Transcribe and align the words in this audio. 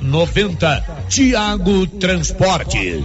90 0.00 1.06
Tiago 1.08 1.86
Transporte. 1.86 3.04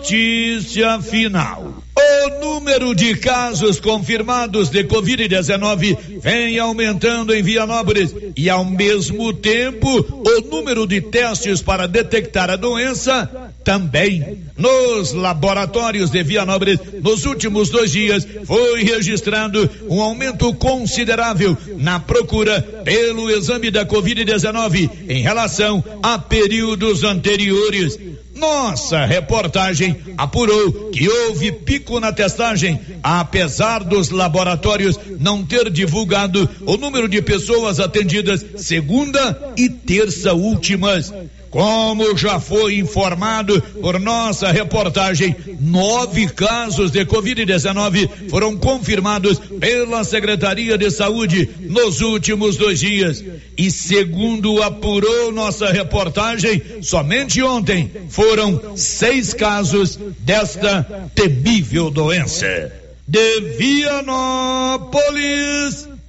Notícia 0.00 1.00
final. 1.00 1.82
O 1.96 2.40
número 2.40 2.94
de 2.94 3.16
casos 3.16 3.80
confirmados 3.80 4.70
de 4.70 4.84
Covid-19 4.84 6.20
vem 6.20 6.58
aumentando 6.58 7.34
em 7.34 7.42
Vianópolis 7.42 8.14
e, 8.36 8.48
ao 8.48 8.64
mesmo 8.64 9.32
tempo, 9.32 9.88
o 10.00 10.40
número 10.48 10.86
de 10.86 11.00
testes 11.00 11.60
para 11.60 11.88
detectar 11.88 12.50
a 12.50 12.56
doença 12.56 13.43
também. 13.64 14.44
Nos 14.56 15.12
laboratórios 15.12 16.10
de 16.10 16.22
Vianópolis, 16.22 16.78
nos 17.02 17.24
últimos 17.24 17.70
dois 17.70 17.90
dias, 17.90 18.26
foi 18.44 18.84
registrado 18.84 19.68
um 19.88 20.00
aumento 20.00 20.52
considerável 20.54 21.56
na 21.78 21.98
procura 21.98 22.60
pelo 22.84 23.30
exame 23.30 23.70
da 23.70 23.84
Covid-19 23.84 24.90
em 25.08 25.22
relação 25.22 25.82
a 26.02 26.18
períodos 26.18 27.02
anteriores. 27.02 27.98
Nossa 28.34 29.06
reportagem 29.06 29.96
apurou 30.18 30.90
que 30.90 31.08
houve 31.08 31.52
pico 31.52 32.00
na 32.00 32.12
testagem, 32.12 32.80
apesar 33.02 33.84
dos 33.84 34.10
laboratórios 34.10 34.98
não 35.20 35.44
ter 35.44 35.70
divulgado 35.70 36.48
o 36.66 36.76
número 36.76 37.08
de 37.08 37.22
pessoas 37.22 37.78
atendidas 37.78 38.44
segunda 38.56 39.54
e 39.56 39.68
terça 39.68 40.34
últimas. 40.34 41.12
Como 41.54 42.16
já 42.16 42.40
foi 42.40 42.78
informado 42.80 43.62
por 43.80 44.00
nossa 44.00 44.50
reportagem, 44.50 45.36
nove 45.60 46.26
casos 46.26 46.90
de 46.90 47.06
Covid-19 47.06 48.28
foram 48.28 48.56
confirmados 48.56 49.38
pela 49.38 50.02
Secretaria 50.02 50.76
de 50.76 50.90
Saúde 50.90 51.48
nos 51.60 52.00
últimos 52.00 52.56
dois 52.56 52.80
dias. 52.80 53.22
E 53.56 53.70
segundo 53.70 54.60
apurou 54.64 55.30
nossa 55.30 55.70
reportagem, 55.70 56.60
somente 56.82 57.40
ontem 57.40 57.88
foram 58.08 58.76
seis 58.76 59.32
casos 59.32 59.96
desta 60.18 61.08
temível 61.14 61.88
doença. 61.88 62.72
De 63.06 63.40
Vianópolis, 63.56 64.98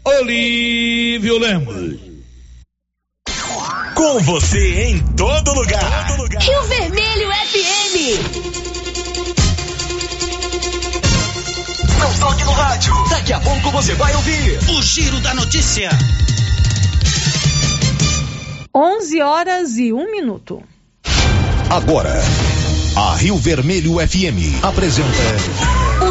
Olívio 0.03 1.37
Lemos. 1.37 2.04
Com 4.05 4.19
você 4.19 4.83
em 4.83 4.99
todo 5.15 5.51
lugar. 5.51 6.07
Todo 6.09 6.21
lugar. 6.21 6.39
Rio 6.39 6.61
Vermelho 6.65 7.27
FM. 7.27 7.95
Não 11.99 12.13
toque 12.19 12.43
no 12.43 12.51
rádio. 12.51 12.93
Daqui 13.09 13.33
a 13.33 13.39
pouco 13.39 13.71
você 13.71 13.95
vai 13.95 14.13
ouvir 14.13 14.59
o 14.69 14.83
Giro 14.83 15.19
da 15.21 15.33
Notícia. 15.33 15.89
11 18.75 19.21
horas 19.23 19.75
e 19.79 19.91
um 19.91 20.11
minuto. 20.11 20.61
Agora, 21.71 22.13
a 22.95 23.15
Rio 23.15 23.37
Vermelho 23.39 23.95
FM 24.07 24.63
apresenta 24.63 25.09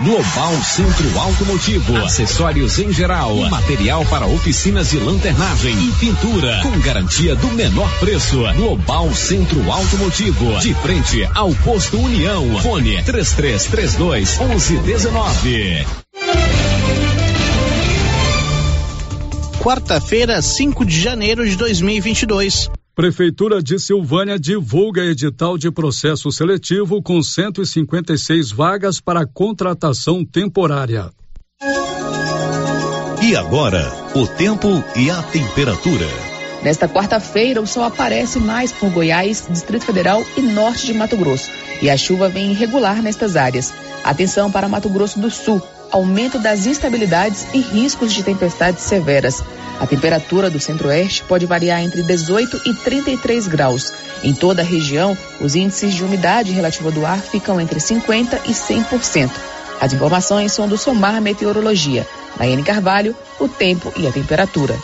Global 0.00 0.54
Centro 0.62 1.18
Automotivo, 1.18 1.96
acessórios 1.96 2.78
em 2.78 2.92
geral, 2.92 3.34
material 3.50 4.06
para 4.06 4.26
oficinas 4.26 4.90
de 4.90 4.98
lanternagem 4.98 5.74
e 5.76 5.92
pintura, 5.98 6.60
com 6.62 6.78
garantia 6.78 7.34
do 7.34 7.48
menor 7.48 7.90
preço. 7.98 8.38
Global 8.54 9.12
Centro 9.12 9.70
Automotivo, 9.70 10.60
de 10.60 10.72
frente 10.74 11.28
ao 11.34 11.52
posto 11.56 11.98
União. 12.00 12.60
Fone 12.60 13.02
3332 13.02 14.38
1119. 14.38 15.86
Quarta-feira, 19.58 20.40
5 20.40 20.84
de 20.86 21.00
janeiro 21.02 21.44
de 21.46 21.56
2022. 21.56 22.70
Prefeitura 22.98 23.62
de 23.62 23.78
Silvânia 23.78 24.36
divulga 24.36 25.04
edital 25.04 25.56
de 25.56 25.70
processo 25.70 26.32
seletivo 26.32 27.00
com 27.00 27.22
156 27.22 28.50
vagas 28.50 29.00
para 29.00 29.24
contratação 29.24 30.24
temporária. 30.24 31.08
E 33.22 33.36
agora, 33.36 33.88
o 34.16 34.26
tempo 34.26 34.82
e 34.96 35.12
a 35.12 35.22
temperatura. 35.22 36.08
Nesta 36.64 36.88
quarta-feira, 36.88 37.62
o 37.62 37.68
sol 37.68 37.84
aparece 37.84 38.40
mais 38.40 38.72
por 38.72 38.90
Goiás, 38.90 39.46
Distrito 39.48 39.84
Federal 39.84 40.20
e 40.36 40.42
norte 40.42 40.84
de 40.84 40.92
Mato 40.92 41.16
Grosso. 41.16 41.52
E 41.80 41.88
a 41.88 41.96
chuva 41.96 42.28
vem 42.28 42.50
irregular 42.50 43.00
nestas 43.00 43.36
áreas. 43.36 43.72
Atenção 44.02 44.50
para 44.50 44.68
Mato 44.68 44.88
Grosso 44.88 45.20
do 45.20 45.30
Sul 45.30 45.62
aumento 45.90 46.38
das 46.38 46.66
instabilidades 46.66 47.46
e 47.52 47.60
riscos 47.60 48.12
de 48.12 48.22
tempestades 48.22 48.84
severas. 48.84 49.42
A 49.80 49.86
temperatura 49.86 50.50
do 50.50 50.58
centro-oeste 50.58 51.22
pode 51.24 51.46
variar 51.46 51.82
entre 51.82 52.02
18 52.02 52.60
e 52.66 52.74
33 52.74 53.46
graus. 53.46 53.92
Em 54.22 54.34
toda 54.34 54.62
a 54.62 54.64
região, 54.64 55.16
os 55.40 55.54
índices 55.54 55.94
de 55.94 56.04
umidade 56.04 56.52
relativa 56.52 56.90
do 56.90 57.06
ar 57.06 57.20
ficam 57.20 57.60
entre 57.60 57.78
50 57.78 58.40
e 58.46 58.52
100%. 58.52 59.30
As 59.80 59.92
informações 59.92 60.52
são 60.52 60.66
do 60.66 60.76
Somar 60.76 61.22
Meteorologia. 61.22 62.06
Nayane 62.38 62.64
Carvalho, 62.64 63.16
o 63.38 63.48
tempo 63.48 63.92
e 63.96 64.06
a 64.06 64.12
temperatura. 64.12 64.76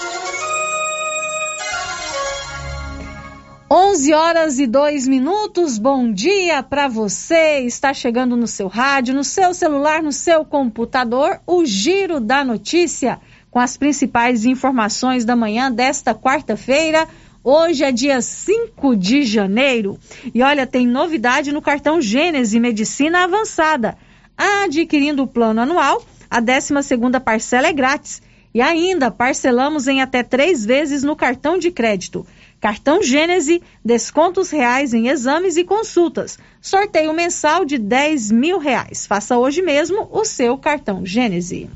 11 3.95 4.13
horas 4.13 4.59
e 4.59 4.67
2 4.67 5.07
minutos. 5.07 5.79
Bom 5.79 6.13
dia 6.13 6.65
para 6.65 6.89
você. 6.89 7.61
Está 7.61 7.95
chegando 7.95 8.37
no 8.37 8.49
seu 8.49 8.67
rádio, 8.67 9.15
no 9.15 9.23
seu 9.23 9.55
celular, 9.55 10.03
no 10.03 10.11
seu 10.11 10.45
computador, 10.45 11.41
o 11.47 11.65
Giro 11.65 12.19
da 12.19 12.45
Notícia, 12.45 13.21
com 13.53 13.61
as 13.61 13.77
principais 13.77 14.45
informações 14.45 15.25
da 15.25 15.37
manhã 15.37 15.71
desta 15.71 16.13
quarta-feira. 16.13 17.07
Hoje 17.45 17.85
é 17.85 17.93
dia 17.93 18.21
5 18.21 18.97
de 18.97 19.23
janeiro. 19.23 19.97
E 20.35 20.43
olha, 20.43 20.67
tem 20.67 20.89
novidade 20.89 21.53
no 21.53 21.63
cartão 21.63 22.01
Gênese 22.01 22.59
Medicina 22.59 23.23
Avançada. 23.23 23.97
Adquirindo 24.37 25.23
o 25.23 25.29
plano 25.29 25.61
anual, 25.61 26.05
a 26.29 26.41
12 26.41 26.83
segunda 26.83 27.21
parcela 27.21 27.69
é 27.69 27.73
grátis. 27.73 28.21
E 28.53 28.61
ainda 28.61 29.09
parcelamos 29.09 29.87
em 29.87 30.01
até 30.03 30.25
três 30.25 30.65
vezes 30.65 31.05
no 31.05 31.15
cartão 31.15 31.57
de 31.59 31.71
crédito. 31.71 32.27
Cartão 32.65 33.03
Gênese, 33.03 33.61
descontos 33.85 34.49
reais 34.49 34.95
em 34.95 35.09
exames 35.09 35.59
e 35.59 35.65
consultas. 35.65 36.39
Sorteio 36.63 37.13
mensal 37.13 37.63
de 37.63 37.77
10 37.77 38.31
mil 38.31 38.59
reais. 38.59 39.07
Faça 39.07 39.37
hoje 39.37 39.61
mesmo 39.61 40.09
o 40.11 40.25
seu 40.25 40.57
cartão 40.57 41.05
Gênese. 41.05 41.69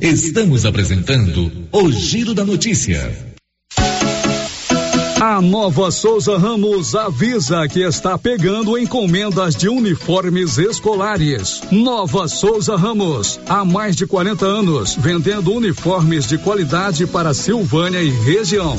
Estamos 0.00 0.64
apresentando 0.64 1.50
o 1.72 1.90
Giro 1.90 2.32
da 2.32 2.44
Notícia. 2.44 3.12
A 5.20 5.40
Nova 5.42 5.90
Souza 5.90 6.38
Ramos 6.38 6.94
avisa 6.94 7.66
que 7.66 7.80
está 7.80 8.16
pegando 8.16 8.78
encomendas 8.78 9.56
de 9.56 9.68
uniformes 9.68 10.58
escolares. 10.58 11.60
Nova 11.72 12.28
Souza 12.28 12.76
Ramos, 12.76 13.40
há 13.48 13.64
mais 13.64 13.96
de 13.96 14.06
40 14.06 14.46
anos, 14.46 14.94
vendendo 14.94 15.52
uniformes 15.52 16.24
de 16.24 16.38
qualidade 16.38 17.04
para 17.04 17.34
Silvânia 17.34 18.00
e 18.00 18.10
região. 18.10 18.78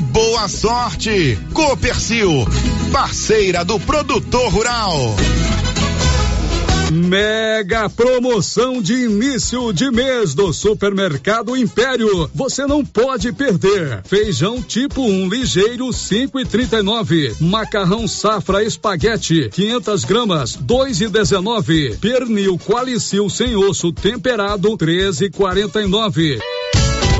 boa 0.00 0.48
sorte. 0.48 1.38
Copercil, 1.52 2.46
parceira 2.92 3.64
do 3.64 3.78
produtor 3.80 4.52
rural. 4.52 5.16
Mega 6.90 7.88
promoção 7.88 8.82
de 8.82 9.04
início 9.04 9.72
de 9.72 9.92
mês 9.92 10.34
do 10.34 10.52
Supermercado 10.52 11.56
Império. 11.56 12.28
Você 12.34 12.66
não 12.66 12.84
pode 12.84 13.32
perder. 13.32 14.02
Feijão 14.04 14.60
tipo 14.60 15.02
1 15.02 15.04
um, 15.04 15.28
ligeiro 15.28 15.92
5 15.92 16.40
e 16.40 16.44
39. 16.44 17.36
Macarrão 17.40 18.08
safra 18.08 18.64
espaguete 18.64 19.48
500 19.50 20.04
gramas 20.04 20.56
2 20.56 21.02
e 21.02 21.08
19. 21.08 21.96
Pernil 22.00 22.58
qualicil 22.58 23.30
sem 23.30 23.54
osso 23.54 23.92
temperado 23.92 24.76
13 24.76 25.26
e 25.26 25.30
49. 25.30 26.40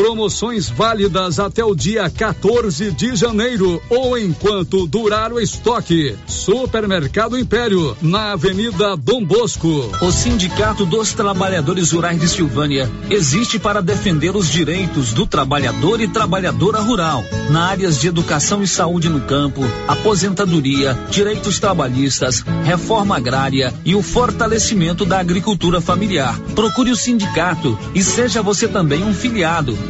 Promoções 0.00 0.70
válidas 0.70 1.38
até 1.38 1.62
o 1.62 1.74
dia 1.74 2.08
14 2.08 2.90
de 2.90 3.14
janeiro 3.14 3.82
ou 3.90 4.16
enquanto 4.16 4.86
durar 4.86 5.30
o 5.30 5.38
estoque. 5.38 6.16
Supermercado 6.26 7.38
Império, 7.38 7.94
na 8.00 8.32
Avenida 8.32 8.96
Dom 8.96 9.22
Bosco. 9.22 9.68
O 10.00 10.10
Sindicato 10.10 10.86
dos 10.86 11.12
Trabalhadores 11.12 11.92
Rurais 11.92 12.18
de 12.18 12.26
Silvânia 12.28 12.90
existe 13.10 13.58
para 13.58 13.82
defender 13.82 14.34
os 14.34 14.48
direitos 14.48 15.12
do 15.12 15.26
trabalhador 15.26 16.00
e 16.00 16.08
trabalhadora 16.08 16.80
rural, 16.80 17.22
na 17.50 17.66
áreas 17.66 18.00
de 18.00 18.08
educação 18.08 18.62
e 18.62 18.66
saúde 18.66 19.10
no 19.10 19.20
campo, 19.20 19.60
aposentadoria, 19.86 20.98
direitos 21.10 21.60
trabalhistas, 21.60 22.42
reforma 22.64 23.18
agrária 23.18 23.74
e 23.84 23.94
o 23.94 24.02
fortalecimento 24.02 25.04
da 25.04 25.20
agricultura 25.20 25.78
familiar. 25.78 26.40
Procure 26.54 26.90
o 26.90 26.96
sindicato 26.96 27.78
e 27.94 28.02
seja 28.02 28.40
você 28.40 28.66
também 28.66 29.04
um 29.04 29.12
filiado 29.12 29.89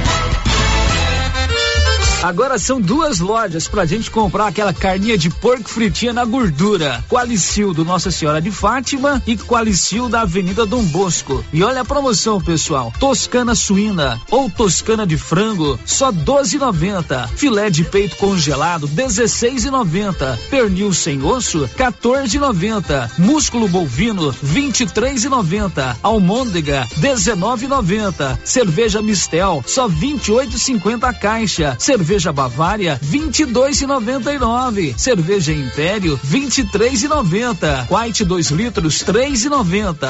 Agora 2.23 2.59
são 2.59 2.79
duas 2.79 3.19
lojas 3.19 3.67
pra 3.67 3.83
gente 3.83 4.11
comprar 4.11 4.45
aquela 4.45 4.71
carninha 4.71 5.17
de 5.17 5.27
porco 5.27 5.67
fritinha 5.67 6.13
na 6.13 6.23
gordura. 6.23 7.03
Qualicil 7.09 7.73
do 7.73 7.83
Nossa 7.83 8.11
Senhora 8.11 8.39
de 8.39 8.51
Fátima 8.51 9.21
e 9.25 9.35
Qualicil 9.35 10.07
da 10.07 10.21
Avenida 10.21 10.63
Dom 10.63 10.83
Bosco. 10.83 11.43
E 11.51 11.63
olha 11.63 11.81
a 11.81 11.85
promoção, 11.85 12.39
pessoal. 12.39 12.93
Toscana 12.99 13.55
suína 13.55 14.21
ou 14.29 14.51
toscana 14.51 15.05
de 15.07 15.17
frango, 15.17 15.79
só 15.83 16.11
12,90. 16.11 17.27
Filé 17.29 17.71
de 17.71 17.83
peito 17.83 18.15
congelado, 18.17 18.87
16,90. 18.87 20.37
Pernil 20.47 20.93
sem 20.93 21.23
osso, 21.23 21.67
14,90. 21.75 23.17
Músculo 23.17 23.67
bovino, 23.67 24.31
23,90. 24.45 25.97
Almôndega, 26.03 26.87
19,90. 26.99 28.37
Cerveja 28.43 29.01
Mistel, 29.01 29.63
só 29.65 29.89
28,50 29.89 31.03
a 31.03 31.13
caixa. 31.13 31.75
Cerveja 31.79 32.10
Cerveja 32.11 32.33
Bavária, 32.33 32.99
22,99. 33.01 34.97
Cerveja 34.97 35.53
Império, 35.53 36.19
23,90. 36.21 37.87
White 37.89 38.25
2 38.25 38.51
litros, 38.51 39.01
3,90 39.01 40.09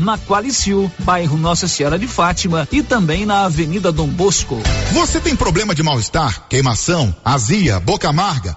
na 0.00 0.16
Qualicil, 0.16 0.90
bairro 1.00 1.36
Nossa 1.36 1.68
Senhora 1.68 1.98
de 1.98 2.06
Fátima 2.06 2.66
e 2.72 2.82
também 2.82 3.26
na 3.26 3.44
Avenida 3.44 3.92
Dom 3.92 4.08
Bosco. 4.08 4.62
Você 4.92 5.20
tem 5.20 5.36
problema 5.36 5.74
de 5.74 5.82
mal-estar, 5.82 6.46
queimação, 6.48 7.14
azia, 7.22 7.78
boca 7.78 8.08
amarga? 8.08 8.56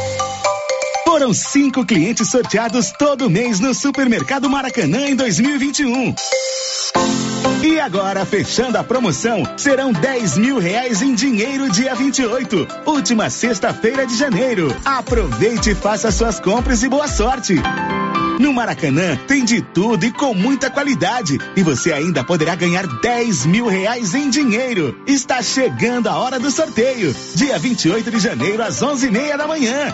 Foram 1.11 1.33
cinco 1.33 1.85
clientes 1.85 2.29
sorteados 2.29 2.93
todo 2.97 3.29
mês 3.29 3.59
no 3.59 3.73
Supermercado 3.73 4.49
Maracanã 4.49 5.09
em 5.09 5.13
2021. 5.13 6.15
E 7.61 7.81
agora, 7.81 8.25
fechando 8.25 8.77
a 8.77 8.83
promoção, 8.83 9.43
serão 9.57 9.91
10 9.91 10.37
mil 10.37 10.57
reais 10.57 11.01
em 11.01 11.13
dinheiro 11.13 11.69
dia 11.69 11.93
28, 11.93 12.65
última 12.85 13.29
sexta-feira 13.29 14.07
de 14.07 14.17
janeiro. 14.17 14.73
Aproveite 14.85 15.71
e 15.71 15.75
faça 15.75 16.11
suas 16.11 16.39
compras 16.39 16.81
e 16.81 16.87
boa 16.87 17.09
sorte. 17.09 17.55
No 18.39 18.53
Maracanã 18.53 19.17
tem 19.27 19.43
de 19.43 19.61
tudo 19.61 20.05
e 20.05 20.13
com 20.13 20.33
muita 20.33 20.69
qualidade. 20.69 21.37
E 21.57 21.61
você 21.61 21.91
ainda 21.91 22.23
poderá 22.23 22.55
ganhar 22.55 22.87
10 22.87 23.47
mil 23.47 23.67
reais 23.67 24.15
em 24.15 24.29
dinheiro. 24.29 24.97
Está 25.05 25.41
chegando 25.41 26.07
a 26.07 26.17
hora 26.17 26.39
do 26.39 26.49
sorteio. 26.49 27.13
Dia 27.35 27.59
28 27.59 28.09
de 28.09 28.17
janeiro, 28.17 28.63
às 28.63 28.81
11h30 28.81 29.35
da 29.35 29.45
manhã. 29.45 29.93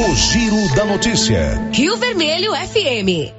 O 0.00 0.14
Giro 0.14 0.76
da 0.76 0.84
Notícia. 0.84 1.60
Rio 1.72 1.96
Vermelho 1.96 2.52
FM. 2.52 3.34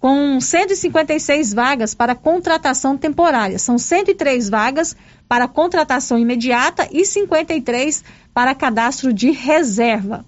com 0.00 0.40
156 0.40 1.52
vagas 1.52 1.94
para 1.94 2.14
contratação 2.14 2.96
temporária. 2.96 3.58
São 3.58 3.78
103 3.78 4.48
vagas 4.48 4.96
para 5.28 5.48
contratação 5.48 6.18
imediata 6.18 6.88
e 6.92 7.04
53 7.04 8.04
para 8.32 8.54
cadastro 8.54 9.12
de 9.12 9.30
reserva. 9.30 10.24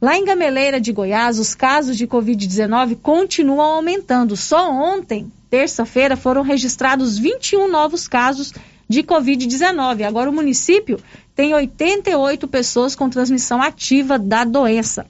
Lá 0.00 0.16
em 0.16 0.24
Gameleira 0.24 0.80
de 0.80 0.90
Goiás, 0.90 1.38
os 1.38 1.54
casos 1.54 1.96
de 1.96 2.08
Covid-19 2.08 2.96
continuam 3.00 3.60
aumentando. 3.60 4.36
Só 4.36 4.68
ontem, 4.68 5.30
terça-feira, 5.48 6.16
foram 6.16 6.42
registrados 6.42 7.18
21 7.18 7.70
novos 7.70 8.08
casos 8.08 8.52
de 8.88 9.02
Covid-19. 9.04 10.02
Agora, 10.02 10.28
o 10.28 10.32
município 10.32 10.98
tem 11.36 11.54
88 11.54 12.48
pessoas 12.48 12.96
com 12.96 13.08
transmissão 13.08 13.62
ativa 13.62 14.18
da 14.18 14.42
doença. 14.42 15.06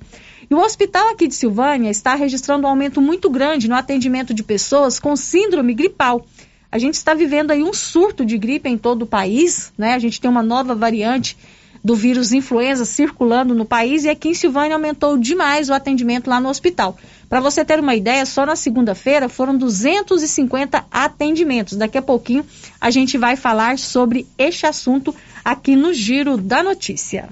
E 0.53 0.55
o 0.55 0.61
hospital 0.61 1.09
aqui 1.09 1.27
de 1.27 1.35
Silvânia 1.35 1.89
está 1.89 2.15
registrando 2.15 2.67
um 2.67 2.69
aumento 2.69 3.01
muito 3.01 3.31
grande 3.31 3.67
no 3.67 3.75
atendimento 3.75 4.35
de 4.35 4.43
pessoas 4.43 5.01
com 5.01 5.17
síndrome 5.17 5.73
gripal. 5.73 6.27
A 6.71 6.77
gente 6.77 6.93
está 6.93 7.15
vivendo 7.15 7.53
aí 7.53 7.63
um 7.63 7.73
surto 7.73 8.23
de 8.23 8.37
gripe 8.37 8.69
em 8.69 8.77
todo 8.77 9.05
o 9.05 9.07
país, 9.07 9.73
né? 9.79 9.95
A 9.95 9.99
gente 9.99 10.21
tem 10.21 10.31
uma 10.31 10.43
nova 10.43 10.75
variante 10.75 11.39
do 11.83 11.97
vírus 11.97 12.35
influenza 12.35 12.85
circulando 12.85 13.55
no 13.55 13.65
país 13.65 14.05
e 14.05 14.11
aqui 14.11 14.29
em 14.29 14.35
Silvânia 14.35 14.77
aumentou 14.77 15.17
demais 15.17 15.71
o 15.71 15.73
atendimento 15.73 16.29
lá 16.29 16.39
no 16.39 16.51
hospital. 16.51 16.99
Para 17.31 17.41
você 17.41 17.65
ter 17.65 17.81
uma 17.81 17.95
ideia, 17.95 18.27
só 18.27 18.45
na 18.45 18.55
segunda-feira 18.55 19.31
foram 19.31 19.57
250 19.57 20.85
atendimentos. 20.91 21.79
Daqui 21.79 21.97
a 21.97 22.03
pouquinho 22.03 22.45
a 22.79 22.91
gente 22.91 23.17
vai 23.17 23.37
falar 23.37 23.79
sobre 23.79 24.27
este 24.37 24.67
assunto 24.67 25.15
aqui 25.43 25.75
no 25.75 25.95
Giro 25.95 26.37
da 26.37 26.63
Notícia. 26.63 27.31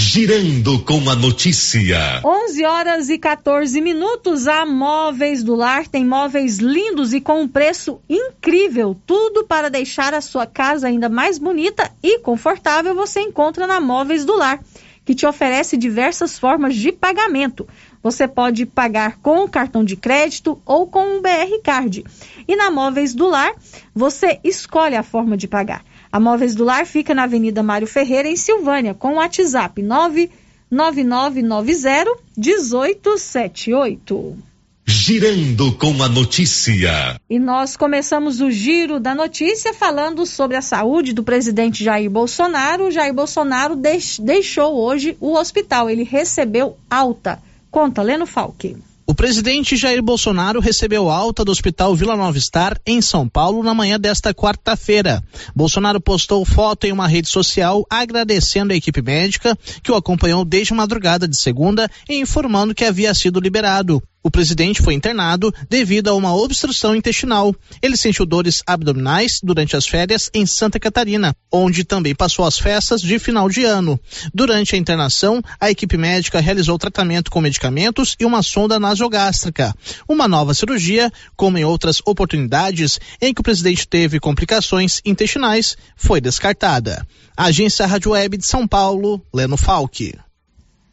Girando 0.00 0.78
com 0.84 1.10
a 1.10 1.16
notícia. 1.16 2.20
11 2.24 2.64
horas 2.64 3.08
e 3.10 3.18
14 3.18 3.80
minutos. 3.80 4.46
A 4.46 4.64
Móveis 4.64 5.42
do 5.42 5.56
Lar 5.56 5.88
tem 5.88 6.04
móveis 6.04 6.58
lindos 6.58 7.12
e 7.12 7.20
com 7.20 7.42
um 7.42 7.48
preço 7.48 8.00
incrível. 8.08 8.96
Tudo 9.04 9.44
para 9.44 9.68
deixar 9.68 10.14
a 10.14 10.20
sua 10.20 10.46
casa 10.46 10.86
ainda 10.86 11.08
mais 11.08 11.36
bonita 11.36 11.90
e 12.00 12.20
confortável 12.20 12.94
você 12.94 13.20
encontra 13.22 13.66
na 13.66 13.80
Móveis 13.80 14.24
do 14.24 14.36
Lar 14.36 14.60
que 15.04 15.14
te 15.14 15.26
oferece 15.26 15.76
diversas 15.76 16.38
formas 16.38 16.76
de 16.76 16.92
pagamento. 16.92 17.66
Você 18.02 18.28
pode 18.28 18.66
pagar 18.66 19.16
com 19.16 19.48
cartão 19.48 19.82
de 19.82 19.96
crédito 19.96 20.60
ou 20.66 20.86
com 20.86 21.16
um 21.16 21.22
BR 21.22 21.62
Card. 21.64 22.04
E 22.46 22.54
na 22.54 22.70
Móveis 22.70 23.14
do 23.14 23.26
Lar, 23.26 23.54
você 23.94 24.38
escolhe 24.44 24.94
a 24.94 25.02
forma 25.02 25.34
de 25.34 25.48
pagar. 25.48 25.82
A 26.10 26.18
Móveis 26.18 26.54
do 26.54 26.64
Lar 26.64 26.86
fica 26.86 27.14
na 27.14 27.24
Avenida 27.24 27.62
Mário 27.62 27.86
Ferreira, 27.86 28.28
em 28.28 28.36
Silvânia, 28.36 28.94
com 28.94 29.12
o 29.12 29.16
WhatsApp 29.16 29.82
99990 29.82 32.16
1878. 32.36 34.48
Girando 34.90 35.70
com 35.72 36.02
a 36.02 36.08
notícia. 36.08 37.20
E 37.28 37.38
nós 37.38 37.76
começamos 37.76 38.40
o 38.40 38.50
giro 38.50 38.98
da 38.98 39.14
notícia 39.14 39.74
falando 39.74 40.24
sobre 40.24 40.56
a 40.56 40.62
saúde 40.62 41.12
do 41.12 41.22
presidente 41.22 41.84
Jair 41.84 42.08
Bolsonaro. 42.08 42.90
Jair 42.90 43.12
Bolsonaro 43.12 43.76
deix, 43.76 44.18
deixou 44.18 44.76
hoje 44.76 45.14
o 45.20 45.34
hospital. 45.34 45.90
Ele 45.90 46.04
recebeu 46.04 46.78
alta. 46.88 47.38
Conta, 47.70 48.00
Leno 48.00 48.24
Falque. 48.24 48.78
O 49.10 49.14
presidente 49.14 49.74
Jair 49.74 50.02
Bolsonaro 50.02 50.60
recebeu 50.60 51.08
alta 51.08 51.42
do 51.42 51.50
Hospital 51.50 51.96
Vila 51.96 52.14
Nova 52.14 52.38
Star, 52.38 52.78
em 52.86 53.00
São 53.00 53.26
Paulo, 53.26 53.62
na 53.62 53.72
manhã 53.72 53.98
desta 53.98 54.34
quarta-feira. 54.34 55.24
Bolsonaro 55.56 55.98
postou 55.98 56.44
foto 56.44 56.84
em 56.84 56.92
uma 56.92 57.08
rede 57.08 57.26
social 57.26 57.86
agradecendo 57.88 58.74
a 58.74 58.76
equipe 58.76 59.00
médica 59.00 59.56
que 59.82 59.90
o 59.90 59.94
acompanhou 59.94 60.44
desde 60.44 60.74
madrugada 60.74 61.26
de 61.26 61.40
segunda 61.40 61.90
e 62.06 62.20
informando 62.20 62.74
que 62.74 62.84
havia 62.84 63.14
sido 63.14 63.40
liberado. 63.40 64.02
O 64.28 64.30
presidente 64.30 64.82
foi 64.82 64.92
internado 64.92 65.50
devido 65.70 66.08
a 66.08 66.14
uma 66.14 66.36
obstrução 66.36 66.94
intestinal. 66.94 67.56
Ele 67.80 67.96
sentiu 67.96 68.26
dores 68.26 68.62
abdominais 68.66 69.40
durante 69.42 69.74
as 69.74 69.86
férias 69.86 70.28
em 70.34 70.44
Santa 70.44 70.78
Catarina, 70.78 71.34
onde 71.50 71.82
também 71.82 72.14
passou 72.14 72.44
as 72.44 72.58
festas 72.58 73.00
de 73.00 73.18
final 73.18 73.48
de 73.48 73.64
ano. 73.64 73.98
Durante 74.34 74.74
a 74.74 74.78
internação, 74.78 75.42
a 75.58 75.70
equipe 75.70 75.96
médica 75.96 76.40
realizou 76.40 76.76
tratamento 76.76 77.30
com 77.30 77.40
medicamentos 77.40 78.16
e 78.20 78.26
uma 78.26 78.42
sonda 78.42 78.78
nasogástrica. 78.78 79.74
Uma 80.06 80.28
nova 80.28 80.52
cirurgia, 80.52 81.10
como 81.34 81.56
em 81.56 81.64
outras 81.64 82.02
oportunidades 82.04 83.00
em 83.22 83.32
que 83.32 83.40
o 83.40 83.44
presidente 83.44 83.88
teve 83.88 84.20
complicações 84.20 85.00
intestinais, 85.06 85.74
foi 85.96 86.20
descartada. 86.20 87.02
Agência 87.34 87.86
Rádio 87.86 88.10
Web 88.10 88.36
de 88.36 88.46
São 88.46 88.68
Paulo, 88.68 89.24
Leno 89.32 89.56
Falque. 89.56 90.12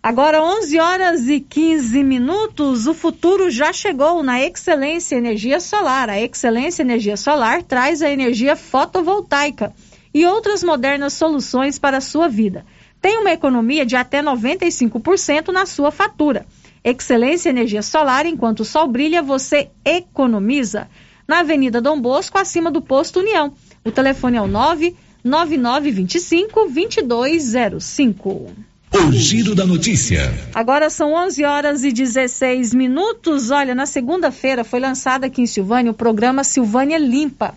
Agora 0.05 0.43
11 0.43 0.79
horas 0.79 1.27
e 1.27 1.39
15 1.39 2.03
minutos, 2.03 2.85
o 2.85 2.93
futuro 2.93 3.49
já 3.49 3.73
chegou 3.73 4.21
na 4.21 4.39
Excelência 4.39 5.15
Energia 5.15 5.59
Solar. 5.59 6.11
A 6.11 6.21
Excelência 6.21 6.83
Energia 6.83 7.17
Solar 7.17 7.63
traz 7.63 8.03
a 8.03 8.11
energia 8.11 8.55
fotovoltaica 8.55 9.73
e 10.13 10.23
outras 10.27 10.63
modernas 10.63 11.13
soluções 11.13 11.79
para 11.79 11.97
a 11.97 12.01
sua 12.01 12.27
vida. 12.27 12.63
Tem 13.01 13.17
uma 13.17 13.31
economia 13.31 13.83
de 13.83 13.95
até 13.95 14.21
95% 14.21 15.47
na 15.47 15.65
sua 15.65 15.89
fatura. 15.89 16.45
Excelência 16.83 17.49
Energia 17.49 17.81
Solar, 17.81 18.27
enquanto 18.27 18.59
o 18.59 18.65
sol 18.65 18.87
brilha, 18.87 19.23
você 19.23 19.71
economiza. 19.83 20.87
Na 21.27 21.39
Avenida 21.39 21.81
Dom 21.81 21.99
Bosco, 21.99 22.37
acima 22.37 22.69
do 22.69 22.79
posto 22.79 23.21
União. 23.21 23.53
O 23.83 23.89
telefone 23.89 24.37
é 24.37 24.41
o 24.41 24.45
99925 24.45 26.69
2205. 26.69 28.74
O 28.97 29.11
Giro 29.11 29.53
da 29.53 29.65
Notícia. 29.65 30.33
Agora 30.53 30.89
são 30.89 31.13
11 31.13 31.43
horas 31.43 31.83
e 31.83 31.91
16 31.91 32.73
minutos. 32.73 33.51
Olha, 33.51 33.75
na 33.75 33.85
segunda-feira 33.85 34.63
foi 34.63 34.79
lançado 34.79 35.25
aqui 35.25 35.41
em 35.41 35.45
Silvânia 35.45 35.91
o 35.91 35.93
programa 35.93 36.45
Silvânia 36.45 36.97
Limpa. 36.97 37.53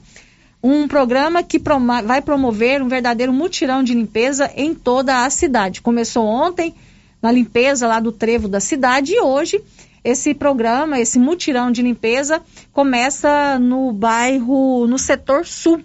Um 0.61 0.89
programa 0.89 1.41
que 1.45 1.63
vai 2.05 2.21
promover 2.21 2.83
um 2.83 2.89
verdadeiro 2.89 3.33
mutirão 3.33 3.85
de 3.85 3.95
limpeza 3.95 4.51
em 4.57 4.75
toda 4.75 5.25
a 5.25 5.31
cidade. 5.31 5.81
Começou 5.81 6.27
ontem 6.27 6.75
na 7.23 7.31
limpeza 7.31 7.87
lá 7.87 8.01
do 8.01 8.11
trevo 8.11 8.49
da 8.49 8.59
cidade 8.59 9.13
e 9.13 9.21
hoje 9.21 9.63
esse 10.03 10.35
programa, 10.35 10.99
esse 10.99 11.21
mutirão 11.21 11.71
de 11.71 11.83
limpeza, 11.83 12.43
começa 12.73 13.61
no 13.61 13.93
bairro, 13.93 14.89
no 14.89 14.99
setor 14.99 15.47
sul. 15.47 15.85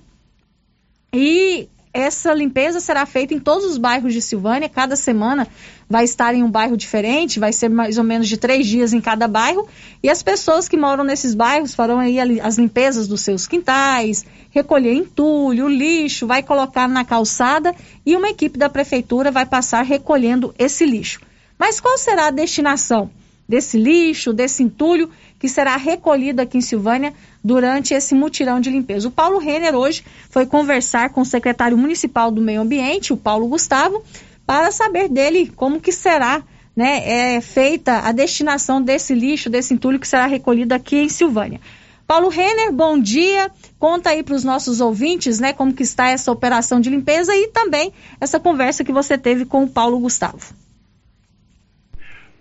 E 1.13 1.69
essa 1.93 2.33
limpeza 2.33 2.79
será 2.79 3.05
feita 3.05 3.35
em 3.35 3.39
todos 3.39 3.65
os 3.65 3.77
bairros 3.77 4.13
de 4.13 4.21
Silvânia. 4.21 4.67
Cada 4.67 4.95
semana 4.95 5.47
vai 5.87 6.03
estar 6.03 6.33
em 6.33 6.41
um 6.41 6.49
bairro 6.49 6.75
diferente, 6.75 7.39
vai 7.39 7.53
ser 7.53 7.69
mais 7.69 7.99
ou 7.99 8.03
menos 8.03 8.27
de 8.27 8.35
três 8.35 8.65
dias 8.65 8.93
em 8.93 8.99
cada 8.99 9.27
bairro. 9.27 9.67
E 10.01 10.09
as 10.09 10.23
pessoas 10.23 10.67
que 10.67 10.75
moram 10.75 11.03
nesses 11.03 11.35
bairros 11.35 11.75
farão 11.75 11.99
aí 11.99 12.19
as 12.39 12.57
limpezas 12.57 13.07
dos 13.07 13.21
seus 13.21 13.45
quintais, 13.45 14.25
recolher 14.49 14.93
entulho, 14.93 15.67
lixo, 15.67 16.25
vai 16.25 16.41
colocar 16.41 16.87
na 16.87 17.05
calçada 17.05 17.75
e 18.03 18.15
uma 18.15 18.29
equipe 18.29 18.57
da 18.57 18.69
prefeitura 18.69 19.29
vai 19.29 19.45
passar 19.45 19.83
recolhendo 19.83 20.53
esse 20.57 20.85
lixo. 20.85 21.21
Mas 21.59 21.79
qual 21.79 21.97
será 21.97 22.27
a 22.27 22.31
destinação 22.31 23.11
desse 23.47 23.77
lixo, 23.77 24.33
desse 24.33 24.63
entulho 24.63 25.09
que 25.39 25.49
será 25.49 25.75
recolhido 25.75 26.41
aqui 26.41 26.57
em 26.57 26.61
Silvânia 26.61 27.13
durante 27.43 27.93
esse 27.93 28.15
mutirão 28.15 28.59
de 28.59 28.69
limpeza. 28.69 29.07
O 29.07 29.11
Paulo 29.11 29.37
Renner 29.37 29.75
hoje 29.75 30.03
foi 30.29 30.45
conversar 30.45 31.09
com 31.09 31.21
o 31.21 31.25
secretário 31.25 31.77
municipal 31.77 32.31
do 32.31 32.41
Meio 32.41 32.61
Ambiente, 32.61 33.13
o 33.13 33.17
Paulo 33.17 33.47
Gustavo, 33.47 34.03
para 34.45 34.71
saber 34.71 35.09
dele 35.09 35.51
como 35.55 35.81
que 35.81 35.91
será 35.91 36.43
né, 36.75 37.35
é, 37.35 37.41
feita 37.41 37.99
a 37.99 38.11
destinação 38.11 38.81
desse 38.81 39.13
lixo, 39.13 39.49
desse 39.49 39.73
entulho 39.73 39.99
que 39.99 40.07
será 40.07 40.25
recolhido 40.25 40.73
aqui 40.73 40.97
em 40.97 41.09
Silvânia. 41.09 41.59
Paulo 42.07 42.29
Renner, 42.29 42.71
bom 42.71 42.99
dia. 42.99 43.49
Conta 43.79 44.09
aí 44.09 44.23
para 44.23 44.35
os 44.35 44.43
nossos 44.43 44.81
ouvintes, 44.81 45.39
né, 45.39 45.53
como 45.53 45.73
que 45.73 45.83
está 45.83 46.09
essa 46.09 46.31
operação 46.31 46.79
de 46.79 46.89
limpeza 46.89 47.35
e 47.35 47.47
também 47.47 47.93
essa 48.19 48.39
conversa 48.39 48.83
que 48.83 48.91
você 48.91 49.17
teve 49.17 49.45
com 49.45 49.63
o 49.63 49.69
Paulo 49.69 49.99
Gustavo. 49.99 50.53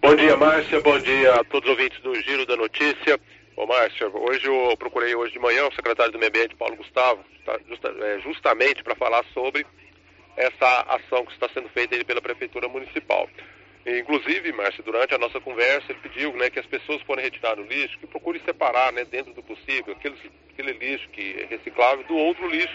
Bom 0.03 0.17
dia, 0.17 0.37
Márcia. 0.37 0.81
Bom 0.81 0.99
dia 0.99 1.33
a 1.33 1.45
todos 1.45 1.71
os 1.71 1.79
ouvintes 1.79 2.01
do 2.01 2.12
Giro 2.23 2.45
da 2.45 2.57
Notícia. 2.57 3.21
Ô, 3.57 3.67
Márcia, 3.67 4.09
hoje 4.09 4.45
eu 4.47 4.77
procurei 4.77 5.15
hoje 5.15 5.33
de 5.33 5.38
manhã 5.38 5.65
o 5.69 5.75
secretário 5.77 6.11
do 6.11 6.19
Meio 6.19 6.29
Ambiente, 6.29 6.57
Paulo 6.57 6.75
Gustavo, 6.75 7.25
tá, 7.47 7.57
é, 8.01 8.19
justamente 8.19 8.83
para 8.83 8.97
falar 8.97 9.25
sobre 9.33 9.65
essa 10.37 10.81
ação 10.88 11.25
que 11.25 11.33
está 11.33 11.49
sendo 11.51 11.69
feita 11.69 12.05
pela 12.05 12.21
Prefeitura 12.21 12.67
Municipal. 12.67 13.31
Inclusive, 13.87 14.53
Márcia, 14.53 14.83
durante 14.83 15.15
a 15.15 15.19
nossa 15.19 15.41
conversa, 15.41 15.93
ele 15.93 16.01
pediu 16.03 16.33
né, 16.33 16.51
que 16.51 16.59
as 16.59 16.67
pessoas 16.67 17.01
forem 17.03 17.25
retirar 17.25 17.57
o 17.61 17.62
lixo, 17.62 17.97
que 18.01 18.07
procurem 18.09 18.43
separar, 18.45 18.93
né, 18.93 19.05
dentro 19.05 19.33
do 19.33 19.43
possível, 19.45 19.95
aquele, 19.95 20.17
aquele 20.53 20.73
lixo 20.73 21.09
que 21.11 21.43
é 21.43 21.47
reciclável 21.47 22.05
do 22.07 22.17
outro 22.17 22.49
lixo, 22.49 22.75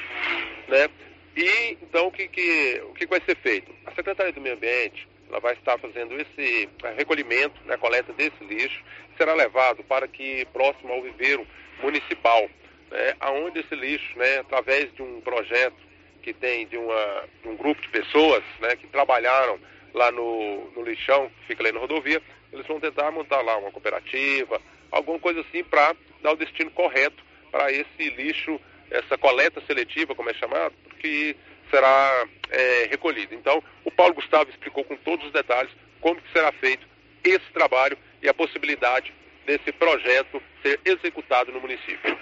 né? 0.70 0.88
E, 1.36 1.78
então, 1.82 2.10
que, 2.10 2.30
que, 2.30 2.82
o 2.90 2.94
que 2.94 3.06
vai 3.06 3.22
ser 3.26 3.36
feito? 3.36 3.70
A 3.86 3.92
Secretaria 3.92 4.32
do 4.32 4.40
Meio 4.40 4.56
Ambiente, 4.56 5.06
ela 5.30 5.40
vai 5.40 5.54
estar 5.54 5.78
fazendo 5.78 6.16
esse 6.20 6.70
recolhimento, 6.96 7.60
né, 7.66 7.78
coleta 7.78 8.14
desse 8.14 8.44
lixo, 8.44 8.82
será 9.18 9.34
levado 9.34 9.84
para 9.84 10.08
que 10.08 10.46
próximo 10.54 10.94
ao 10.94 11.02
viveiro 11.02 11.46
municipal, 11.82 12.50
né, 12.90 13.14
aonde 13.20 13.60
esse 13.60 13.76
lixo, 13.76 14.18
né, 14.18 14.40
através 14.40 14.94
de 14.94 15.02
um 15.02 15.22
projeto 15.22 15.76
que 16.22 16.34
tem 16.34 16.68
de, 16.68 16.78
uma, 16.78 17.24
de 17.42 17.50
um 17.50 17.56
grupo 17.56 17.82
de 17.82 17.90
pessoas 17.90 18.44
né, 18.60 18.76
que 18.76 18.88
trabalharam 18.88 19.60
lá 19.94 20.12
no, 20.12 20.70
no 20.72 20.84
lixão, 20.84 21.30
que 21.30 21.48
fica 21.48 21.64
ali 21.64 21.72
na 21.72 21.80
rodovia, 21.80 22.22
eles 22.52 22.66
vão 22.68 22.80
tentar 22.80 23.12
montar 23.12 23.42
lá 23.42 23.58
uma 23.58 23.72
cooperativa, 23.72 24.62
alguma 24.92 25.20
coisa 25.20 25.42
assim 25.42 25.64
para 25.64 25.96
dar 26.22 26.32
o 26.32 26.38
destino 26.38 26.72
correto 26.72 27.24
para 27.52 27.72
esse 27.72 28.10
lixo, 28.10 28.60
essa 28.90 29.18
coleta 29.18 29.62
seletiva, 29.66 30.16
como 30.16 30.30
é 30.30 30.34
chamado, 30.34 30.74
que 31.00 31.36
será 31.70 32.26
é, 32.50 32.88
recolhido. 32.90 33.34
Então, 33.36 33.64
o 33.84 33.92
Paulo 33.92 34.14
Gustavo 34.14 34.50
explicou 34.50 34.84
com 34.84 34.96
todos 34.98 35.26
os 35.26 35.34
detalhes 35.34 35.72
como 36.00 36.22
que 36.22 36.32
será 36.32 36.52
feito 36.54 36.86
esse 37.24 37.52
trabalho 37.54 37.98
e 38.22 38.30
a 38.30 38.34
possibilidade 38.34 39.14
desse 39.46 39.72
projeto 39.72 40.42
ser 40.62 40.80
executado 40.86 41.52
no 41.52 41.62
município. 41.62 42.18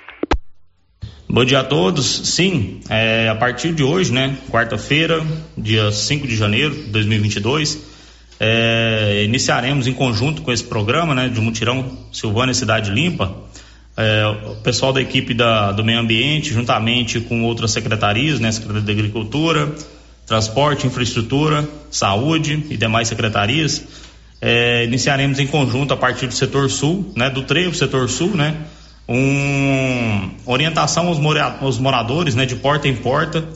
Bom 1.28 1.44
dia 1.44 1.60
a 1.60 1.64
todos. 1.64 2.30
Sim, 2.34 2.80
é, 2.90 3.28
a 3.28 3.36
partir 3.36 3.74
de 3.74 3.84
hoje, 3.84 4.14
né, 4.14 4.38
quarta-feira, 4.50 5.22
dia 5.58 5.92
5 5.92 6.28
de 6.28 6.36
janeiro 6.36 6.74
de 6.74 6.92
2022, 6.92 7.96
é, 8.40 9.24
iniciaremos 9.26 9.88
em 9.88 9.94
conjunto 9.94 10.42
com 10.42 10.52
esse 10.52 10.64
programa 10.64 11.14
né, 11.14 11.28
de 11.28 11.42
mutirão 11.42 12.08
Silvânia 12.12 12.54
Cidade 12.54 12.92
Limpa, 12.92 13.36
é, 13.98 14.28
o 14.52 14.56
pessoal 14.56 14.92
da 14.92 15.02
equipe 15.02 15.34
da, 15.34 15.72
do 15.72 15.84
meio 15.84 16.00
ambiente, 16.00 16.54
juntamente 16.54 17.20
com 17.22 17.44
outras 17.44 17.72
secretarias, 17.72 18.40
né, 18.40 18.52
Secretaria 18.52 18.82
da 18.82 18.92
Agricultura, 18.92 19.74
Transporte, 20.26 20.86
Infraestrutura, 20.86 21.68
Saúde 21.90 22.66
e 22.70 22.76
demais 22.76 23.08
secretarias, 23.08 23.84
é, 24.42 24.84
iniciaremos 24.84 25.40
em 25.40 25.48
conjunto 25.48 25.94
a 25.94 25.98
partir 25.98 26.28
do 26.28 26.34
setor 26.34 26.70
sul, 26.70 27.14
né, 27.16 27.30
do 27.30 27.44
trevo 27.44 27.74
setor 27.74 28.10
sul, 28.10 28.36
né, 28.36 28.58
um, 29.08 30.32
orientação 30.46 31.08
aos, 31.08 31.20
mora, 31.20 31.58
aos 31.62 31.78
moradores, 31.78 32.36
né, 32.36 32.46
de 32.46 32.56
porta 32.56 32.88
em 32.88 32.96
porta, 32.96 33.48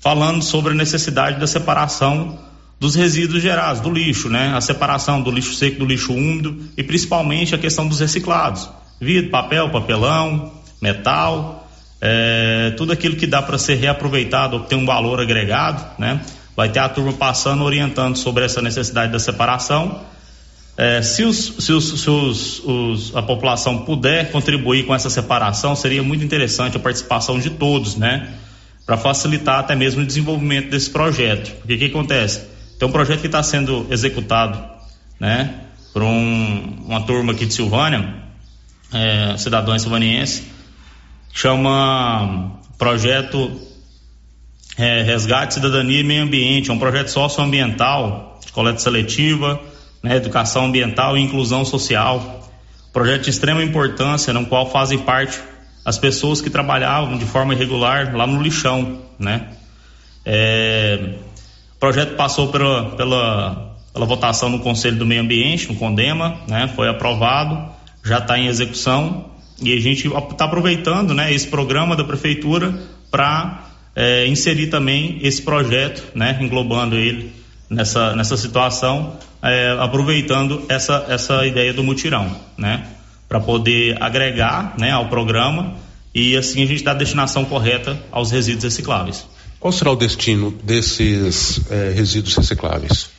falando 0.00 0.42
sobre 0.42 0.72
a 0.72 0.76
necessidade 0.76 1.40
da 1.40 1.46
separação 1.46 2.38
dos 2.78 2.94
resíduos 2.94 3.42
gerados, 3.42 3.80
do 3.80 3.90
lixo, 3.90 4.28
né, 4.28 4.52
a 4.54 4.60
separação 4.60 5.20
do 5.20 5.32
lixo 5.32 5.54
seco 5.54 5.80
do 5.80 5.84
lixo 5.84 6.12
úmido 6.12 6.56
e 6.76 6.84
principalmente 6.84 7.52
a 7.52 7.58
questão 7.58 7.88
dos 7.88 7.98
reciclados 7.98 8.68
vidro, 9.00 9.30
papel, 9.30 9.70
papelão, 9.70 10.52
metal, 10.80 11.68
é, 12.00 12.72
tudo 12.76 12.92
aquilo 12.92 13.16
que 13.16 13.26
dá 13.26 13.42
para 13.42 13.58
ser 13.58 13.74
reaproveitado 13.76 14.56
ou 14.56 14.62
que 14.62 14.68
tem 14.68 14.78
um 14.78 14.86
valor 14.86 15.20
agregado, 15.20 15.84
né? 15.98 16.20
vai 16.58 16.68
ter 16.68 16.80
a 16.80 16.88
turma 16.88 17.12
passando, 17.12 17.62
orientando 17.62 18.16
sobre 18.16 18.44
essa 18.44 18.60
necessidade 18.60 19.12
da 19.12 19.20
separação. 19.20 20.00
É, 20.76 21.02
se, 21.02 21.22
os, 21.22 21.54
se, 21.60 21.72
os, 21.72 22.00
se 22.02 22.10
os, 22.10 22.64
os, 22.64 23.16
a 23.16 23.22
população 23.22 23.84
puder 23.84 24.32
contribuir 24.32 24.84
com 24.84 24.92
essa 24.92 25.08
separação, 25.08 25.76
seria 25.76 26.02
muito 26.02 26.24
interessante 26.24 26.76
a 26.76 26.80
participação 26.80 27.38
de 27.38 27.50
todos, 27.50 27.94
né? 27.94 28.34
Para 28.84 28.96
facilitar 28.96 29.60
até 29.60 29.76
mesmo 29.76 30.02
o 30.02 30.04
desenvolvimento 30.04 30.70
desse 30.70 30.90
projeto. 30.90 31.54
Porque 31.58 31.74
o 31.74 31.78
que 31.78 31.84
acontece? 31.86 32.42
Tem 32.76 32.88
um 32.88 32.92
projeto 32.92 33.20
que 33.20 33.26
está 33.26 33.42
sendo 33.42 33.86
executado, 33.88 34.60
né? 35.20 35.54
Por 35.92 36.02
um, 36.02 36.76
uma 36.86 37.02
turma 37.02 37.34
aqui 37.34 37.46
de 37.46 37.54
Silvânia, 37.54 38.14
é, 38.92 39.36
cidadão 39.36 39.78
silvaniense, 39.78 40.44
chama 41.32 42.60
Projeto 42.76 43.50
é, 44.76 45.02
Resgate, 45.02 45.54
Cidadania 45.54 46.00
e 46.00 46.04
Meio 46.04 46.22
Ambiente. 46.22 46.70
É 46.70 46.72
um 46.72 46.78
projeto 46.78 47.08
socioambiental, 47.08 48.38
de 48.44 48.52
coleta 48.52 48.78
seletiva, 48.78 49.60
né, 50.02 50.16
educação 50.16 50.66
ambiental 50.66 51.16
e 51.16 51.20
inclusão 51.20 51.64
social. 51.64 52.48
Projeto 52.92 53.24
de 53.24 53.30
extrema 53.30 53.62
importância, 53.62 54.32
no 54.32 54.46
qual 54.46 54.70
fazem 54.70 54.98
parte 54.98 55.38
as 55.84 55.98
pessoas 55.98 56.40
que 56.40 56.50
trabalhavam 56.50 57.16
de 57.16 57.24
forma 57.24 57.54
irregular 57.54 58.14
lá 58.14 58.26
no 58.26 58.42
lixão, 58.42 59.00
né? 59.18 59.48
É, 60.24 61.14
o 61.74 61.78
projeto 61.78 62.14
passou 62.14 62.48
pela, 62.48 62.90
pela, 62.96 63.76
pela 63.92 64.04
votação 64.04 64.50
no 64.50 64.58
Conselho 64.58 64.96
do 64.96 65.06
Meio 65.06 65.22
Ambiente, 65.22 65.68
no 65.68 65.76
CONDEMA, 65.76 66.40
né? 66.46 66.68
Foi 66.74 66.88
aprovado, 66.88 67.70
já 68.08 68.18
está 68.18 68.38
em 68.38 68.46
execução 68.46 69.26
e 69.60 69.72
a 69.72 69.80
gente 69.80 70.08
está 70.08 70.44
aproveitando, 70.44 71.14
né? 71.14 71.32
Esse 71.32 71.46
programa 71.46 71.94
da 71.94 72.04
prefeitura 72.04 72.74
para 73.10 73.66
é, 73.94 74.26
inserir 74.26 74.68
também 74.68 75.18
esse 75.22 75.42
projeto, 75.42 76.02
né? 76.14 76.38
Englobando 76.40 76.96
ele 76.96 77.32
nessa, 77.68 78.16
nessa 78.16 78.36
situação, 78.36 79.16
é, 79.42 79.76
aproveitando 79.78 80.64
essa, 80.68 81.04
essa 81.08 81.46
ideia 81.46 81.72
do 81.72 81.84
mutirão, 81.84 82.34
né? 82.56 82.86
Para 83.28 83.40
poder 83.40 84.02
agregar 84.02 84.74
né, 84.78 84.90
ao 84.90 85.08
programa 85.08 85.76
e 86.14 86.34
assim 86.34 86.62
a 86.62 86.66
gente 86.66 86.82
dá 86.82 86.92
a 86.92 86.94
destinação 86.94 87.44
correta 87.44 87.98
aos 88.10 88.30
resíduos 88.30 88.64
recicláveis. 88.64 89.26
Qual 89.60 89.70
será 89.70 89.90
o 89.90 89.96
destino 89.96 90.50
desses 90.64 91.60
é, 91.70 91.92
resíduos 91.94 92.34
recicláveis? 92.34 93.10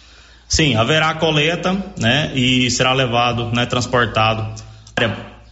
Sim, 0.47 0.75
haverá 0.75 1.13
coleta, 1.13 1.77
né, 1.99 2.31
e 2.33 2.71
será 2.71 2.91
levado, 2.93 3.51
né, 3.53 3.67
transportado 3.67 4.51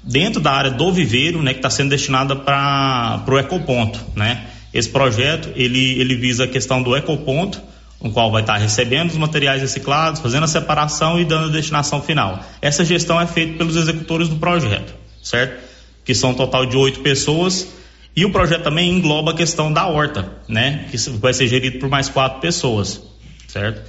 dentro 0.04 0.42
da 0.42 0.52
área 0.52 0.72
do 0.72 0.92
viveiro, 0.92 1.42
né, 1.42 1.54
que 1.54 1.60
está 1.60 1.70
sendo 1.70 1.90
destinada 1.90 2.36
para 2.36 3.24
o 3.28 3.38
ecoponto, 3.38 4.00
né. 4.16 4.46
Esse 4.74 4.90
projeto 4.90 5.50
ele 5.56 6.00
ele 6.00 6.16
visa 6.16 6.44
a 6.44 6.48
questão 6.48 6.84
do 6.84 6.96
ecoponto, 6.96 7.62
o 8.00 8.12
qual 8.12 8.32
vai 8.32 8.42
estar 8.42 8.58
recebendo 8.58 9.10
os 9.10 9.18
materiais 9.18 9.62
reciclados, 9.62 10.22
fazendo 10.22 10.44
a 10.44 10.48
separação 10.48 11.20
e 11.20 11.26
dando 11.26 11.46
a 11.46 11.52
destinação 11.52 12.02
final. 12.02 12.44
Essa 12.62 12.86
gestão 12.86 13.20
é 13.20 13.26
feita 13.26 13.58
pelos 13.58 13.76
executores 13.76 14.30
do 14.30 14.36
projeto, 14.36 14.94
certo? 15.24 15.64
Que 16.06 16.14
são 16.14 16.32
um 16.32 16.34
total 16.34 16.66
de 16.66 16.78
oito 16.78 17.00
pessoas. 17.00 17.68
E 18.16 18.26
o 18.26 18.32
projeto 18.32 18.64
também 18.64 18.92
engloba 18.92 19.32
a 19.32 19.34
questão 19.36 19.72
da 19.72 19.88
horta, 19.88 20.32
né? 20.48 20.86
Que 20.90 20.98
vai 21.12 21.34
ser 21.34 21.48
gerido 21.48 21.80
por 21.80 21.90
mais 21.90 22.10
quatro 22.10 22.40
pessoas, 22.40 23.02
certo? 23.48 23.82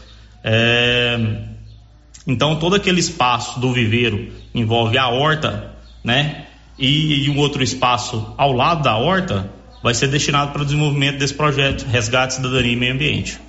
É... 0.44 1.18
Então 2.28 2.58
todo 2.58 2.76
aquele 2.76 3.00
espaço 3.00 3.58
do 3.58 3.72
viveiro 3.72 4.30
envolve 4.54 4.98
a 4.98 5.08
horta, 5.08 5.72
né? 6.04 6.44
E, 6.78 7.24
e 7.24 7.30
um 7.30 7.38
outro 7.38 7.62
espaço 7.62 8.34
ao 8.36 8.52
lado 8.52 8.82
da 8.82 8.98
horta 8.98 9.50
vai 9.82 9.94
ser 9.94 10.08
destinado 10.08 10.52
para 10.52 10.60
o 10.60 10.64
desenvolvimento 10.64 11.18
desse 11.18 11.32
projeto 11.32 11.86
Resgate, 11.86 12.34
Cidadania 12.34 12.72
e 12.72 12.76
Meio 12.76 12.92
Ambiente. 12.92 13.40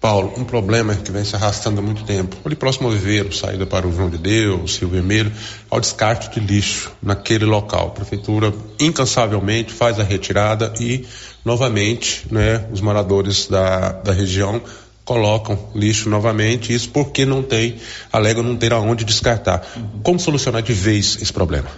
Paulo, 0.00 0.32
um 0.36 0.44
problema 0.44 0.94
que 0.94 1.10
vem 1.10 1.24
se 1.24 1.34
arrastando 1.36 1.80
há 1.80 1.82
muito 1.82 2.04
tempo. 2.04 2.36
Ali 2.44 2.54
próximo 2.54 2.86
ao 2.86 2.92
viveiro, 2.92 3.34
saída 3.34 3.66
para 3.66 3.86
o 3.86 3.92
João 3.92 4.08
de 4.08 4.18
Deus, 4.18 4.78
Rio 4.78 4.88
Vermelho, 4.88 5.32
ao 5.68 5.80
descarte 5.80 6.38
de 6.38 6.46
lixo 6.46 6.92
naquele 7.02 7.44
local. 7.44 7.88
A 7.88 7.90
prefeitura 7.90 8.52
incansavelmente 8.78 9.72
faz 9.72 9.98
a 9.98 10.04
retirada 10.04 10.72
e, 10.80 11.04
novamente, 11.44 12.26
né, 12.30 12.66
os 12.72 12.80
moradores 12.80 13.48
da, 13.48 13.92
da 13.92 14.12
região 14.12 14.62
colocam 15.06 15.56
lixo 15.72 16.10
novamente, 16.10 16.74
isso 16.74 16.90
porque 16.90 17.24
não 17.24 17.40
tem, 17.42 17.76
alegam 18.12 18.42
não 18.42 18.56
ter 18.56 18.72
aonde 18.72 19.04
descartar. 19.04 19.64
Como 20.02 20.18
solucionar 20.18 20.62
de 20.62 20.72
vez 20.72 21.16
esse 21.22 21.32
problema? 21.32 21.68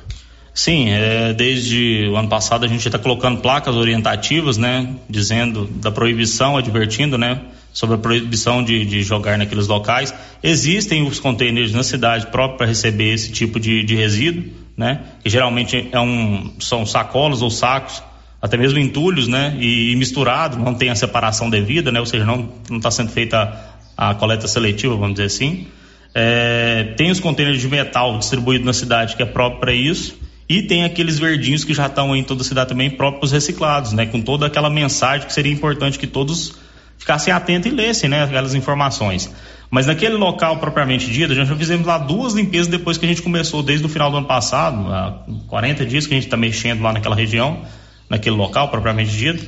Sim, 0.55 0.89
é, 0.89 1.35
desde 1.35 2.09
o 2.11 2.17
ano 2.17 2.29
passado 2.29 2.65
a 2.65 2.69
gente 2.69 2.85
está 2.85 2.99
colocando 2.99 3.41
placas 3.41 3.77
orientativas, 3.77 4.57
né, 4.57 4.93
dizendo 5.09 5.67
da 5.67 5.93
proibição, 5.93 6.57
advertindo, 6.57 7.17
né, 7.17 7.41
sobre 7.73 7.97
a 7.97 7.99
proibição 7.99 8.65
de, 8.65 8.85
de, 8.85 9.03
jogar 9.03 9.37
naqueles 9.37 9.69
locais. 9.69 10.13
Existem 10.43 11.07
os 11.07 11.21
containers 11.21 11.71
na 11.73 11.85
cidade 11.85 12.27
própria 12.29 12.57
para 12.57 12.67
receber 12.67 13.13
esse 13.13 13.31
tipo 13.31 13.61
de, 13.61 13.85
de, 13.85 13.95
resíduo, 13.95 14.51
né? 14.77 15.03
Que 15.23 15.31
geralmente 15.31 15.89
é 15.93 16.01
um, 16.01 16.55
são 16.59 16.85
sacolas 16.87 17.43
ou 17.43 17.51
sacos, 17.51 18.03
até 18.41 18.57
mesmo 18.57 18.79
entulhos, 18.79 19.27
né? 19.27 19.57
E, 19.59 19.93
e 19.93 19.97
misturado, 19.97 20.59
não 20.59 20.75
tem 20.75 20.91
a 20.91 20.95
separação 20.95 21.51
devida, 21.51 21.91
né? 21.91 22.01
Ou 22.01 22.07
seja, 22.07 22.25
não 22.25 22.49
está 22.71 22.91
sendo 22.91 23.11
feita 23.11 23.53
a, 23.97 24.11
a, 24.11 24.15
coleta 24.15 24.47
seletiva, 24.47 24.95
vamos 24.95 25.15
dizer 25.15 25.27
assim. 25.27 25.67
É, 26.15 26.95
tem 26.97 27.11
os 27.11 27.21
containers 27.21 27.61
de 27.61 27.69
metal 27.69 28.19
distribuídos 28.19 28.67
na 28.67 28.73
cidade 28.73 29.17
que 29.17 29.23
é 29.23 29.27
próprio 29.27 29.61
para 29.61 29.73
isso. 29.73 30.17
E 30.49 30.63
tem 30.63 30.85
aqueles 30.85 31.19
verdinhos 31.19 31.63
que 31.63 31.75
já 31.75 31.87
estão 31.87 32.17
em 32.17 32.25
toda 32.25 32.41
a 32.41 32.45
cidade 32.45 32.71
também 32.71 32.89
próprios 32.89 33.33
reciclados, 33.33 33.93
né? 33.93 34.07
Com 34.07 34.21
toda 34.21 34.47
aquela 34.47 34.71
mensagem 34.71 35.27
que 35.27 35.33
seria 35.33 35.53
importante 35.53 35.99
que 35.99 36.07
todos 36.07 36.55
ficassem 36.97 37.33
atentos 37.33 37.71
e 37.71 37.75
lessem 37.75 38.09
né, 38.09 38.25
aquelas 38.25 38.55
informações. 38.55 39.33
Mas 39.71 39.87
naquele 39.87 40.15
local 40.15 40.59
propriamente 40.59 41.11
dito, 41.11 41.33
a 41.33 41.35
gente 41.35 41.47
já 41.47 41.57
fizemos 41.57 41.87
lá 41.87 41.99
duas 41.99 42.33
limpezas 42.33 42.69
depois 42.69 42.97
que 42.97 43.05
a 43.05 43.09
gente 43.09 43.23
começou, 43.23 43.63
desde 43.63 43.85
o 43.85 43.89
final 43.89 44.11
do 44.11 44.17
ano 44.17 44.27
passado, 44.27 44.91
há 44.93 45.25
40 45.47 45.85
dias 45.85 46.07
que 46.07 46.15
a 46.15 46.17
gente 46.17 46.25
está 46.25 46.37
mexendo 46.37 46.83
lá 46.83 46.93
naquela 46.93 47.15
região, 47.15 47.63
naquele 48.09 48.37
local 48.37 48.69
propriamente 48.69 49.11
dito. 49.11 49.47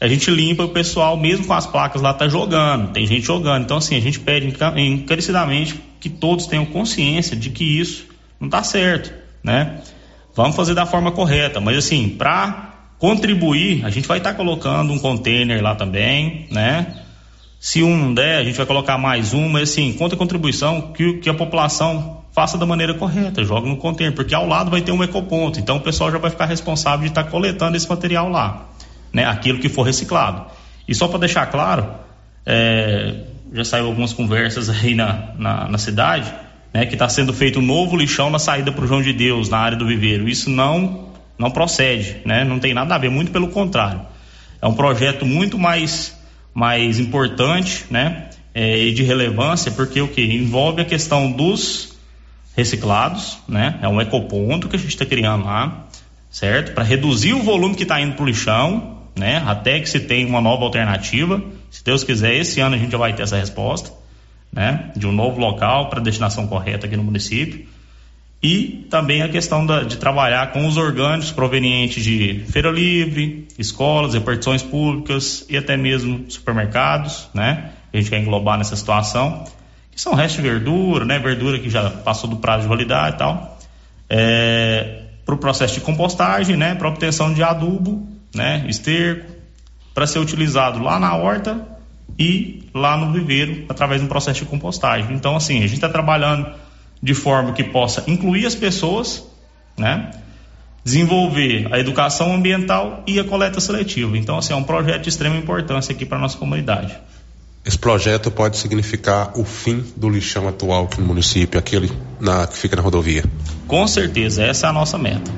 A 0.00 0.06
gente 0.06 0.30
limpa 0.30 0.62
o 0.62 0.68
pessoal, 0.68 1.16
mesmo 1.16 1.46
com 1.46 1.52
as 1.52 1.66
placas 1.66 2.00
lá, 2.00 2.14
tá 2.14 2.28
jogando, 2.28 2.92
tem 2.92 3.06
gente 3.06 3.26
jogando. 3.26 3.64
Então, 3.64 3.78
assim, 3.78 3.96
a 3.96 4.00
gente 4.00 4.20
pede 4.20 4.46
encarecidamente 4.76 5.74
que 5.98 6.08
todos 6.08 6.46
tenham 6.46 6.64
consciência 6.64 7.36
de 7.36 7.50
que 7.50 7.64
isso 7.64 8.06
não 8.38 8.46
está 8.46 8.62
certo, 8.62 9.12
né? 9.42 9.80
Vamos 10.34 10.54
fazer 10.54 10.74
da 10.74 10.86
forma 10.86 11.10
correta, 11.10 11.60
mas 11.60 11.76
assim, 11.76 12.10
para 12.10 12.92
contribuir, 12.98 13.84
a 13.84 13.90
gente 13.90 14.06
vai 14.06 14.18
estar 14.18 14.30
tá 14.30 14.36
colocando 14.36 14.92
um 14.92 14.98
container 14.98 15.60
lá 15.60 15.74
também, 15.74 16.46
né? 16.50 17.02
Se 17.58 17.82
um 17.82 18.14
der, 18.14 18.38
a 18.38 18.44
gente 18.44 18.56
vai 18.56 18.66
colocar 18.66 18.96
mais 18.98 19.34
um, 19.34 19.48
mas 19.48 19.70
assim, 19.70 19.92
conta 19.94 20.14
a 20.14 20.18
contribuição 20.18 20.92
que, 20.92 21.14
que 21.14 21.28
a 21.28 21.34
população 21.34 22.17
faça 22.38 22.56
da 22.56 22.64
maneira 22.64 22.94
correta, 22.94 23.42
joga 23.42 23.68
no 23.68 23.76
container, 23.76 24.14
porque 24.14 24.32
ao 24.32 24.46
lado 24.46 24.70
vai 24.70 24.80
ter 24.80 24.92
um 24.92 25.02
ecoponto, 25.02 25.58
então 25.58 25.78
o 25.78 25.80
pessoal 25.80 26.08
já 26.12 26.18
vai 26.18 26.30
ficar 26.30 26.44
responsável 26.46 27.00
de 27.00 27.08
estar 27.08 27.24
tá 27.24 27.30
coletando 27.30 27.76
esse 27.76 27.88
material 27.88 28.28
lá, 28.28 28.68
né? 29.12 29.24
Aquilo 29.24 29.58
que 29.58 29.68
for 29.68 29.82
reciclado. 29.82 30.46
E 30.86 30.94
só 30.94 31.08
para 31.08 31.18
deixar 31.18 31.46
claro, 31.46 31.88
é, 32.46 33.24
já 33.52 33.64
saiu 33.64 33.86
algumas 33.86 34.12
conversas 34.12 34.70
aí 34.70 34.94
na, 34.94 35.30
na, 35.36 35.68
na 35.68 35.78
cidade, 35.78 36.32
né? 36.72 36.86
Que 36.86 36.94
está 36.94 37.08
sendo 37.08 37.32
feito 37.32 37.58
um 37.58 37.62
novo 37.62 37.96
lixão 37.96 38.30
na 38.30 38.38
saída 38.38 38.70
para 38.70 38.84
o 38.84 38.86
João 38.86 39.02
de 39.02 39.12
Deus, 39.12 39.48
na 39.48 39.58
área 39.58 39.76
do 39.76 39.84
viveiro. 39.84 40.28
Isso 40.28 40.48
não 40.48 41.08
não 41.36 41.50
procede, 41.50 42.18
né? 42.24 42.44
Não 42.44 42.60
tem 42.60 42.72
nada 42.72 42.94
a 42.94 42.98
ver, 42.98 43.10
muito 43.10 43.32
pelo 43.32 43.48
contrário. 43.48 44.02
É 44.62 44.66
um 44.68 44.74
projeto 44.74 45.26
muito 45.26 45.58
mais, 45.58 46.16
mais 46.54 47.00
importante, 47.00 47.84
né? 47.90 48.30
É, 48.54 48.78
e 48.78 48.92
de 48.92 49.02
relevância, 49.02 49.72
porque 49.72 50.00
o 50.00 50.06
que? 50.06 50.22
Envolve 50.22 50.82
a 50.82 50.84
questão 50.84 51.32
dos 51.32 51.87
reciclados, 52.58 53.38
né? 53.46 53.78
É 53.80 53.86
um 53.86 54.00
ecoponto 54.00 54.68
que 54.68 54.74
a 54.74 54.78
gente 54.78 54.90
está 54.90 55.06
criando 55.06 55.44
lá, 55.44 55.86
certo? 56.28 56.74
Para 56.74 56.82
reduzir 56.82 57.32
o 57.32 57.40
volume 57.40 57.76
que 57.76 57.84
está 57.84 58.00
indo 58.00 58.14
para 58.16 58.24
o 58.24 58.26
lixão, 58.26 58.98
né? 59.16 59.40
Até 59.46 59.78
que 59.78 59.88
se 59.88 60.00
tenha 60.00 60.26
uma 60.26 60.40
nova 60.40 60.64
alternativa. 60.64 61.40
Se 61.70 61.84
Deus 61.84 62.02
quiser, 62.02 62.34
esse 62.34 62.60
ano 62.60 62.74
a 62.74 62.78
gente 62.78 62.90
já 62.90 62.98
vai 62.98 63.12
ter 63.12 63.22
essa 63.22 63.36
resposta, 63.36 63.92
né? 64.52 64.90
De 64.96 65.06
um 65.06 65.12
novo 65.12 65.38
local 65.38 65.88
para 65.88 66.00
destinação 66.00 66.48
correta 66.48 66.86
aqui 66.86 66.96
no 66.96 67.04
município 67.04 67.64
e 68.42 68.86
também 68.90 69.22
a 69.22 69.28
questão 69.28 69.64
da, 69.64 69.84
de 69.84 69.96
trabalhar 69.96 70.50
com 70.50 70.66
os 70.66 70.76
orgânicos 70.76 71.30
provenientes 71.30 72.02
de 72.02 72.44
feira 72.48 72.72
livre, 72.72 73.46
escolas, 73.56 74.14
repartições 74.14 74.64
públicas 74.64 75.46
e 75.48 75.56
até 75.56 75.76
mesmo 75.76 76.28
supermercados, 76.28 77.28
né? 77.32 77.70
A 77.92 77.96
gente 77.96 78.10
quer 78.10 78.18
englobar 78.18 78.58
nessa 78.58 78.74
situação, 78.74 79.44
são 80.00 80.14
restos 80.14 80.42
de 80.42 80.48
verdura, 80.48 81.04
né? 81.04 81.18
Verdura 81.18 81.58
que 81.58 81.68
já 81.68 81.90
passou 81.90 82.30
do 82.30 82.36
prazo 82.36 82.62
de 82.62 82.68
validade 82.68 83.16
e 83.16 83.18
tal. 83.18 83.58
É, 84.08 85.02
para 85.24 85.34
o 85.34 85.38
processo 85.38 85.74
de 85.74 85.80
compostagem, 85.80 86.56
né? 86.56 86.74
Para 86.74 86.88
obtenção 86.88 87.34
de 87.34 87.42
adubo, 87.42 88.06
né? 88.34 88.64
Esterco, 88.68 89.30
para 89.92 90.06
ser 90.06 90.20
utilizado 90.20 90.82
lá 90.82 90.98
na 90.98 91.14
horta 91.16 91.60
e 92.18 92.68
lá 92.72 92.96
no 92.96 93.12
viveiro 93.12 93.66
através 93.68 94.00
de 94.00 94.06
um 94.06 94.08
processo 94.08 94.40
de 94.40 94.46
compostagem. 94.46 95.14
Então, 95.14 95.36
assim, 95.36 95.58
a 95.58 95.62
gente 95.62 95.74
está 95.74 95.88
trabalhando 95.88 96.48
de 97.02 97.14
forma 97.14 97.52
que 97.52 97.64
possa 97.64 98.04
incluir 98.06 98.46
as 98.46 98.54
pessoas, 98.54 99.26
né? 99.76 100.10
desenvolver 100.84 101.68
a 101.72 101.78
educação 101.78 102.34
ambiental 102.34 103.02
e 103.06 103.20
a 103.20 103.24
coleta 103.24 103.60
seletiva. 103.60 104.16
Então, 104.16 104.38
assim, 104.38 104.52
é 104.52 104.56
um 104.56 104.62
projeto 104.62 105.02
de 105.02 105.08
extrema 105.10 105.36
importância 105.36 105.92
aqui 105.92 106.06
para 106.06 106.18
nossa 106.18 106.38
comunidade. 106.38 106.96
Esse 107.68 107.78
projeto 107.78 108.30
pode 108.30 108.56
significar 108.56 109.38
o 109.38 109.44
fim 109.44 109.84
do 109.94 110.08
lixão 110.08 110.48
atual 110.48 110.84
aqui 110.84 111.02
no 111.02 111.06
município, 111.06 111.60
aquele 111.60 111.92
na, 112.18 112.46
que 112.46 112.56
fica 112.56 112.74
na 112.74 112.80
rodovia? 112.80 113.22
Com 113.66 113.86
certeza, 113.86 114.42
essa 114.42 114.68
é 114.68 114.70
a 114.70 114.72
nossa 114.72 114.96
meta. 114.96 115.30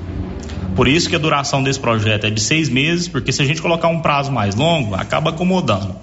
Por 0.76 0.86
isso 0.86 1.10
que 1.10 1.16
a 1.16 1.18
duração 1.18 1.60
desse 1.60 1.80
projeto 1.80 2.26
é 2.28 2.30
de 2.30 2.40
seis 2.40 2.68
meses, 2.68 3.08
porque 3.08 3.32
se 3.32 3.42
a 3.42 3.44
gente 3.44 3.60
colocar 3.60 3.88
um 3.88 4.00
prazo 4.00 4.30
mais 4.30 4.54
longo, 4.54 4.94
acaba 4.94 5.30
acomodando. 5.30 5.96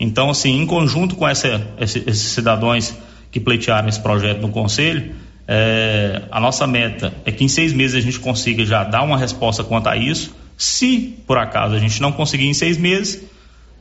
Então, 0.00 0.30
assim, 0.30 0.62
em 0.62 0.64
conjunto 0.64 1.14
com 1.14 1.28
essa, 1.28 1.68
esses 1.78 2.20
cidadãos 2.20 2.94
que 3.30 3.38
pleitearam 3.38 3.86
esse 3.86 4.00
projeto 4.00 4.40
no 4.40 4.48
Conselho, 4.48 5.14
é, 5.46 6.22
a 6.30 6.40
nossa 6.40 6.66
meta 6.66 7.12
é 7.26 7.30
que 7.30 7.44
em 7.44 7.48
seis 7.48 7.74
meses 7.74 7.96
a 7.96 8.00
gente 8.00 8.18
consiga 8.18 8.64
já 8.64 8.82
dar 8.82 9.02
uma 9.02 9.18
resposta 9.18 9.62
quanto 9.62 9.90
a 9.90 9.96
isso. 9.98 10.34
Se, 10.56 11.18
por 11.26 11.36
acaso, 11.36 11.74
a 11.74 11.78
gente 11.78 12.00
não 12.00 12.12
conseguir 12.12 12.46
em 12.46 12.54
seis 12.54 12.78
meses, 12.78 13.22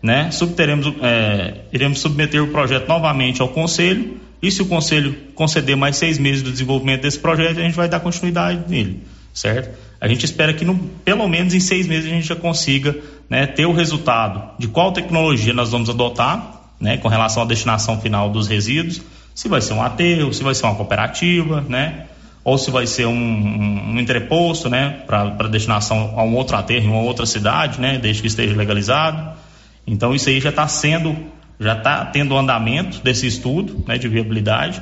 né, 0.06 0.30
subteremos, 0.30 0.94
é, 1.02 1.62
iremos 1.74 2.00
submeter 2.00 2.44
o 2.44 2.48
projeto 2.50 2.88
novamente 2.88 3.41
ao 3.41 3.48
Conselho 3.48 4.18
e 4.39 4.52
se 4.52 4.62
o 4.62 4.68
Conselho 4.68 5.18
conceder 5.34 5.76
mais 5.76 5.96
seis 5.96 6.20
meses 6.20 6.44
do 6.44 6.52
desenvolvimento 6.52 7.02
desse 7.02 7.18
projeto, 7.18 7.60
a 7.60 7.63
gente 7.63 7.76
vai 7.76 7.89
dar 7.89 8.00
continuidade 8.00 8.70
nele, 8.70 9.02
certo? 9.34 9.76
A 10.00 10.08
gente 10.08 10.24
espera 10.24 10.54
que 10.54 10.63
no, 10.63 10.78
pelo 11.04 11.28
menos 11.28 11.56
em 11.56 11.60
seis 11.60 11.88
meses 11.88 12.06
a 12.06 12.13
gente 12.13 12.28
já 12.28 12.36
consiga 12.36 12.96
né, 13.28 13.48
ter 13.48 13.65
o 13.65 13.74
resultado 13.74 14.52
de 14.60 14.68
qual 14.68 14.91
tecnologia 14.91 15.54
nós 15.54 15.72
vamos 15.72 15.89
adotar 15.89 16.62
né, 16.80 16.98
com 16.98 17.08
relação 17.08 17.41
à 17.41 17.46
destinação 17.48 18.00
final 18.00 18.30
dos 18.30 18.48
resíduos, 18.48 19.02
se 19.34 19.50
vai 19.50 19.60
ser 19.60 19.74
um 19.74 19.82
aterro, 19.82 20.32
se 20.32 20.44
vai 20.44 20.54
ser 20.54 20.68
uma 20.68 20.76
cooperativa, 20.76 21.65
né, 21.68 22.06
ou 22.44 22.60
se 22.60 22.70
vai 22.70 22.86
ser 22.86 23.08
um, 23.08 23.12
um, 23.12 23.94
um 23.96 24.00
entreposto 24.00 24.70
né, 24.70 25.00
para 25.08 25.48
destinação 25.48 26.13
a 26.15 26.22
um 26.22 26.36
outro 26.36 26.56
aterro 26.56 26.86
em 26.86 26.89
uma 26.89 27.02
outra 27.02 27.26
cidade, 27.26 27.82
né, 27.82 27.98
desde 27.98 28.22
que 28.22 28.28
esteja 28.28 28.56
legalizado. 28.56 29.44
Então 29.88 30.13
isso 30.15 30.30
aí 30.30 30.39
já 30.39 30.50
está 30.50 30.67
sendo, 30.67 31.15
já 31.60 31.74
está 31.78 32.06
tendo 32.06 32.36
andamento 32.36 33.02
desse 33.02 33.28
estudo 33.28 33.84
né, 33.88 33.98
de 33.98 34.08
viabilidade. 34.08 34.82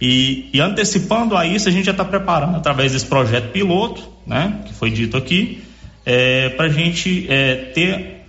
E, 0.00 0.50
e, 0.52 0.60
antecipando 0.60 1.36
a 1.36 1.46
isso, 1.46 1.68
a 1.68 1.72
gente 1.72 1.84
já 1.84 1.92
está 1.92 2.04
preparando 2.04 2.56
através 2.56 2.92
desse 2.92 3.06
projeto 3.06 3.52
piloto, 3.52 4.02
né, 4.26 4.62
que 4.66 4.74
foi 4.74 4.90
dito 4.90 5.16
aqui, 5.16 5.62
é, 6.04 6.48
para 6.48 6.66
a 6.66 6.68
gente 6.68 7.26
é, 7.30 7.54
ter 7.72 8.24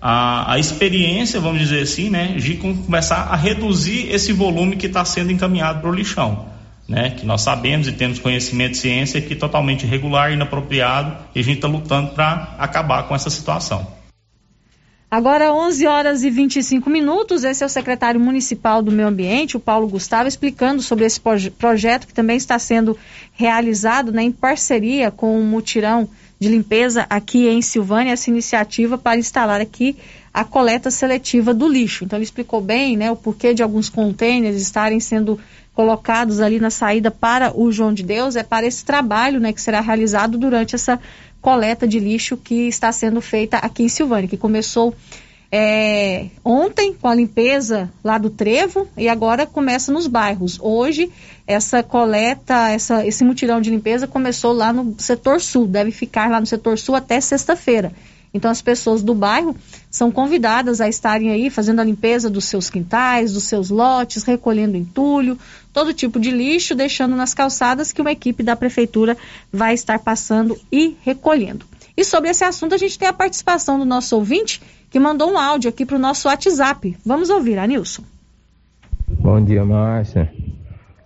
a, 0.00 0.52
a, 0.52 0.58
experiência, 0.60 1.40
vamos 1.40 1.58
dizer 1.58 1.82
assim, 1.82 2.08
né, 2.08 2.34
de 2.36 2.54
começar 2.54 3.22
a 3.30 3.34
reduzir 3.34 4.08
esse 4.12 4.32
volume 4.32 4.76
que 4.76 4.86
está 4.86 5.04
sendo 5.04 5.32
encaminhado 5.32 5.80
para 5.80 5.90
o 5.90 5.92
lixão. 5.92 6.56
Né, 6.86 7.10
que 7.10 7.26
nós 7.26 7.42
sabemos 7.42 7.86
e 7.86 7.92
temos 7.92 8.18
conhecimento 8.18 8.70
de 8.70 8.78
ciência 8.78 9.20
que 9.20 9.34
é 9.34 9.36
totalmente 9.36 9.84
irregular, 9.84 10.32
inapropriado, 10.32 11.18
e 11.34 11.40
a 11.40 11.44
gente 11.44 11.56
está 11.56 11.68
lutando 11.68 12.12
para 12.12 12.54
acabar 12.58 13.02
com 13.02 13.14
essa 13.14 13.28
situação. 13.28 13.97
Agora, 15.10 15.54
11 15.54 15.86
horas 15.86 16.22
e 16.22 16.28
25 16.28 16.90
minutos, 16.90 17.42
esse 17.42 17.62
é 17.62 17.66
o 17.66 17.68
secretário 17.68 18.20
municipal 18.20 18.82
do 18.82 18.92
Meio 18.92 19.08
Ambiente, 19.08 19.56
o 19.56 19.60
Paulo 19.60 19.88
Gustavo, 19.88 20.28
explicando 20.28 20.82
sobre 20.82 21.06
esse 21.06 21.18
projeto 21.58 22.06
que 22.06 22.12
também 22.12 22.36
está 22.36 22.58
sendo 22.58 22.94
realizado 23.32 24.12
né, 24.12 24.22
em 24.22 24.30
parceria 24.30 25.10
com 25.10 25.40
o 25.40 25.42
Mutirão 25.42 26.06
de 26.38 26.50
Limpeza 26.50 27.06
aqui 27.08 27.48
em 27.48 27.62
Silvânia, 27.62 28.12
essa 28.12 28.28
iniciativa 28.28 28.98
para 28.98 29.18
instalar 29.18 29.62
aqui 29.62 29.96
a 30.32 30.44
coleta 30.44 30.90
seletiva 30.90 31.54
do 31.54 31.66
lixo. 31.66 32.04
Então, 32.04 32.18
ele 32.18 32.24
explicou 32.24 32.60
bem 32.60 32.94
né, 32.94 33.10
o 33.10 33.16
porquê 33.16 33.54
de 33.54 33.62
alguns 33.62 33.88
contêineres 33.88 34.60
estarem 34.60 35.00
sendo 35.00 35.40
colocados 35.72 36.40
ali 36.40 36.60
na 36.60 36.70
saída 36.70 37.10
para 37.10 37.56
o 37.58 37.72
João 37.72 37.94
de 37.94 38.02
Deus, 38.02 38.36
é 38.36 38.42
para 38.42 38.66
esse 38.66 38.84
trabalho 38.84 39.40
né, 39.40 39.54
que 39.54 39.62
será 39.62 39.80
realizado 39.80 40.36
durante 40.36 40.74
essa 40.74 41.00
coleta 41.40 41.86
de 41.86 41.98
lixo 41.98 42.36
que 42.36 42.68
está 42.68 42.90
sendo 42.92 43.20
feita 43.20 43.58
aqui 43.58 43.82
em 43.82 43.88
Silvânia, 43.88 44.28
que 44.28 44.36
começou 44.36 44.94
é, 45.50 46.26
ontem 46.44 46.92
com 46.92 47.08
a 47.08 47.14
limpeza 47.14 47.90
lá 48.04 48.18
do 48.18 48.28
trevo 48.28 48.86
e 48.96 49.08
agora 49.08 49.46
começa 49.46 49.90
nos 49.90 50.06
bairros. 50.06 50.58
Hoje, 50.60 51.10
essa 51.46 51.82
coleta, 51.82 52.68
essa, 52.68 53.06
esse 53.06 53.24
mutirão 53.24 53.60
de 53.60 53.70
limpeza 53.70 54.06
começou 54.06 54.52
lá 54.52 54.72
no 54.72 54.94
setor 54.98 55.40
sul, 55.40 55.66
deve 55.66 55.90
ficar 55.90 56.30
lá 56.30 56.38
no 56.38 56.46
setor 56.46 56.78
sul 56.78 56.94
até 56.94 57.20
sexta-feira. 57.20 57.92
Então, 58.32 58.50
as 58.50 58.60
pessoas 58.60 59.02
do 59.02 59.14
bairro 59.14 59.56
são 59.90 60.10
convidadas 60.10 60.82
a 60.82 60.88
estarem 60.88 61.30
aí 61.30 61.48
fazendo 61.48 61.80
a 61.80 61.84
limpeza 61.84 62.28
dos 62.28 62.44
seus 62.44 62.68
quintais, 62.68 63.32
dos 63.32 63.44
seus 63.44 63.70
lotes, 63.70 64.22
recolhendo 64.22 64.76
entulho, 64.76 65.38
todo 65.72 65.94
tipo 65.94 66.18
de 66.18 66.30
lixo, 66.30 66.74
deixando 66.74 67.16
nas 67.16 67.34
calçadas 67.34 67.92
que 67.92 68.00
uma 68.00 68.12
equipe 68.12 68.42
da 68.42 68.56
prefeitura 68.56 69.16
vai 69.52 69.74
estar 69.74 69.98
passando 69.98 70.56
e 70.70 70.96
recolhendo. 71.02 71.64
E 71.96 72.04
sobre 72.04 72.30
esse 72.30 72.44
assunto, 72.44 72.74
a 72.74 72.78
gente 72.78 72.98
tem 72.98 73.08
a 73.08 73.12
participação 73.12 73.78
do 73.78 73.84
nosso 73.84 74.16
ouvinte, 74.16 74.62
que 74.90 74.98
mandou 74.98 75.32
um 75.32 75.38
áudio 75.38 75.68
aqui 75.68 75.84
para 75.84 75.96
o 75.96 75.98
nosso 75.98 76.28
WhatsApp. 76.28 76.96
Vamos 77.04 77.30
ouvir, 77.30 77.58
Anilson. 77.58 78.02
Bom 79.08 79.42
dia, 79.42 79.64
Márcia. 79.64 80.32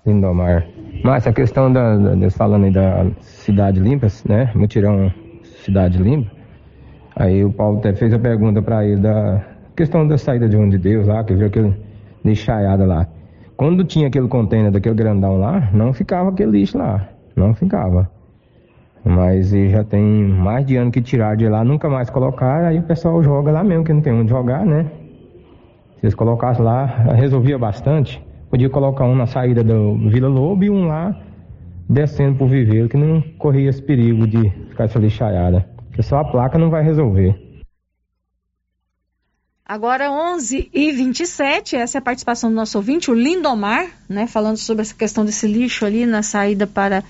Lindomar. 0.06 0.66
Márcia, 1.02 1.30
a 1.30 1.34
questão 1.34 1.72
da, 1.72 1.96
da, 1.96 2.30
falando 2.30 2.64
aí 2.64 2.72
da 2.72 3.06
cidade 3.20 3.80
limpa, 3.80 4.08
né? 4.28 4.52
Mutirão 4.54 5.12
Cidade 5.64 5.98
Limpa 5.98 6.30
Aí 7.14 7.44
o 7.44 7.52
Paulo 7.52 7.78
até 7.78 7.92
fez 7.94 8.12
a 8.12 8.18
pergunta 8.18 8.62
para 8.62 8.84
ele 8.86 9.00
da 9.00 9.44
questão 9.76 10.06
da 10.06 10.16
saída 10.16 10.48
de 10.48 10.56
onde 10.56 10.76
de 10.76 10.78
Deus 10.78 11.06
lá, 11.06 11.22
que 11.22 11.34
viu 11.34 11.46
aquele 11.46 11.74
lixaiada 12.24 12.84
lá. 12.86 13.06
Quando 13.56 13.84
tinha 13.84 14.08
aquele 14.08 14.28
container 14.28 14.70
daquele 14.70 14.94
grandão 14.94 15.38
lá, 15.38 15.70
não 15.72 15.92
ficava 15.92 16.30
aquele 16.30 16.52
lixo 16.52 16.78
lá. 16.78 17.08
Não 17.36 17.54
ficava. 17.54 18.10
Mas 19.04 19.50
já 19.50 19.84
tem 19.84 20.02
mais 20.02 20.64
de 20.64 20.76
ano 20.76 20.90
que 20.90 21.00
tiraram 21.00 21.36
de 21.36 21.48
lá, 21.48 21.64
nunca 21.64 21.88
mais 21.88 22.08
colocaram, 22.08 22.68
aí 22.68 22.78
o 22.78 22.82
pessoal 22.82 23.22
joga 23.22 23.50
lá 23.50 23.64
mesmo, 23.64 23.84
que 23.84 23.92
não 23.92 24.00
tem 24.00 24.12
onde 24.12 24.30
jogar, 24.30 24.64
né? 24.64 24.86
Se 25.98 26.06
eles 26.06 26.14
colocassem 26.14 26.64
lá, 26.64 26.84
resolvia 27.14 27.58
bastante. 27.58 28.24
Podia 28.50 28.70
colocar 28.70 29.04
um 29.04 29.14
na 29.14 29.26
saída 29.26 29.64
do 29.64 29.96
Vila 30.08 30.28
Lobo 30.28 30.64
e 30.64 30.70
um 30.70 30.86
lá 30.86 31.18
descendo 31.88 32.36
pro 32.36 32.46
viveiro, 32.46 32.88
que 32.88 32.96
não 32.96 33.20
corria 33.38 33.70
esse 33.70 33.82
perigo 33.82 34.26
de 34.26 34.50
ficar 34.70 34.84
essa 34.84 34.98
lixaiada 34.98 35.72
que 35.92 36.02
só 36.02 36.18
a 36.18 36.24
placa 36.24 36.58
não 36.58 36.70
vai 36.70 36.82
resolver. 36.82 37.41
Agora 39.72 40.12
11 40.12 40.68
e 40.70 40.92
27, 40.92 41.76
essa 41.76 41.96
é 41.96 41.98
a 41.98 42.02
participação 42.02 42.50
do 42.50 42.54
nosso 42.54 42.76
ouvinte, 42.76 43.10
o 43.10 43.14
Lindomar, 43.14 43.88
né, 44.06 44.26
falando 44.26 44.58
sobre 44.58 44.82
essa 44.82 44.92
questão 44.92 45.24
desse 45.24 45.46
lixo 45.46 45.86
ali 45.86 46.04
na 46.04 46.22
saída 46.22 46.66
para 46.66 47.02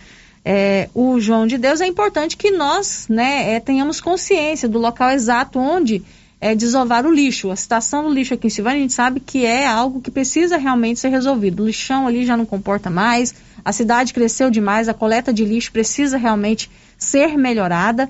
é, 0.44 0.88
o 0.94 1.18
João 1.18 1.44
de 1.44 1.58
Deus. 1.58 1.80
É 1.80 1.88
importante 1.88 2.36
que 2.36 2.52
nós 2.52 3.08
né, 3.08 3.54
é, 3.54 3.58
tenhamos 3.58 4.00
consciência 4.00 4.68
do 4.68 4.78
local 4.78 5.10
exato 5.10 5.58
onde 5.58 6.04
é, 6.40 6.54
desovar 6.54 7.04
o 7.04 7.10
lixo. 7.10 7.50
A 7.50 7.56
situação 7.56 8.04
do 8.04 8.14
lixo 8.14 8.34
aqui 8.34 8.46
em 8.46 8.50
Silvânia, 8.50 8.78
a 8.78 8.82
gente 8.82 8.94
sabe 8.94 9.18
que 9.18 9.44
é 9.44 9.66
algo 9.66 10.00
que 10.00 10.12
precisa 10.12 10.56
realmente 10.56 11.00
ser 11.00 11.08
resolvido. 11.08 11.64
O 11.64 11.66
lixão 11.66 12.06
ali 12.06 12.24
já 12.24 12.36
não 12.36 12.46
comporta 12.46 12.88
mais, 12.88 13.34
a 13.64 13.72
cidade 13.72 14.14
cresceu 14.14 14.52
demais, 14.52 14.88
a 14.88 14.94
coleta 14.94 15.32
de 15.32 15.44
lixo 15.44 15.72
precisa 15.72 16.16
realmente 16.16 16.70
ser 16.96 17.36
melhorada 17.36 18.08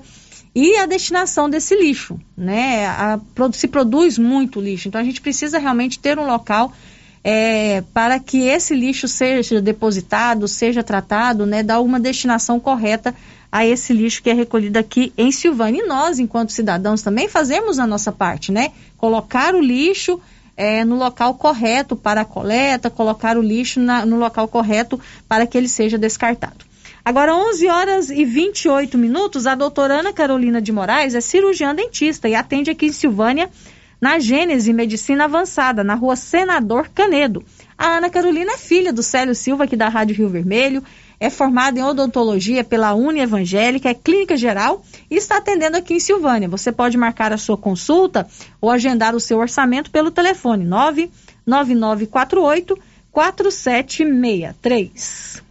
e 0.55 0.77
a 0.77 0.85
destinação 0.85 1.49
desse 1.49 1.75
lixo, 1.75 2.19
né? 2.37 2.85
A, 2.85 3.19
se 3.51 3.67
produz 3.67 4.17
muito 4.17 4.61
lixo, 4.61 4.87
então 4.87 5.01
a 5.01 5.03
gente 5.03 5.21
precisa 5.21 5.57
realmente 5.57 5.97
ter 5.97 6.19
um 6.19 6.25
local 6.25 6.71
é, 7.23 7.81
para 7.93 8.19
que 8.19 8.41
esse 8.41 8.75
lixo 8.75 9.07
seja 9.07 9.61
depositado, 9.61 10.47
seja 10.47 10.83
tratado, 10.83 11.45
né? 11.45 11.63
Dar 11.63 11.79
uma 11.79 11.99
destinação 11.99 12.59
correta 12.59 13.15
a 13.51 13.65
esse 13.65 13.93
lixo 13.93 14.21
que 14.21 14.29
é 14.29 14.33
recolhido 14.33 14.77
aqui 14.77 15.13
em 15.17 15.31
Silvânia. 15.31 15.83
E 15.83 15.87
nós, 15.87 16.19
enquanto 16.19 16.51
cidadãos, 16.51 17.01
também 17.01 17.27
fazemos 17.27 17.79
a 17.79 17.87
nossa 17.87 18.11
parte, 18.11 18.51
né? 18.51 18.71
Colocar 18.97 19.55
o 19.55 19.61
lixo 19.61 20.19
é, 20.55 20.83
no 20.83 20.95
local 20.95 21.33
correto 21.35 21.95
para 21.95 22.21
a 22.21 22.25
coleta, 22.25 22.89
colocar 22.89 23.37
o 23.37 23.41
lixo 23.41 23.79
na, 23.79 24.05
no 24.05 24.17
local 24.17 24.47
correto 24.47 24.99
para 25.27 25.47
que 25.47 25.57
ele 25.57 25.67
seja 25.67 25.97
descartado. 25.97 26.62
Agora, 27.05 27.35
11 27.35 27.67
horas 27.67 28.09
e 28.09 28.23
28 28.23 28.97
minutos, 28.97 29.45
a 29.45 29.55
doutora 29.55 29.99
Ana 29.99 30.13
Carolina 30.13 30.61
de 30.61 30.71
Moraes 30.71 31.13
é 31.13 31.19
cirurgiã 31.19 31.75
dentista 31.75 32.29
e 32.29 32.35
atende 32.35 32.71
aqui 32.71 32.85
em 32.85 32.93
Silvânia, 32.93 33.49
na 33.99 34.19
Gênese 34.19 34.71
Medicina 34.71 35.25
Avançada, 35.25 35.83
na 35.83 35.95
rua 35.95 36.15
Senador 36.15 36.87
Canedo. 36.95 37.43
A 37.77 37.97
Ana 37.97 38.09
Carolina 38.09 38.53
é 38.53 38.57
filha 38.57 38.93
do 38.93 39.03
Célio 39.03 39.35
Silva, 39.35 39.65
aqui 39.65 39.75
da 39.75 39.89
Rádio 39.89 40.15
Rio 40.15 40.29
Vermelho, 40.29 40.81
é 41.19 41.29
formada 41.29 41.77
em 41.77 41.83
odontologia 41.83 42.63
pela 42.63 42.93
Uni 42.93 43.19
Evangélica, 43.19 43.89
é 43.89 43.93
clínica 43.93 44.37
geral 44.37 44.81
e 45.11 45.15
está 45.15 45.35
atendendo 45.37 45.75
aqui 45.75 45.95
em 45.95 45.99
Silvânia. 45.99 46.47
Você 46.47 46.71
pode 46.71 46.97
marcar 46.97 47.33
a 47.33 47.37
sua 47.37 47.57
consulta 47.57 48.25
ou 48.61 48.71
agendar 48.71 49.13
o 49.13 49.19
seu 49.19 49.39
orçamento 49.39 49.91
pelo 49.91 50.09
telefone 50.09 50.63
99948 50.63 52.79
4763. 53.11 55.42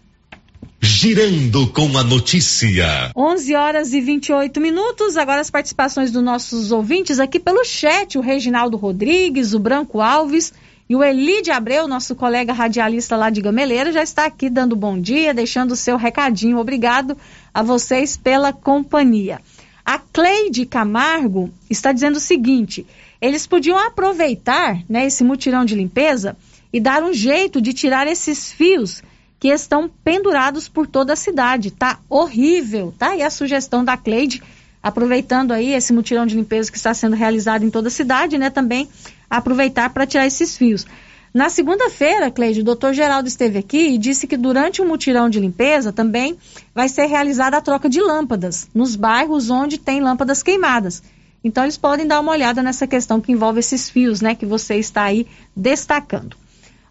Girando 0.85 1.68
com 1.68 1.97
a 1.97 2.03
notícia. 2.03 3.12
11 3.16 3.55
horas 3.55 3.92
e 3.92 4.01
28 4.01 4.61
minutos. 4.61 5.16
Agora 5.16 5.40
as 5.40 5.49
participações 5.49 6.11
dos 6.11 6.25
nossos 6.25 6.73
ouvintes 6.73 7.21
aqui 7.21 7.38
pelo 7.38 7.64
chat: 7.64 8.18
o 8.18 8.21
Reginaldo 8.21 8.77
Rodrigues, 8.77 9.55
o 9.55 9.61
Branco 9.61 10.01
Alves 10.01 10.53
e 10.90 10.97
o 10.97 11.05
Elide 11.05 11.53
Abreu, 11.53 11.87
nosso 11.87 12.16
colega 12.16 12.53
radialista 12.53 13.16
lá 13.16 13.31
de 13.31 13.40
Gameleira, 13.40 13.92
já 13.92 14.03
está 14.03 14.27
aqui 14.27 14.51
dando 14.51 14.75
bom 14.75 15.01
dia, 15.01 15.33
deixando 15.33 15.71
o 15.71 15.77
seu 15.77 15.97
recadinho. 15.97 16.59
Obrigado 16.59 17.16
a 17.55 17.62
vocês 17.62 18.16
pela 18.16 18.53
companhia. 18.53 19.40
A 19.87 20.01
Cleide 20.01 20.66
Camargo 20.66 21.49
está 21.71 21.92
dizendo 21.92 22.16
o 22.16 22.21
seguinte: 22.21 22.85
eles 23.21 23.47
podiam 23.47 23.79
aproveitar 23.79 24.83
né, 24.88 25.07
esse 25.07 25.23
mutirão 25.23 25.64
de 25.64 25.77
limpeza 25.77 26.37
e 26.73 26.81
dar 26.81 27.05
um 27.05 27.12
jeito 27.12 27.61
de 27.61 27.73
tirar 27.73 28.09
esses 28.09 28.51
fios 28.51 29.01
que 29.42 29.48
estão 29.48 29.90
pendurados 30.05 30.68
por 30.68 30.87
toda 30.87 31.14
a 31.14 31.16
cidade. 31.16 31.72
Tá 31.72 31.98
horrível, 32.09 32.94
tá? 32.96 33.16
E 33.16 33.22
a 33.22 33.28
sugestão 33.28 33.85
da 33.85 33.96
Cleide, 33.96 34.40
aproveitando 34.81 35.50
aí 35.50 35.74
esse 35.74 35.92
mutirão 35.92 36.24
de 36.24 36.37
limpeza 36.37 36.70
que 36.70 36.76
está 36.76 36.94
sendo 36.94 37.16
realizado 37.16 37.64
em 37.64 37.70
toda 37.70 37.88
a 37.88 37.90
cidade, 37.90 38.38
né? 38.38 38.50
Também 38.50 38.88
aproveitar 39.28 39.90
para 39.90 40.07
tirar 40.07 40.28
esses 40.28 40.57
fios. 40.57 40.87
Na 41.35 41.50
segunda-feira, 41.50 42.31
Cleide, 42.31 42.61
o 42.61 42.64
doutor 42.64 42.94
Geraldo 42.94 43.26
esteve 43.26 43.59
aqui 43.59 43.88
e 43.88 43.98
disse 43.98 44.28
que 44.28 44.37
durante 44.37 44.81
o 44.81 44.87
mutirão 44.87 45.28
de 45.28 45.40
limpeza 45.40 45.92
também 45.92 46.38
vai 46.72 46.88
ser 46.88 47.07
realizada 47.07 47.57
a 47.57 47.61
troca 47.61 47.88
de 47.88 48.00
lâmpadas 48.00 48.68
nos 48.72 48.94
bairros 48.94 49.50
onde 49.50 49.76
tem 49.76 50.00
lâmpadas 50.00 50.40
queimadas. 50.40 51.02
Então, 51.42 51.64
eles 51.64 51.76
podem 51.76 52.07
dar 52.07 52.20
uma 52.20 52.31
olhada 52.31 52.62
nessa 52.62 52.87
questão 52.87 53.20
que 53.20 53.33
envolve 53.33 53.59
esses 53.59 53.90
fios, 53.90 54.20
né, 54.20 54.37
que 54.37 54.46
você 54.46 54.76
está 54.76 55.02
aí 55.02 55.26
destacando. 55.57 56.41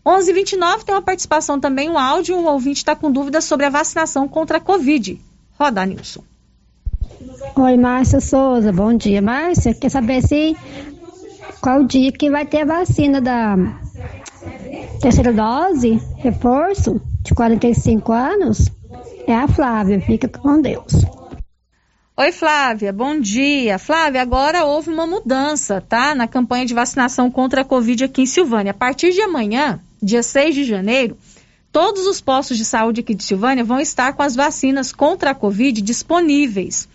11:29 0.06 0.84
tem 0.84 0.96
uma 0.96 1.02
participação 1.02 1.60
também, 1.60 1.90
um 1.90 1.98
áudio, 1.98 2.36
um 2.36 2.48
ouvinte 2.48 2.78
está 2.78 2.96
com 2.96 3.12
dúvidas 3.12 3.46
sobre 3.46 3.66
a 3.66 3.70
vacinação 3.70 4.28
contra 4.28 4.58
a 4.58 4.62
Covid. 4.62 5.20
Roda, 5.60 5.86
Nilson. 5.86 6.24
Oi, 7.56 7.78
Márcia 7.78 8.20
Souza, 8.20 8.72
bom 8.72 8.94
dia. 8.94 9.22
Márcia, 9.22 9.74
quer 9.74 9.90
saber 9.90 10.24
se 10.24 10.58
qual 11.62 11.84
dia 11.84 12.12
que 12.12 12.32
vai 12.32 12.46
ter 12.46 12.62
a 12.62 12.66
vacina 12.66 13.22
da 13.22 13.56
terceira 15.00 15.32
dose, 15.32 16.02
reforço, 16.18 17.00
de 17.22 17.36
45 17.36 18.12
anos? 18.12 18.70
É 19.28 19.36
a 19.36 19.48
Flávia, 19.48 20.02
fica 20.02 20.28
com 20.28 20.60
Deus. 20.60 20.94
Oi, 22.18 22.32
Flávia, 22.32 22.92
bom 22.92 23.20
dia. 23.20 23.78
Flávia, 23.78 24.22
agora 24.22 24.66
houve 24.66 24.90
uma 24.90 25.06
mudança, 25.06 25.80
tá? 25.82 26.16
Na 26.16 26.28
campanha 26.28 26.66
de 26.66 26.74
vacinação 26.74 27.30
contra 27.30 27.62
a 27.62 27.66
Covid 27.66 28.04
aqui 28.04 28.24
em 28.24 28.26
Silvânia. 28.26 28.72
A 28.72 28.76
partir 28.76 29.12
de 29.12 29.22
amanhã, 29.22 29.80
dia 30.02 30.24
6 30.24 30.56
de 30.56 30.64
janeiro, 30.64 31.18
todos 31.72 32.08
os 32.08 32.20
postos 32.20 32.58
de 32.58 32.66
saúde 32.66 33.02
aqui 33.02 33.14
de 33.14 33.24
Silvânia 33.24 33.64
vão 33.64 33.80
estar 33.80 34.14
com 34.14 34.24
as 34.24 34.36
vacinas 34.36 34.92
contra 34.92 35.32
a 35.32 35.36
Covid 35.36 35.82
disponíveis. 35.82 36.88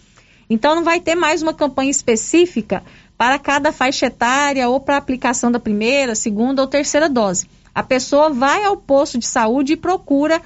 Então, 0.49 0.75
não 0.75 0.85
vai 0.85 1.01
ter 1.01 1.15
mais 1.15 1.43
uma 1.43 1.55
campanha 1.55 1.91
específica 1.91 2.83
para 3.17 3.39
cada 3.39 3.73
faixa 3.73 4.07
etária 4.07 4.69
ou 4.69 4.81
para 4.81 4.97
aplicação 4.97 5.51
da 5.51 5.59
primeira, 5.59 6.15
segunda 6.15 6.63
ou 6.63 6.69
terceira 6.69 7.09
dose. 7.09 7.49
A 7.75 7.83
pessoa 7.83 8.31
vai 8.31 8.65
ao 8.65 8.77
posto 8.77 9.19
de 9.19 9.27
saúde 9.27 9.75
e 9.75 9.77
procura 9.77 10.41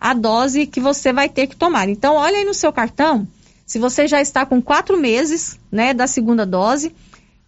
a 0.00 0.12
dose 0.12 0.66
que 0.66 0.80
você 0.80 1.12
vai 1.12 1.28
ter 1.28 1.46
que 1.46 1.56
tomar. 1.56 1.88
Então, 1.88 2.16
olha 2.16 2.38
aí 2.38 2.44
no 2.44 2.54
seu 2.54 2.72
cartão, 2.72 3.26
se 3.64 3.78
você 3.78 4.06
já 4.06 4.20
está 4.20 4.44
com 4.44 4.60
quatro 4.60 4.98
meses, 4.98 5.58
né, 5.70 5.94
da 5.94 6.06
segunda 6.06 6.44
dose, 6.44 6.94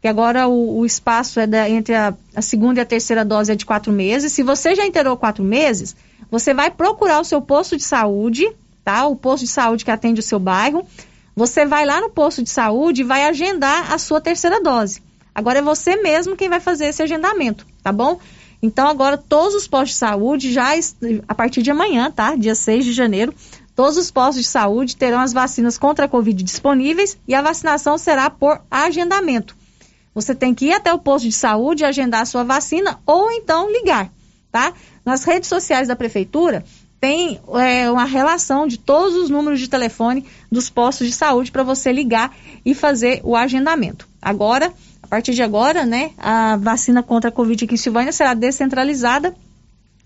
que 0.07 0.11
agora 0.11 0.47
o, 0.47 0.79
o 0.79 0.87
espaço 0.87 1.41
é 1.41 1.49
da, 1.49 1.69
entre 1.69 1.93
a, 1.93 2.15
a, 2.33 2.41
segunda 2.41 2.79
e 2.79 2.83
a 2.83 2.87
terceira 2.87 3.25
dose 3.25 3.51
é 3.51 3.57
de 3.57 3.67
quatro 3.67 3.93
meses. 3.93 4.33
Se 4.33 4.41
você 4.41 4.73
já 4.73 4.87
inteirou 4.87 5.17
quatro 5.17 5.43
meses, 5.43 5.97
você 6.31 6.55
vai 6.55 6.71
procurar 6.71 7.19
o 7.19 7.25
seu 7.25 7.43
posto 7.43 7.77
de 7.77 7.83
saúde, 7.83 8.49
tá? 8.85 9.05
O 9.07 9.17
posto 9.17 9.43
de 9.43 9.51
saúde 9.51 9.85
que 9.85 9.91
atende 9.91 10.21
o 10.21 10.23
seu 10.23 10.39
bairro, 10.39 10.87
você 11.35 11.67
vai 11.67 11.85
lá 11.85 12.01
no 12.01 12.09
posto 12.09 12.41
de 12.41 12.49
saúde 12.51 13.01
e 13.01 13.05
vai 13.05 13.25
agendar 13.25 13.93
a 13.93 13.99
sua 13.99 14.21
terceira 14.21 14.63
dose. 14.63 15.03
Agora 15.35 15.59
é 15.59 15.63
você 15.63 15.97
mesmo 15.97 16.37
quem 16.37 16.49
vai 16.49 16.61
fazer 16.61 16.87
esse 16.87 17.03
agendamento, 17.03 17.67
tá 17.83 17.91
bom? 17.91 18.21
Então 18.63 18.87
agora 18.87 19.19
todos 19.19 19.57
os 19.57 19.67
postos 19.67 19.91
de 19.91 19.97
saúde 19.97 20.53
já 20.53 20.69
a 21.27 21.35
partir 21.35 21.63
de 21.63 21.73
amanhã, 21.73 22.13
tá? 22.13 22.37
Dia 22.37 22.55
6 22.55 22.85
de 22.85 22.93
janeiro, 22.93 23.35
todos 23.75 23.97
os 23.97 24.09
postos 24.09 24.45
de 24.45 24.49
saúde 24.49 24.95
terão 24.97 25.19
as 25.19 25.33
vacinas 25.33 25.77
contra 25.77 26.05
a 26.05 26.09
Covid 26.09 26.45
disponíveis 26.45 27.19
e 27.27 27.35
a 27.35 27.43
vacinação 27.43 27.99
será 27.99 28.31
por 28.31 28.61
agendamento. 28.71 29.66
Você 30.17 30.35
tem 30.35 30.55
que 30.55 30.69
ir 30.69 30.73
até 30.73 30.91
o 30.95 30.99
posto 30.99 31.27
de 31.27 31.33
saúde 31.33 31.85
agendar 31.85 32.23
a 32.23 32.25
sua 32.25 32.43
vacina 32.43 32.99
ou 33.05 33.31
então 33.31 33.71
ligar, 33.71 34.11
tá? 34.51 34.73
Nas 35.05 35.25
redes 35.25 35.47
sociais 35.47 35.89
da 35.89 35.95
prefeitura 35.95 36.65
tem 36.99 37.39
é, 37.61 37.91
uma 37.91 38.07
relação 38.07 38.67
de 38.67 38.79
todos 38.79 39.15
os 39.15 39.29
números 39.29 39.61
de 39.61 39.69
telefone 39.69 40.25
dos 40.51 40.71
postos 40.71 41.07
de 41.07 41.13
saúde 41.13 41.53
para 41.53 41.63
você 41.63 41.93
ligar 41.93 42.35
e 42.65 42.75
fazer 42.75 43.21
o 43.25 43.37
agendamento. 43.37 44.09
Agora, 44.23 44.73
a 45.03 45.07
partir 45.07 45.35
de 45.35 45.43
agora, 45.43 45.85
né, 45.85 46.13
a 46.17 46.57
vacina 46.57 47.03
contra 47.03 47.29
a 47.29 47.33
Covid 47.33 47.67
aqui 47.67 47.75
em 47.75 47.77
Silvânia 47.77 48.11
será 48.11 48.33
descentralizada, 48.33 49.37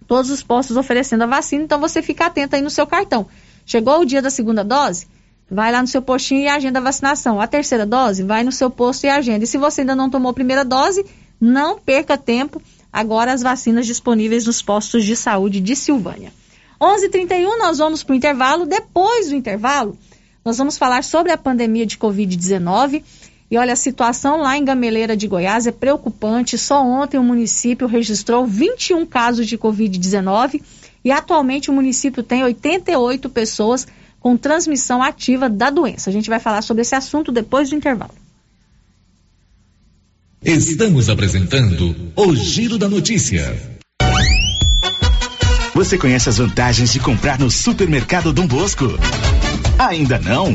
todos 0.08 0.28
os 0.28 0.42
postos 0.42 0.76
oferecendo 0.76 1.22
a 1.22 1.28
vacina, 1.28 1.62
então 1.62 1.78
você 1.78 2.02
fica 2.02 2.26
atento 2.26 2.56
aí 2.56 2.62
no 2.62 2.68
seu 2.68 2.84
cartão. 2.84 3.28
Chegou 3.64 4.00
o 4.00 4.04
dia 4.04 4.20
da 4.20 4.28
segunda 4.28 4.64
dose? 4.64 5.06
Vai 5.50 5.72
lá 5.72 5.80
no 5.80 5.88
seu 5.88 6.00
postinho 6.00 6.42
e 6.42 6.48
agenda 6.48 6.78
a 6.78 6.82
vacinação. 6.82 7.40
A 7.40 7.46
terceira 7.46 7.84
dose, 7.84 8.22
vai 8.22 8.44
no 8.44 8.52
seu 8.52 8.70
posto 8.70 9.04
e 9.04 9.08
agenda. 9.08 9.44
E 9.44 9.46
se 9.46 9.58
você 9.58 9.80
ainda 9.80 9.96
não 9.96 10.08
tomou 10.08 10.30
a 10.30 10.34
primeira 10.34 10.64
dose, 10.64 11.04
não 11.40 11.78
perca 11.78 12.16
tempo. 12.16 12.62
Agora 12.92 13.32
as 13.32 13.42
vacinas 13.42 13.86
disponíveis 13.86 14.46
nos 14.46 14.62
postos 14.62 15.04
de 15.04 15.16
saúde 15.16 15.60
de 15.60 15.74
Silvânia. 15.74 16.32
11:31 16.80 17.58
nós 17.58 17.78
vamos 17.78 18.02
para 18.02 18.12
o 18.12 18.16
intervalo. 18.16 18.64
Depois 18.64 19.28
do 19.28 19.34
intervalo, 19.34 19.98
nós 20.44 20.56
vamos 20.56 20.78
falar 20.78 21.02
sobre 21.02 21.32
a 21.32 21.38
pandemia 21.38 21.84
de 21.84 21.98
Covid-19. 21.98 23.02
E 23.50 23.58
olha, 23.58 23.72
a 23.72 23.76
situação 23.76 24.38
lá 24.38 24.56
em 24.56 24.64
Gameleira 24.64 25.16
de 25.16 25.26
Goiás 25.26 25.66
é 25.66 25.72
preocupante. 25.72 26.56
Só 26.56 26.82
ontem 26.84 27.18
o 27.18 27.24
município 27.24 27.88
registrou 27.88 28.46
21 28.46 29.04
casos 29.04 29.46
de 29.48 29.58
Covid-19 29.58 30.62
e 31.04 31.10
atualmente 31.10 31.70
o 31.70 31.72
município 31.72 32.22
tem 32.22 32.44
88 32.44 33.28
pessoas 33.28 33.86
com 34.20 34.36
transmissão 34.36 35.02
ativa 35.02 35.48
da 35.48 35.70
doença. 35.70 36.10
A 36.10 36.12
gente 36.12 36.28
vai 36.28 36.38
falar 36.38 36.62
sobre 36.62 36.82
esse 36.82 36.94
assunto 36.94 37.32
depois 37.32 37.70
do 37.70 37.74
intervalo. 37.74 38.14
Estamos 40.44 41.08
apresentando 41.08 41.94
o 42.14 42.34
Giro 42.34 42.78
da 42.78 42.88
Notícia. 42.88 43.58
Você 45.74 45.96
conhece 45.96 46.28
as 46.28 46.38
vantagens 46.38 46.92
de 46.92 47.00
comprar 47.00 47.38
no 47.38 47.50
supermercado 47.50 48.32
Dom 48.32 48.46
Bosco? 48.46 48.86
Ainda 49.78 50.18
não? 50.18 50.54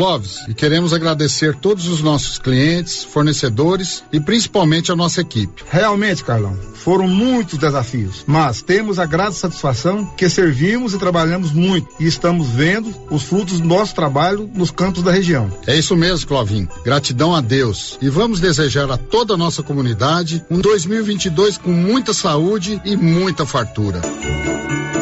Clóvis, 0.00 0.48
e 0.48 0.54
queremos 0.54 0.94
agradecer 0.94 1.54
todos 1.54 1.86
os 1.86 2.00
nossos 2.00 2.38
clientes, 2.38 3.04
fornecedores 3.04 4.02
e 4.10 4.18
principalmente 4.18 4.90
a 4.90 4.96
nossa 4.96 5.20
equipe. 5.20 5.62
Realmente, 5.70 6.24
Carlão, 6.24 6.56
foram 6.72 7.06
muitos 7.06 7.58
desafios, 7.58 8.24
mas 8.26 8.62
temos 8.62 8.98
a 8.98 9.04
grata 9.04 9.32
satisfação 9.32 10.06
que 10.16 10.26
servimos 10.30 10.94
e 10.94 10.98
trabalhamos 10.98 11.52
muito 11.52 11.86
e 12.00 12.06
estamos 12.06 12.48
vendo 12.48 12.94
os 13.10 13.24
frutos 13.24 13.60
do 13.60 13.68
nosso 13.68 13.94
trabalho 13.94 14.50
nos 14.54 14.70
campos 14.70 15.02
da 15.02 15.12
região. 15.12 15.52
É 15.66 15.76
isso 15.76 15.94
mesmo, 15.94 16.26
Clovin. 16.26 16.66
Gratidão 16.82 17.34
a 17.34 17.42
Deus 17.42 17.98
e 18.00 18.08
vamos 18.08 18.40
desejar 18.40 18.90
a 18.90 18.96
toda 18.96 19.34
a 19.34 19.36
nossa 19.36 19.62
comunidade 19.62 20.42
um 20.50 20.60
2022 20.62 21.58
com 21.58 21.72
muita 21.72 22.14
saúde 22.14 22.80
e 22.86 22.96
muita 22.96 23.44
fartura. 23.44 24.00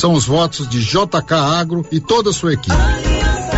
São 0.00 0.12
os 0.12 0.24
votos 0.24 0.68
de 0.68 0.82
JK 0.82 1.34
Agro 1.34 1.86
e 1.92 2.00
toda 2.00 2.30
a 2.30 2.32
sua 2.32 2.54
equipe. 2.54 2.74
Aliança 2.74 3.57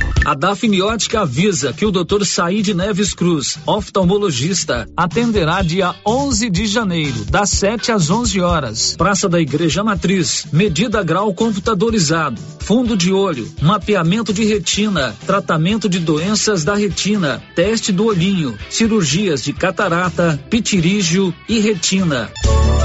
A 0.23 0.35
Dafniótica 0.35 1.21
avisa 1.21 1.73
que 1.73 1.83
o 1.83 1.91
Dr. 1.91 2.23
Said 2.23 2.75
Neves 2.75 3.13
Cruz, 3.13 3.57
oftalmologista, 3.65 4.87
atenderá 4.95 5.63
dia 5.63 5.95
11 6.05 6.47
de 6.49 6.67
janeiro, 6.67 7.25
das 7.25 7.49
7 7.49 7.91
às 7.91 8.11
11 8.11 8.39
horas. 8.39 8.95
Praça 8.95 9.27
da 9.27 9.41
Igreja 9.41 9.83
Matriz. 9.83 10.45
Medida 10.53 11.01
grau 11.01 11.33
computadorizado. 11.33 12.39
Fundo 12.59 12.95
de 12.95 13.11
olho. 13.11 13.51
Mapeamento 13.61 14.31
de 14.31 14.45
retina. 14.45 15.15
Tratamento 15.25 15.89
de 15.89 15.97
doenças 15.97 16.63
da 16.63 16.75
retina. 16.75 17.41
Teste 17.55 17.91
do 17.91 18.05
olhinho. 18.05 18.55
Cirurgias 18.69 19.43
de 19.43 19.53
catarata, 19.53 20.39
pitirígio 20.49 21.33
e 21.49 21.59
retina. 21.59 22.29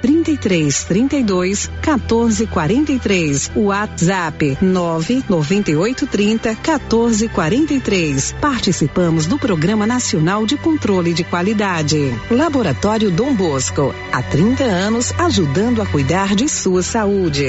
33 0.00 0.84
32 0.84 1.70
14 1.80 2.46
43. 2.46 3.52
WhatsApp 3.56 4.58
998 4.60 6.06
30 6.06 6.54
14 6.56 7.28
43. 7.28 8.34
Participamos 8.40 9.26
do 9.26 9.38
Programa 9.38 9.86
Nacional 9.86 10.46
de 10.46 10.56
Controle 10.56 11.12
de 11.12 11.24
Qualidade. 11.24 12.14
Laboratório 12.30 13.10
Dom 13.10 13.34
Bosco, 13.34 13.94
há 14.12 14.22
30 14.22 14.64
anos 14.64 15.12
ajudando 15.18 15.82
a 15.82 15.86
cuidar 15.86 16.34
de 16.34 16.48
sua 16.48 16.82
saúde. 16.82 17.48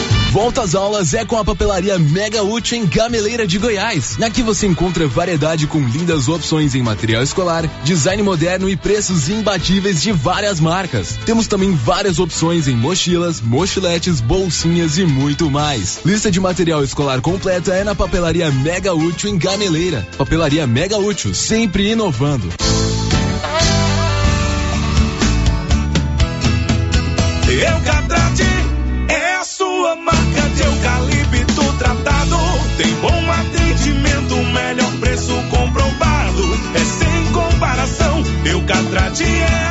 Volta 0.31 0.61
às 0.61 0.75
aulas 0.75 1.13
é 1.13 1.25
com 1.25 1.35
a 1.35 1.43
papelaria 1.43 1.99
Mega 1.99 2.41
Útil 2.41 2.77
em 2.77 2.85
Gameleira 2.85 3.45
de 3.45 3.57
Goiás. 3.57 4.17
Aqui 4.21 4.41
você 4.41 4.65
encontra 4.65 5.05
variedade 5.05 5.67
com 5.67 5.81
lindas 5.81 6.29
opções 6.29 6.73
em 6.73 6.81
material 6.81 7.21
escolar, 7.21 7.69
design 7.83 8.23
moderno 8.23 8.69
e 8.69 8.77
preços 8.77 9.27
imbatíveis 9.27 10.01
de 10.01 10.13
várias 10.13 10.57
marcas. 10.61 11.19
Temos 11.25 11.47
também 11.47 11.75
várias 11.75 12.17
opções 12.17 12.69
em 12.69 12.77
mochilas, 12.77 13.41
mochiletes, 13.41 14.21
bolsinhas 14.21 14.97
e 14.97 15.03
muito 15.03 15.51
mais. 15.51 15.99
Lista 16.05 16.31
de 16.31 16.39
material 16.39 16.81
escolar 16.81 17.19
completa 17.19 17.73
é 17.73 17.83
na 17.83 17.93
papelaria 17.93 18.49
Mega 18.51 18.93
Útil 18.93 19.31
em 19.31 19.37
Gameleira. 19.37 20.07
Papelaria 20.17 20.65
Mega 20.65 20.97
Útil, 20.97 21.33
sempre 21.35 21.91
inovando. 21.91 22.47
É 27.49 28.20
marca 29.95 30.49
de 30.55 30.63
eucalipto 30.63 31.73
tratado. 31.77 32.37
Tem 32.77 32.93
bom 32.95 33.31
atendimento, 33.31 34.35
melhor 34.35 34.91
preço 34.99 35.33
comprovado. 35.49 36.43
É 36.73 36.79
sem 36.79 37.31
comparação. 37.31 38.23
Eucatrate 38.45 39.23
é 39.23 39.70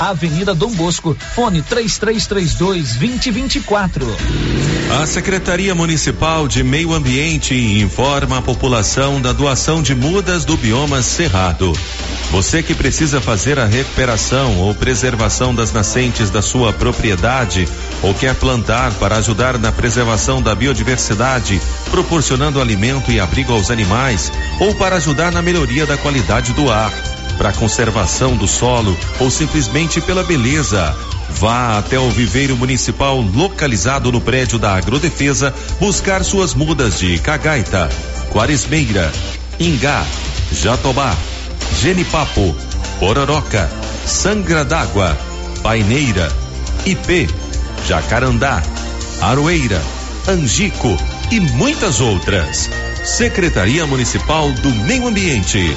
Avenida 0.00 0.54
Dom 0.54 0.72
Bosco, 0.72 1.16
fone 1.34 1.62
3332 1.62 2.96
2024. 2.96 4.06
A 5.00 5.06
Secretaria 5.06 5.74
Municipal 5.74 6.46
de 6.46 6.62
Meio 6.62 6.92
Ambiente 6.92 7.54
informa 7.54 8.38
a 8.38 8.42
população 8.42 9.20
da 9.20 9.32
doação 9.32 9.82
de 9.82 9.94
mudas 9.94 10.44
do 10.44 10.56
bioma 10.56 11.00
Cerrado. 11.00 11.72
Você 12.30 12.62
que 12.62 12.74
precisa 12.74 13.20
fazer 13.20 13.58
a 13.58 13.64
recuperação 13.64 14.58
ou 14.58 14.74
preservação 14.74 15.54
das 15.54 15.72
nascentes 15.72 16.28
da 16.28 16.42
sua 16.42 16.72
propriedade 16.74 17.66
ou 18.02 18.12
quer 18.12 18.34
plantar 18.34 18.92
para 18.94 19.16
ajudar 19.16 19.58
na 19.58 19.72
preservação 19.72 20.42
da 20.42 20.54
biodiversidade, 20.54 21.60
proporcionando 21.90 22.60
alimento 22.60 23.10
e 23.10 23.18
abrigo 23.18 23.52
aos 23.52 23.70
animais, 23.70 24.30
ou 24.60 24.74
para 24.74 24.96
ajudar 24.96 25.32
na 25.32 25.40
melhoria 25.40 25.86
da 25.86 25.96
qualidade 25.96 26.52
do 26.52 26.70
ar 26.70 27.15
para 27.36 27.52
conservação 27.52 28.36
do 28.36 28.48
solo 28.48 28.96
ou 29.20 29.30
simplesmente 29.30 30.00
pela 30.00 30.24
beleza. 30.24 30.96
Vá 31.30 31.78
até 31.78 31.98
o 31.98 32.10
viveiro 32.10 32.56
municipal 32.56 33.20
localizado 33.20 34.10
no 34.10 34.20
prédio 34.20 34.58
da 34.58 34.74
Agrodefesa 34.76 35.52
buscar 35.78 36.24
suas 36.24 36.54
mudas 36.54 36.98
de 36.98 37.18
cagaita, 37.18 37.88
quaresmeira, 38.30 39.12
ingá, 39.58 40.04
jatobá, 40.52 41.14
Genipapo, 41.80 42.54
Pororoca, 42.98 43.68
Sangra 44.06 44.64
d'Água, 44.64 45.16
Paineira, 45.62 46.32
IP, 46.86 47.28
Jacarandá, 47.86 48.62
Aroeira, 49.20 49.82
Angico 50.28 50.96
e 51.30 51.40
muitas 51.40 52.00
outras. 52.00 52.70
Secretaria 53.04 53.86
Municipal 53.86 54.50
do 54.52 54.70
Meio 54.70 55.06
Ambiente. 55.06 55.76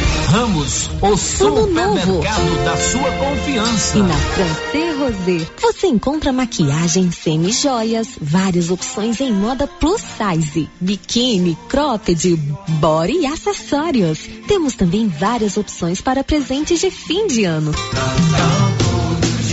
Ramos, 0.31 0.89
o 1.01 1.17
supermercado 1.17 2.63
da 2.63 2.77
sua 2.77 3.11
confiança. 3.11 3.97
E 3.97 4.01
na 4.01 4.15
Francê 4.15 4.93
Rosé, 4.93 5.45
você 5.61 5.87
encontra 5.87 6.31
maquiagem, 6.31 7.11
semi-joias, 7.11 8.07
várias 8.21 8.71
opções 8.71 9.19
em 9.19 9.33
moda 9.33 9.67
plus 9.67 10.01
size, 10.01 10.69
biquíni, 10.79 11.57
cropped, 11.67 12.33
body 12.79 13.17
e 13.19 13.25
acessórios. 13.25 14.19
Temos 14.47 14.73
também 14.73 15.09
várias 15.09 15.57
opções 15.57 15.99
para 15.99 16.23
presentes 16.23 16.79
de 16.79 16.89
fim 16.89 17.27
de 17.27 17.43
ano. 17.43 17.73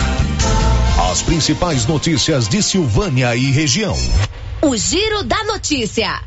As 1.11 1.21
principais 1.21 1.85
notícias 1.85 2.47
de 2.47 2.63
Silvânia 2.63 3.35
e 3.35 3.51
região. 3.51 3.95
O 4.59 4.75
Giro 4.75 5.21
da 5.21 5.43
Notícia. 5.43 6.23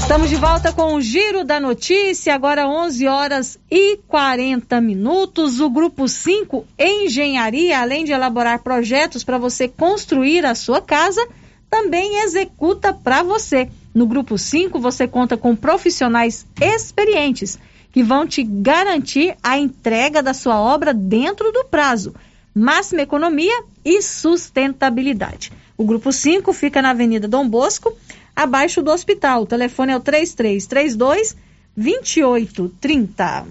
Estamos 0.00 0.30
de 0.30 0.36
volta 0.36 0.72
com 0.72 0.94
o 0.94 1.00
Giro 1.00 1.42
da 1.42 1.58
Notícia, 1.58 2.36
agora 2.36 2.68
11 2.68 3.08
horas 3.08 3.58
e 3.68 3.96
40 4.06 4.80
minutos. 4.80 5.58
O 5.58 5.68
Grupo 5.70 6.06
5 6.06 6.64
Engenharia, 6.78 7.80
além 7.80 8.04
de 8.04 8.12
elaborar 8.12 8.62
projetos 8.62 9.24
para 9.24 9.38
você 9.38 9.66
construir 9.66 10.46
a 10.46 10.54
sua 10.54 10.80
casa, 10.80 11.26
também 11.68 12.22
executa 12.22 12.94
para 12.94 13.24
você. 13.24 13.68
No 13.92 14.06
Grupo 14.06 14.38
5, 14.38 14.78
você 14.78 15.08
conta 15.08 15.36
com 15.36 15.56
profissionais 15.56 16.46
experientes 16.60 17.58
que 17.96 18.02
vão 18.02 18.26
te 18.26 18.42
garantir 18.42 19.34
a 19.42 19.56
entrega 19.56 20.22
da 20.22 20.34
sua 20.34 20.60
obra 20.60 20.92
dentro 20.92 21.50
do 21.50 21.64
prazo, 21.64 22.14
máxima 22.54 23.00
economia 23.00 23.64
e 23.82 24.02
sustentabilidade. 24.02 25.50
O 25.78 25.84
Grupo 25.86 26.12
5 26.12 26.52
fica 26.52 26.82
na 26.82 26.90
Avenida 26.90 27.26
Dom 27.26 27.48
Bosco, 27.48 27.96
abaixo 28.36 28.82
do 28.82 28.90
hospital. 28.90 29.44
O 29.44 29.46
telefone 29.46 29.92
é 29.92 29.96
o 29.96 30.00
3332 30.00 31.38
2830. 31.74 33.46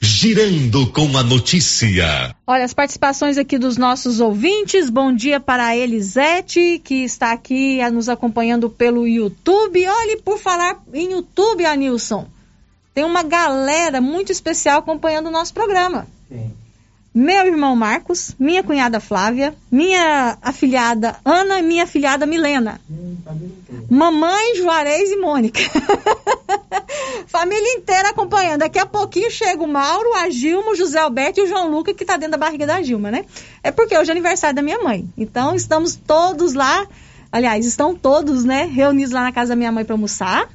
Girando 0.00 0.86
com 0.92 1.18
a 1.18 1.24
notícia. 1.24 2.32
Olha, 2.46 2.64
as 2.64 2.72
participações 2.72 3.38
aqui 3.38 3.58
dos 3.58 3.76
nossos 3.76 4.20
ouvintes. 4.20 4.88
Bom 4.88 5.12
dia 5.12 5.40
para 5.40 5.66
a 5.66 5.76
Elisete, 5.76 6.80
que 6.84 7.02
está 7.02 7.32
aqui 7.32 7.80
nos 7.90 8.08
acompanhando 8.08 8.70
pelo 8.70 9.04
YouTube. 9.04 9.84
Olhe, 9.84 10.22
por 10.22 10.38
falar 10.38 10.80
em 10.94 11.10
YouTube, 11.10 11.66
Anilson, 11.66 12.28
tem 12.94 13.04
uma 13.04 13.22
galera 13.22 14.00
muito 14.00 14.32
especial 14.32 14.80
acompanhando 14.80 15.28
o 15.28 15.30
nosso 15.30 15.54
programa. 15.54 16.06
Sim. 16.28 16.52
Meu 17.12 17.44
irmão 17.44 17.74
Marcos, 17.74 18.36
minha 18.38 18.62
cunhada 18.62 19.00
Flávia, 19.00 19.52
minha 19.70 20.38
afilhada 20.40 21.16
Ana 21.24 21.58
e 21.58 21.62
minha 21.62 21.82
afilhada 21.82 22.24
Milena. 22.24 22.80
Hum, 22.88 23.16
Mamãe, 23.90 24.54
Juarez 24.54 25.10
e 25.10 25.16
Mônica. 25.16 25.60
Família 27.26 27.74
inteira 27.74 28.10
acompanhando. 28.10 28.60
Daqui 28.60 28.78
a 28.78 28.86
pouquinho 28.86 29.28
chega 29.28 29.60
o 29.60 29.66
Mauro, 29.66 30.14
a 30.14 30.30
Gilma, 30.30 30.70
o 30.70 30.76
José 30.76 31.00
Alberto 31.00 31.40
e 31.40 31.42
o 31.42 31.46
João 31.48 31.68
Luca, 31.68 31.92
que 31.92 32.04
está 32.04 32.16
dentro 32.16 32.32
da 32.32 32.38
barriga 32.38 32.64
da 32.64 32.80
Gilma, 32.80 33.10
né? 33.10 33.24
É 33.60 33.72
porque 33.72 33.98
hoje 33.98 34.10
é 34.10 34.12
aniversário 34.12 34.54
da 34.54 34.62
minha 34.62 34.78
mãe. 34.78 35.08
Então 35.18 35.56
estamos 35.56 35.96
todos 35.96 36.54
lá. 36.54 36.86
Aliás, 37.32 37.66
estão 37.66 37.94
todos, 37.94 38.44
né, 38.44 38.64
reunidos 38.64 39.12
lá 39.12 39.22
na 39.22 39.32
casa 39.32 39.50
da 39.50 39.56
minha 39.56 39.72
mãe 39.72 39.84
para 39.84 39.94
almoçar. 39.94 40.48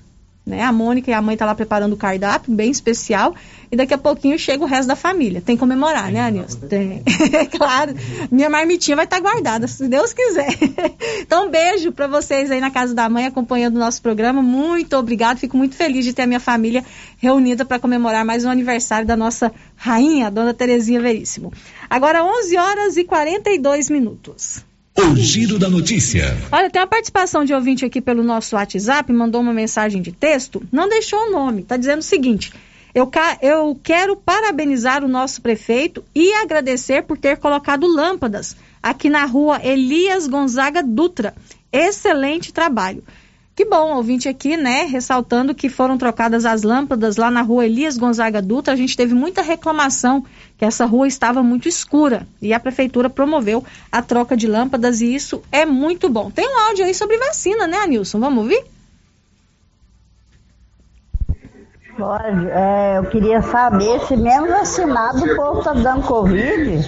Né? 0.45 0.61
A 0.61 0.71
Mônica 0.71 1.09
e 1.09 1.13
a 1.13 1.21
mãe 1.21 1.35
tá 1.35 1.45
lá 1.45 1.55
preparando 1.55 1.93
o 1.93 1.97
cardápio, 1.97 2.53
bem 2.53 2.69
especial. 2.69 3.33
E 3.71 3.75
daqui 3.75 3.95
a 3.95 3.97
pouquinho 3.97 4.37
chega 4.37 4.63
o 4.63 4.67
resto 4.67 4.87
da 4.87 4.95
família. 4.95 5.41
Tem 5.41 5.55
que 5.55 5.59
comemorar, 5.59 6.11
né, 6.11 6.21
Anilson? 6.21 6.59
Tem. 6.67 7.01
claro. 7.57 7.95
Minha 8.29 8.47
marmitinha 8.47 8.95
vai 8.95 9.05
estar 9.05 9.17
tá 9.17 9.21
guardada, 9.23 9.67
se 9.67 9.87
Deus 9.87 10.13
quiser. 10.13 10.49
então, 11.19 11.47
um 11.47 11.49
beijo 11.49 11.91
para 11.91 12.05
vocês 12.05 12.51
aí 12.51 12.61
na 12.61 12.69
casa 12.69 12.93
da 12.93 13.09
mãe, 13.09 13.25
acompanhando 13.25 13.77
o 13.77 13.79
nosso 13.79 14.01
programa. 14.03 14.39
Muito 14.41 14.95
obrigado. 14.95 15.39
Fico 15.39 15.57
muito 15.57 15.75
feliz 15.75 16.05
de 16.05 16.13
ter 16.13 16.21
a 16.21 16.27
minha 16.27 16.39
família 16.39 16.85
reunida 17.17 17.65
para 17.65 17.79
comemorar 17.79 18.23
mais 18.23 18.45
um 18.45 18.49
aniversário 18.49 19.07
da 19.07 19.17
nossa 19.17 19.51
rainha, 19.75 20.29
Dona 20.29 20.53
Terezinha 20.53 21.01
Veríssimo. 21.01 21.51
Agora, 21.89 22.23
11 22.23 22.55
horas 22.55 22.97
e 22.97 23.03
42 23.03 23.89
minutos. 23.89 24.63
O 24.97 25.13
giro 25.17 25.59
da 25.59 25.69
notícia. 25.69 26.37
Olha, 26.49 26.69
tem 26.69 26.81
uma 26.81 26.87
participação 26.87 27.43
de 27.43 27.53
ouvinte 27.53 27.83
aqui 27.83 27.99
pelo 27.99 28.23
nosso 28.23 28.55
WhatsApp, 28.55 29.11
mandou 29.11 29.41
uma 29.41 29.53
mensagem 29.53 30.01
de 30.01 30.13
texto, 30.13 30.63
não 30.71 30.87
deixou 30.87 31.19
o 31.27 31.31
nome, 31.31 31.63
está 31.63 31.75
dizendo 31.75 31.99
o 31.99 32.03
seguinte: 32.03 32.53
eu, 32.93 33.11
eu 33.41 33.77
quero 33.83 34.15
parabenizar 34.15 35.03
o 35.03 35.09
nosso 35.09 35.41
prefeito 35.41 36.01
e 36.15 36.31
agradecer 36.35 37.03
por 37.03 37.17
ter 37.17 37.35
colocado 37.37 37.85
lâmpadas 37.85 38.55
aqui 38.81 39.09
na 39.09 39.25
rua 39.25 39.59
Elias 39.61 40.27
Gonzaga 40.27 40.81
Dutra. 40.81 41.35
Excelente 41.73 42.53
trabalho. 42.53 43.03
Que 43.55 43.63
bom, 43.63 43.95
ouvinte 43.95 44.27
aqui, 44.27 44.57
né, 44.57 44.83
ressaltando 44.83 45.55
que 45.55 45.69
foram 45.69 45.97
trocadas 45.97 46.43
as 46.43 46.63
lâmpadas 46.63 47.15
lá 47.15 47.31
na 47.31 47.41
rua 47.41 47.65
Elias 47.65 47.97
Gonzaga 47.97 48.41
Dutra. 48.41 48.73
A 48.73 48.75
gente 48.75 48.97
teve 48.97 49.13
muita 49.13 49.41
reclamação 49.41 50.25
que 50.57 50.65
essa 50.65 50.85
rua 50.85 51.07
estava 51.07 51.41
muito 51.41 51.69
escura 51.69 52.27
e 52.41 52.53
a 52.53 52.59
prefeitura 52.59 53.09
promoveu 53.09 53.63
a 53.89 54.01
troca 54.01 54.35
de 54.35 54.45
lâmpadas 54.45 54.99
e 54.99 55.15
isso 55.15 55.41
é 55.53 55.65
muito 55.65 56.09
bom. 56.09 56.29
Tem 56.29 56.45
um 56.45 56.59
áudio 56.67 56.83
aí 56.83 56.93
sobre 56.93 57.17
vacina, 57.17 57.65
né, 57.65 57.77
Anilson? 57.77 58.19
Vamos 58.19 58.43
ouvir? 58.43 58.61
Pode. 61.97 62.49
É, 62.49 62.97
eu 62.97 63.05
queria 63.05 63.41
saber 63.41 64.01
se 64.01 64.17
mesmo 64.17 64.47
vacinado 64.49 65.23
o 65.23 65.35
povo 65.37 65.59
está 65.59 65.71
dando 65.71 66.03
Covid. 66.03 66.83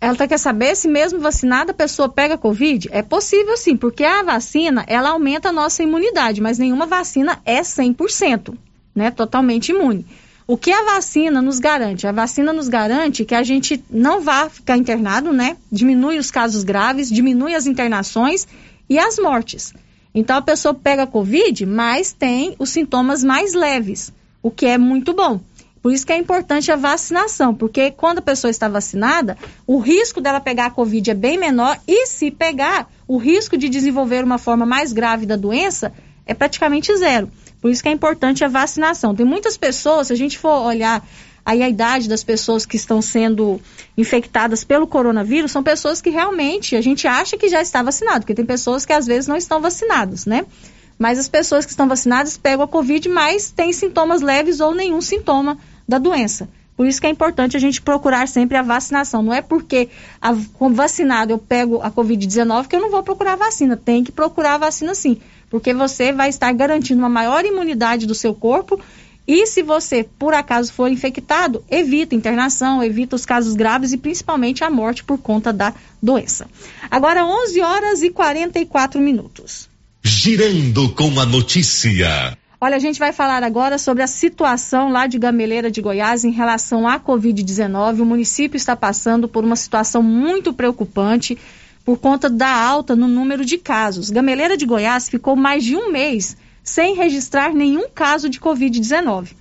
Ela 0.00 0.16
tá, 0.16 0.26
quer 0.26 0.38
saber 0.38 0.74
se 0.76 0.88
mesmo 0.88 1.20
vacinada 1.20 1.72
a 1.72 1.74
pessoa 1.74 2.08
pega 2.08 2.38
Covid? 2.38 2.88
É 2.90 3.02
possível 3.02 3.54
sim, 3.56 3.76
porque 3.76 4.02
a 4.02 4.22
vacina, 4.22 4.82
ela 4.86 5.10
aumenta 5.10 5.50
a 5.50 5.52
nossa 5.52 5.82
imunidade, 5.82 6.40
mas 6.40 6.58
nenhuma 6.58 6.86
vacina 6.86 7.38
é 7.44 7.60
100%, 7.60 8.56
né? 8.94 9.10
Totalmente 9.10 9.72
imune. 9.72 10.06
O 10.46 10.56
que 10.56 10.72
a 10.72 10.84
vacina 10.94 11.42
nos 11.42 11.58
garante? 11.58 12.06
A 12.06 12.12
vacina 12.12 12.52
nos 12.52 12.68
garante 12.68 13.26
que 13.26 13.34
a 13.34 13.42
gente 13.42 13.84
não 13.90 14.20
vá 14.20 14.48
ficar 14.48 14.76
internado, 14.76 15.32
né? 15.34 15.56
Diminui 15.70 16.18
os 16.18 16.30
casos 16.30 16.64
graves, 16.64 17.10
diminui 17.10 17.54
as 17.54 17.66
internações 17.66 18.48
e 18.88 18.98
as 18.98 19.18
mortes. 19.18 19.74
Então 20.14 20.38
a 20.38 20.42
pessoa 20.42 20.74
pega 20.74 21.06
Covid, 21.06 21.66
mas 21.66 22.12
tem 22.12 22.56
os 22.58 22.70
sintomas 22.70 23.22
mais 23.22 23.54
leves, 23.54 24.12
o 24.42 24.50
que 24.50 24.66
é 24.66 24.76
muito 24.76 25.12
bom. 25.12 25.40
Por 25.82 25.92
isso 25.92 26.06
que 26.06 26.12
é 26.12 26.16
importante 26.16 26.70
a 26.70 26.76
vacinação, 26.76 27.54
porque 27.54 27.90
quando 27.90 28.18
a 28.18 28.22
pessoa 28.22 28.50
está 28.50 28.68
vacinada, 28.68 29.36
o 29.66 29.78
risco 29.78 30.20
dela 30.20 30.40
pegar 30.40 30.66
a 30.66 30.70
Covid 30.70 31.10
é 31.10 31.14
bem 31.14 31.38
menor 31.38 31.78
e 31.88 32.06
se 32.06 32.30
pegar, 32.30 32.90
o 33.08 33.16
risco 33.16 33.56
de 33.56 33.68
desenvolver 33.68 34.22
uma 34.22 34.36
forma 34.36 34.66
mais 34.66 34.92
grave 34.92 35.24
da 35.24 35.36
doença 35.36 35.92
é 36.26 36.34
praticamente 36.34 36.94
zero. 36.96 37.30
Por 37.60 37.70
isso 37.70 37.82
que 37.82 37.88
é 37.88 37.92
importante 37.92 38.44
a 38.44 38.48
vacinação. 38.48 39.14
Tem 39.14 39.24
muitas 39.24 39.56
pessoas, 39.56 40.08
se 40.08 40.12
a 40.12 40.16
gente 40.16 40.38
for 40.38 40.66
olhar 40.66 41.06
aí 41.44 41.62
a 41.62 41.68
idade 41.68 42.08
das 42.08 42.22
pessoas 42.22 42.66
que 42.66 42.76
estão 42.76 43.00
sendo 43.00 43.60
infectadas 43.96 44.62
pelo 44.62 44.86
coronavírus, 44.86 45.50
são 45.50 45.62
pessoas 45.62 46.00
que 46.00 46.10
realmente 46.10 46.76
a 46.76 46.80
gente 46.80 47.08
acha 47.08 47.36
que 47.36 47.48
já 47.48 47.62
está 47.62 47.82
vacinado, 47.82 48.20
porque 48.20 48.34
tem 48.34 48.44
pessoas 48.44 48.84
que 48.84 48.92
às 48.92 49.06
vezes 49.06 49.26
não 49.26 49.36
estão 49.36 49.60
vacinadas, 49.60 50.26
né? 50.26 50.44
Mas 51.00 51.18
as 51.18 51.30
pessoas 51.30 51.64
que 51.64 51.70
estão 51.70 51.88
vacinadas 51.88 52.36
pegam 52.36 52.62
a 52.62 52.68
Covid, 52.68 53.08
mas 53.08 53.50
têm 53.50 53.72
sintomas 53.72 54.20
leves 54.20 54.60
ou 54.60 54.74
nenhum 54.74 55.00
sintoma 55.00 55.56
da 55.88 55.96
doença. 55.96 56.46
Por 56.76 56.86
isso 56.86 57.00
que 57.00 57.06
é 57.06 57.10
importante 57.10 57.56
a 57.56 57.60
gente 57.60 57.80
procurar 57.80 58.28
sempre 58.28 58.58
a 58.58 58.62
vacinação. 58.62 59.22
Não 59.22 59.32
é 59.32 59.40
porque 59.40 59.88
a, 60.20 60.36
como 60.58 60.74
vacinado 60.74 61.32
eu 61.32 61.38
pego 61.38 61.80
a 61.80 61.90
Covid-19 61.90 62.66
que 62.66 62.76
eu 62.76 62.80
não 62.80 62.90
vou 62.90 63.02
procurar 63.02 63.34
vacina. 63.34 63.78
Tem 63.78 64.04
que 64.04 64.12
procurar 64.12 64.58
vacina 64.58 64.94
sim, 64.94 65.18
porque 65.48 65.72
você 65.72 66.12
vai 66.12 66.28
estar 66.28 66.52
garantindo 66.52 67.00
uma 67.00 67.08
maior 67.08 67.46
imunidade 67.46 68.06
do 68.06 68.14
seu 68.14 68.34
corpo 68.34 68.78
e 69.26 69.46
se 69.46 69.62
você, 69.62 70.04
por 70.18 70.34
acaso, 70.34 70.70
for 70.70 70.90
infectado, 70.90 71.64
evita 71.70 72.14
internação, 72.14 72.84
evita 72.84 73.16
os 73.16 73.24
casos 73.24 73.54
graves 73.54 73.94
e 73.94 73.96
principalmente 73.96 74.64
a 74.64 74.68
morte 74.68 75.02
por 75.02 75.16
conta 75.16 75.50
da 75.50 75.72
doença. 76.02 76.46
Agora, 76.90 77.24
11 77.24 77.60
horas 77.62 78.02
e 78.02 78.10
44 78.10 79.00
minutos. 79.00 79.69
Girando 80.02 80.88
com 80.94 81.20
a 81.20 81.26
notícia. 81.26 82.36
Olha, 82.60 82.76
a 82.76 82.78
gente 82.78 82.98
vai 82.98 83.12
falar 83.12 83.42
agora 83.42 83.78
sobre 83.78 84.02
a 84.02 84.06
situação 84.06 84.90
lá 84.90 85.06
de 85.06 85.18
Gameleira 85.18 85.70
de 85.70 85.80
Goiás 85.82 86.24
em 86.24 86.30
relação 86.30 86.88
à 86.88 86.98
Covid-19. 86.98 88.00
O 88.00 88.06
município 88.06 88.56
está 88.56 88.74
passando 88.74 89.28
por 89.28 89.44
uma 89.44 89.56
situação 89.56 90.02
muito 90.02 90.52
preocupante 90.52 91.36
por 91.84 91.98
conta 91.98 92.30
da 92.30 92.48
alta 92.48 92.96
no 92.96 93.08
número 93.08 93.44
de 93.44 93.58
casos. 93.58 94.10
Gameleira 94.10 94.56
de 94.56 94.66
Goiás 94.66 95.08
ficou 95.08 95.36
mais 95.36 95.64
de 95.64 95.76
um 95.76 95.90
mês 95.90 96.36
sem 96.62 96.94
registrar 96.94 97.54
nenhum 97.54 97.88
caso 97.88 98.28
de 98.28 98.40
Covid-19. 98.40 99.32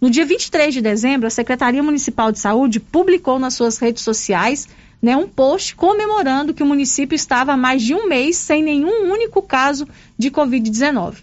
No 0.00 0.08
dia 0.08 0.24
23 0.24 0.72
de 0.72 0.80
dezembro, 0.80 1.26
a 1.26 1.30
Secretaria 1.30 1.82
Municipal 1.82 2.30
de 2.30 2.38
Saúde 2.38 2.80
publicou 2.80 3.38
nas 3.38 3.54
suas 3.54 3.78
redes 3.78 4.02
sociais 4.02 4.68
né, 5.00 5.16
um 5.16 5.28
post 5.28 5.74
comemorando 5.76 6.52
que 6.52 6.62
o 6.62 6.66
município 6.66 7.14
estava 7.14 7.52
há 7.52 7.56
mais 7.56 7.82
de 7.82 7.94
um 7.94 8.08
mês 8.08 8.36
sem 8.36 8.62
nenhum 8.62 9.10
único 9.10 9.40
caso 9.40 9.86
de 10.16 10.30
Covid-19. 10.30 11.16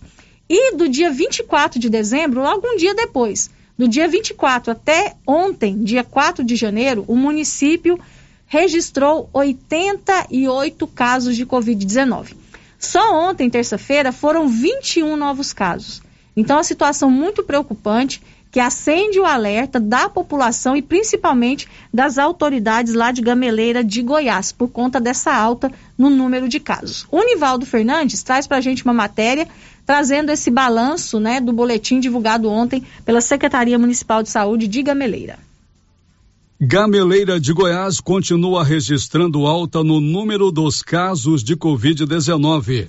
E 0.50 0.76
do 0.76 0.88
dia 0.88 1.12
24 1.12 1.80
de 1.80 1.90
dezembro, 1.90 2.42
logo 2.42 2.68
um 2.68 2.78
dia 2.78 2.94
depois, 2.94 3.50
do 3.78 3.88
dia 3.88 4.08
24 4.08 4.72
até 4.72 5.16
ontem, 5.28 5.84
dia 5.84 6.04
4 6.04 6.44
de 6.44 6.56
janeiro, 6.56 7.04
o 7.08 7.16
município 7.16 8.00
registrou 8.46 9.30
88 9.34 10.88
casos 10.88 11.36
de 11.36 11.46
Covid-19. 11.46 12.36
Só 12.78 13.14
ontem, 13.28 13.50
terça-feira, 13.50 14.12
foram 14.12 14.48
21 14.48 15.16
novos 15.18 15.52
casos. 15.52 16.02
Então, 16.38 16.60
a 16.60 16.64
situação 16.64 17.10
muito 17.10 17.44
preocupante 17.44 18.22
que 18.56 18.60
acende 18.62 19.20
o 19.20 19.26
alerta 19.26 19.82
da 19.82 20.08
população 20.08 20.78
e 20.78 20.82
principalmente 20.82 21.68
das 21.94 22.18
autoridades 22.18 22.94
lá 22.94 23.12
de 23.12 23.22
Gameleira 23.22 23.84
de 23.84 24.02
Goiás, 24.02 24.54
por 24.54 24.70
conta 24.70 24.98
dessa 24.98 25.36
alta 25.36 25.70
no 25.98 26.10
número 26.10 26.48
de 26.48 26.58
casos. 26.58 27.06
O 27.12 27.22
Nivaldo 27.22 27.66
Fernandes 27.66 28.24
traz 28.24 28.48
para 28.48 28.56
a 28.56 28.62
gente 28.62 28.86
uma 28.86 28.94
matéria 28.94 29.46
trazendo 29.86 30.32
esse 30.32 30.50
balanço 30.50 31.20
né, 31.20 31.42
do 31.42 31.52
boletim 31.52 32.00
divulgado 32.00 32.50
ontem 32.50 32.82
pela 33.04 33.20
Secretaria 33.20 33.78
Municipal 33.78 34.24
de 34.24 34.30
Saúde 34.30 34.70
de 34.70 34.82
Gameleira. 34.82 35.38
Gameleira 36.58 37.38
de 37.38 37.52
Goiás 37.52 38.00
continua 38.00 38.64
registrando 38.64 39.46
alta 39.46 39.84
no 39.84 40.00
número 40.00 40.50
dos 40.50 40.82
casos 40.82 41.44
de 41.44 41.58
Covid-19. 41.58 42.88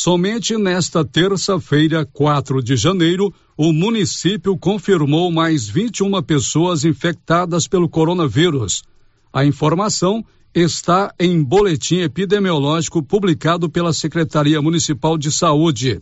Somente 0.00 0.56
nesta 0.56 1.04
terça-feira, 1.04 2.06
4 2.06 2.62
de 2.62 2.76
janeiro, 2.76 3.34
o 3.56 3.72
município 3.72 4.56
confirmou 4.56 5.28
mais 5.32 5.66
21 5.66 6.22
pessoas 6.22 6.84
infectadas 6.84 7.66
pelo 7.66 7.88
coronavírus. 7.88 8.84
A 9.32 9.44
informação 9.44 10.24
está 10.54 11.12
em 11.18 11.42
boletim 11.42 11.96
epidemiológico 11.96 13.02
publicado 13.02 13.68
pela 13.68 13.92
Secretaria 13.92 14.62
Municipal 14.62 15.18
de 15.18 15.32
Saúde. 15.32 15.98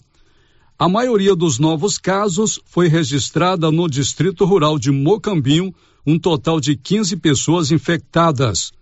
A 0.78 0.90
maioria 0.90 1.34
dos 1.34 1.58
novos 1.58 1.96
casos 1.96 2.60
foi 2.66 2.88
registrada 2.88 3.70
no 3.70 3.88
Distrito 3.88 4.44
Rural 4.44 4.78
de 4.78 4.90
Mocambinho, 4.90 5.74
um 6.06 6.18
total 6.18 6.60
de 6.60 6.76
15 6.76 7.16
pessoas 7.16 7.70
infectadas. 7.70 8.72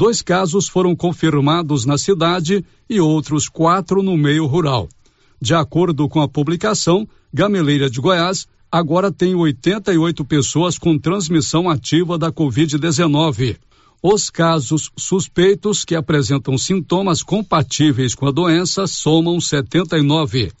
Dois 0.00 0.22
casos 0.22 0.68
foram 0.68 0.94
confirmados 0.94 1.84
na 1.84 1.98
cidade 1.98 2.64
e 2.88 3.00
outros 3.00 3.48
quatro 3.48 4.00
no 4.00 4.16
meio 4.16 4.46
rural. 4.46 4.88
De 5.42 5.56
acordo 5.56 6.08
com 6.08 6.20
a 6.20 6.28
publicação, 6.28 7.04
Gameleira 7.34 7.90
de 7.90 8.00
Goiás 8.00 8.46
agora 8.70 9.10
tem 9.10 9.34
88 9.34 10.24
pessoas 10.24 10.78
com 10.78 10.96
transmissão 10.96 11.68
ativa 11.68 12.16
da 12.16 12.30
Covid-19. 12.30 13.56
Os 14.00 14.30
casos 14.30 14.88
suspeitos 14.96 15.84
que 15.84 15.96
apresentam 15.96 16.56
sintomas 16.56 17.20
compatíveis 17.20 18.14
com 18.14 18.28
a 18.28 18.30
doença 18.30 18.86
somam 18.86 19.40
79. 19.40 20.52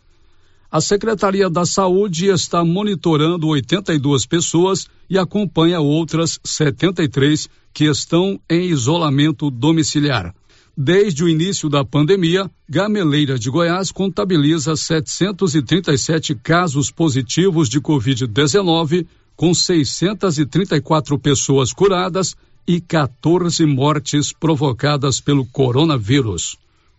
A 0.70 0.82
Secretaria 0.82 1.48
da 1.48 1.64
Saúde 1.64 2.26
está 2.26 2.62
monitorando 2.62 3.48
82 3.48 4.26
pessoas 4.26 4.86
e 5.08 5.16
acompanha 5.16 5.80
outras 5.80 6.38
73 6.44 7.48
que 7.72 7.84
estão 7.84 8.38
em 8.50 8.66
isolamento 8.66 9.50
domiciliar. 9.50 10.34
Desde 10.76 11.24
o 11.24 11.28
início 11.28 11.70
da 11.70 11.86
pandemia, 11.86 12.50
Gameleira 12.68 13.38
de 13.38 13.48
Goiás 13.48 13.90
contabiliza 13.90 14.76
737 14.76 16.34
casos 16.34 16.90
positivos 16.90 17.70
de 17.70 17.80
Covid-19, 17.80 19.06
com 19.34 19.54
634 19.54 21.18
pessoas 21.18 21.72
curadas 21.72 22.36
e 22.66 22.78
14 22.78 23.64
mortes 23.64 24.34
provocadas 24.34 25.18
pelo 25.18 25.46
coronavírus. 25.46 26.58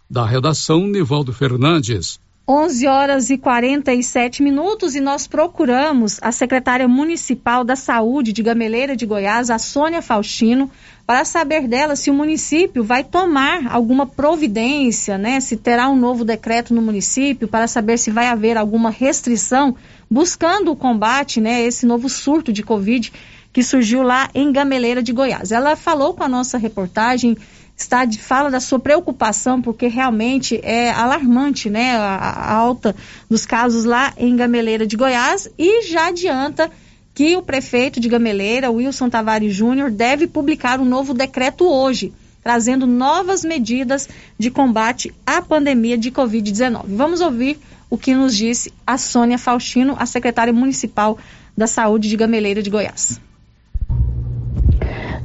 Da 0.10 0.26
redação, 0.26 0.88
Nivaldo 0.88 1.32
Fernandes. 1.32 2.20
11 2.52 2.88
horas 2.88 3.30
e 3.30 3.38
47 3.38 4.42
minutos 4.42 4.96
e 4.96 5.00
nós 5.00 5.28
procuramos 5.28 6.18
a 6.20 6.32
secretária 6.32 6.88
municipal 6.88 7.64
da 7.64 7.76
Saúde 7.76 8.34
de 8.34 8.42
Gameleira 8.42 8.96
de 8.96 9.06
Goiás, 9.06 9.52
a 9.52 9.60
Sônia 9.60 10.02
Faustino, 10.02 10.68
para 11.06 11.24
saber 11.26 11.68
dela 11.68 11.96
se 11.96 12.10
o 12.10 12.14
município 12.14 12.84
vai 12.84 13.04
tomar 13.04 13.72
alguma 13.72 14.08
providência, 14.08 15.16
né, 15.16 15.40
se 15.40 15.58
terá 15.58 15.90
um 15.90 15.96
novo 15.96 16.26
decreto 16.26 16.74
no 16.74 16.82
município 16.82 17.48
para 17.48 17.68
saber 17.68 18.00
se 18.00 18.10
vai 18.10 18.26
haver 18.26 18.58
alguma 18.58 18.90
restrição 18.90 19.76
buscando 20.10 20.72
o 20.72 20.76
combate, 20.76 21.40
né, 21.40 21.62
esse 21.62 21.86
novo 21.86 22.10
surto 22.10 22.52
de 22.52 22.64
Covid 22.64 23.14
que 23.54 23.62
surgiu 23.62 24.02
lá 24.02 24.28
em 24.34 24.52
Gameleira 24.52 25.04
de 25.04 25.14
Goiás. 25.14 25.52
Ela 25.52 25.76
falou 25.76 26.16
com 26.16 26.24
a 26.24 26.28
nossa 26.28 26.58
reportagem 26.58 27.38
está 27.80 28.04
de, 28.04 28.20
fala 28.20 28.52
da 28.52 28.60
sua 28.60 28.78
preocupação, 28.78 29.62
porque 29.62 29.88
realmente 29.88 30.60
é 30.64 30.92
alarmante 30.92 31.70
né, 31.70 31.96
a, 31.96 32.16
a 32.16 32.54
alta 32.54 32.96
dos 33.30 33.46
casos 33.46 33.86
lá 33.86 34.14
em 34.18 34.36
Gameleira 34.36 34.86
de 34.86 34.98
Goiás 34.98 35.50
e 35.58 35.88
já 35.88 36.08
adianta 36.08 36.70
que 37.14 37.36
o 37.36 37.42
prefeito 37.42 38.00
de 38.00 38.10
Gameleira, 38.10 38.70
Wilson 38.70 39.10
Tavares 39.10 39.54
Júnior, 39.54 39.90
deve 39.90 40.28
publicar 40.28 40.80
um 40.80 40.86
novo 40.86 41.14
decreto 41.14 41.66
hoje, 41.66 42.14
trazendo 42.44 42.86
novas 42.86 43.44
medidas 43.44 44.08
de 44.38 44.52
combate 44.52 45.14
à 45.26 45.42
pandemia 45.42 45.98
de 45.98 46.12
Covid-19. 46.12 46.84
Vamos 46.88 47.22
ouvir 47.22 47.58
o 47.90 47.98
que 47.98 48.14
nos 48.14 48.36
disse 48.36 48.72
a 48.86 48.98
Sônia 48.98 49.38
Faustino, 49.38 49.96
a 49.98 50.06
secretária 50.06 50.54
municipal 50.54 51.18
da 51.58 51.66
Saúde 51.66 52.08
de 52.08 52.16
Gameleira 52.16 52.62
de 52.62 52.70
Goiás. 52.70 53.20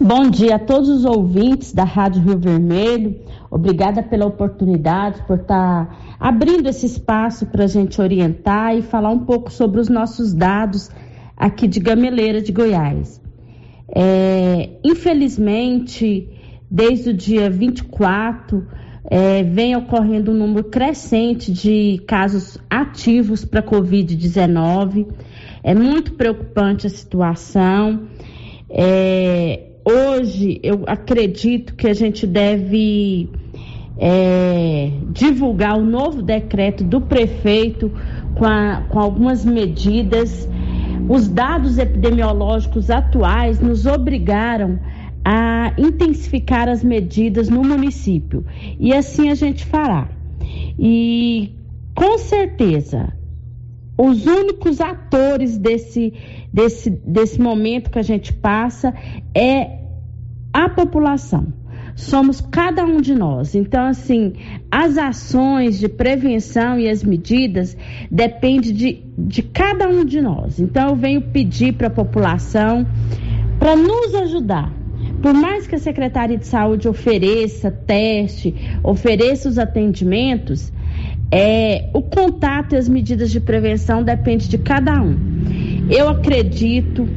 Bom 0.07 0.29
dia 0.29 0.57
a 0.57 0.59
todos 0.59 0.91
os 0.91 1.07
ouvintes 1.07 1.73
da 1.73 1.83
Rádio 1.83 2.21
Rio 2.21 2.39
Vermelho. 2.39 3.17
Obrigada 3.51 4.03
pela 4.03 4.27
oportunidade, 4.27 5.23
por 5.27 5.39
estar 5.39 5.87
tá 5.87 5.97
abrindo 6.21 6.69
esse 6.69 6.85
espaço 6.85 7.47
para 7.47 7.65
a 7.65 7.67
gente 7.67 7.99
orientar 8.03 8.77
e 8.77 8.83
falar 8.83 9.09
um 9.09 9.21
pouco 9.21 9.51
sobre 9.51 9.81
os 9.81 9.89
nossos 9.89 10.35
dados 10.35 10.91
aqui 11.35 11.67
de 11.67 11.81
Gameleira 11.81 12.43
de 12.43 12.53
Goiás. 12.53 13.19
É, 13.89 14.73
infelizmente, 14.85 16.29
desde 16.71 17.09
o 17.09 17.15
dia 17.15 17.49
24, 17.49 18.63
é, 19.07 19.43
vem 19.43 19.75
ocorrendo 19.75 20.33
um 20.33 20.35
número 20.35 20.65
crescente 20.65 21.51
de 21.51 22.03
casos 22.07 22.59
ativos 22.69 23.43
para 23.43 23.63
Covid-19. 23.63 25.07
É 25.63 25.75
muito 25.75 26.13
preocupante 26.13 26.87
a 26.87 26.91
situação. 26.91 28.03
É, 28.69 29.71
hoje 29.85 30.61
eu 30.62 30.85
acredito 30.87 31.74
que 31.74 31.87
a 31.87 31.95
gente 31.95 32.26
deve 32.26 33.28
é, 33.99 34.91
divulgar 35.11 35.78
o 35.78 35.85
novo 35.85 36.22
decreto 36.22 36.82
do 36.82 37.01
prefeito 37.01 37.91
com, 38.35 38.45
a, 38.45 38.82
com 38.89 38.99
algumas 38.99 39.45
medidas. 39.45 40.49
Os 41.09 41.28
dados 41.28 41.78
epidemiológicos 41.78 42.91
atuais 42.91 43.61
nos 43.61 43.85
obrigaram 43.85 44.78
a 45.24 45.72
intensificar 45.78 46.68
as 46.68 46.82
medidas 46.82 47.49
no 47.49 47.62
município 47.62 48.45
e 48.78 48.93
assim 48.93 49.30
a 49.30 49.35
gente 49.35 49.64
fará. 49.64 50.09
E 50.78 51.55
com 51.95 52.18
certeza, 52.18 53.12
os 53.97 54.27
únicos 54.27 54.81
atores 54.81 55.57
desse 55.57 56.13
desse, 56.53 56.89
desse 56.89 57.41
momento 57.41 57.91
que 57.91 57.99
a 57.99 58.03
gente 58.03 58.33
passa 58.33 58.95
é 59.35 59.81
a 60.53 60.69
população. 60.69 61.53
somos 61.97 62.41
cada 62.41 62.85
um 62.85 63.01
de 63.01 63.15
nós. 63.15 63.55
Então, 63.55 63.87
assim, 63.87 64.35
as 64.71 64.99
ações 64.99 65.79
de 65.79 65.89
prevenção 65.89 66.79
e 66.79 66.89
as 66.89 67.05
medidas 67.05 67.77
dependem 68.11 68.73
de, 68.73 69.03
de 69.17 69.43
cada 69.43 69.89
um 69.89 70.05
de 70.05 70.21
nós. 70.21 70.59
Então, 70.59 70.91
eu 70.91 70.97
venho 70.97 71.23
pedir 71.23 71.75
para 71.75 71.87
a 71.87 71.91
população 71.91 72.87
para 73.59 73.77
nos 73.77 74.15
ajudar. 74.15 74.73
Por 75.23 75.33
mais 75.33 75.67
que 75.67 75.75
a 75.77 75.79
Secretaria 75.79 76.37
de 76.37 76.47
Saúde 76.47 76.89
ofereça 76.89 77.71
teste, 77.71 78.55
ofereça 78.83 79.49
os 79.49 79.59
atendimentos, 79.59 80.73
é, 81.37 81.91
o 81.93 82.01
contato 82.01 82.74
e 82.74 82.78
as 82.78 82.89
medidas 82.89 83.28
de 83.32 83.41
prevenção 83.41 84.05
depende 84.05 84.49
de 84.49 84.57
cada 84.57 85.03
um. 85.03 85.18
Eu 85.91 86.09
acredito 86.09 87.09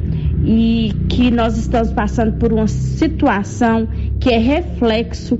e 0.43 0.91
que 1.07 1.29
nós 1.29 1.55
estamos 1.55 1.93
passando 1.93 2.33
por 2.39 2.51
uma 2.51 2.67
situação 2.67 3.87
que 4.19 4.31
é 4.31 4.39
reflexo 4.39 5.37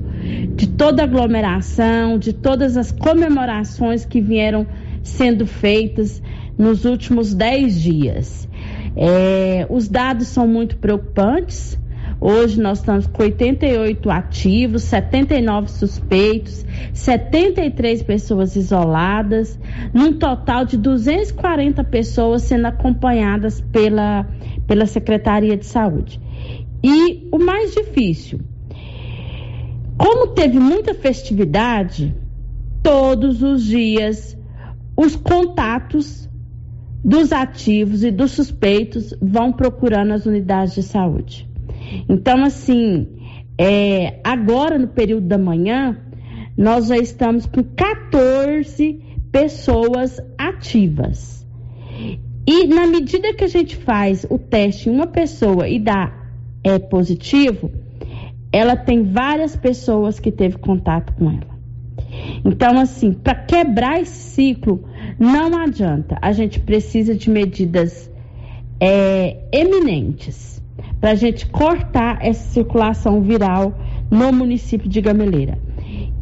de 0.54 0.68
toda 0.68 1.02
a 1.02 1.06
aglomeração, 1.06 2.18
de 2.18 2.32
todas 2.32 2.76
as 2.76 2.92
comemorações 2.92 4.04
que 4.04 4.20
vieram 4.20 4.64
sendo 5.02 5.44
feitas 5.44 6.22
nos 6.56 6.84
últimos 6.84 7.34
dez 7.34 7.80
dias. 7.80 8.48
É, 8.96 9.66
os 9.68 9.88
dados 9.88 10.28
são 10.28 10.46
muito 10.46 10.76
preocupantes. 10.76 11.76
Hoje 12.20 12.60
nós 12.60 12.78
estamos 12.78 13.06
com 13.06 13.22
88 13.22 14.10
ativos, 14.10 14.82
79 14.84 15.70
suspeitos, 15.70 16.66
73 16.92 18.02
pessoas 18.02 18.56
isoladas, 18.56 19.58
num 19.94 20.14
total 20.14 20.64
de 20.64 20.76
240 20.76 21.84
pessoas 21.84 22.42
sendo 22.42 22.66
acompanhadas 22.66 23.60
pela, 23.60 24.26
pela 24.66 24.86
Secretaria 24.86 25.56
de 25.56 25.66
Saúde. 25.66 26.20
E 26.82 27.28
o 27.30 27.38
mais 27.38 27.72
difícil, 27.74 28.40
como 29.96 30.28
teve 30.28 30.58
muita 30.58 30.94
festividade, 30.94 32.14
todos 32.82 33.42
os 33.42 33.64
dias 33.64 34.36
os 34.96 35.14
contatos 35.14 36.28
dos 37.04 37.32
ativos 37.32 38.02
e 38.02 38.10
dos 38.10 38.32
suspeitos 38.32 39.14
vão 39.22 39.52
procurando 39.52 40.12
as 40.12 40.26
unidades 40.26 40.74
de 40.74 40.82
saúde. 40.82 41.47
Então, 42.08 42.44
assim, 42.44 43.06
é, 43.56 44.20
agora 44.22 44.78
no 44.78 44.88
período 44.88 45.26
da 45.26 45.38
manhã, 45.38 45.98
nós 46.56 46.88
já 46.88 46.96
estamos 46.96 47.46
com 47.46 47.62
14 47.62 49.00
pessoas 49.30 50.20
ativas. 50.36 51.46
E 52.46 52.66
na 52.66 52.86
medida 52.86 53.34
que 53.34 53.44
a 53.44 53.48
gente 53.48 53.76
faz 53.76 54.26
o 54.28 54.38
teste 54.38 54.88
em 54.88 54.92
uma 54.92 55.06
pessoa 55.06 55.68
e 55.68 55.78
dá 55.78 56.12
é, 56.64 56.78
positivo, 56.78 57.70
ela 58.52 58.74
tem 58.76 59.02
várias 59.02 59.54
pessoas 59.54 60.18
que 60.18 60.32
teve 60.32 60.56
contato 60.56 61.12
com 61.14 61.30
ela. 61.30 61.58
Então, 62.44 62.78
assim, 62.78 63.12
para 63.12 63.34
quebrar 63.34 64.00
esse 64.00 64.30
ciclo, 64.34 64.84
não 65.18 65.56
adianta. 65.58 66.16
A 66.22 66.32
gente 66.32 66.58
precisa 66.60 67.14
de 67.14 67.28
medidas 67.28 68.10
é, 68.80 69.36
eminentes 69.52 70.62
para 71.00 71.10
a 71.12 71.14
gente 71.14 71.46
cortar 71.46 72.18
essa 72.20 72.48
circulação 72.50 73.20
viral 73.22 73.78
no 74.10 74.32
município 74.32 74.88
de 74.88 75.00
Gameleira. 75.00 75.58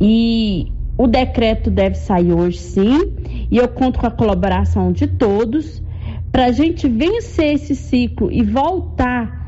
E 0.01 0.73
o 0.99 1.07
decreto 1.07 1.71
deve 1.71 1.97
sair 1.97 2.33
hoje, 2.33 2.59
sim, 2.59 3.13
e 3.51 3.57
eu 3.57 3.69
conto 3.69 3.99
com 3.99 4.07
a 4.07 4.11
colaboração 4.11 4.93
de 4.93 5.07
todos 5.07 5.83
para 6.31 6.47
a 6.47 6.53
gente 6.53 6.89
vencer 6.89 7.55
esse 7.55 7.75
ciclo 7.75 8.31
e 8.31 8.43
voltar 8.43 9.47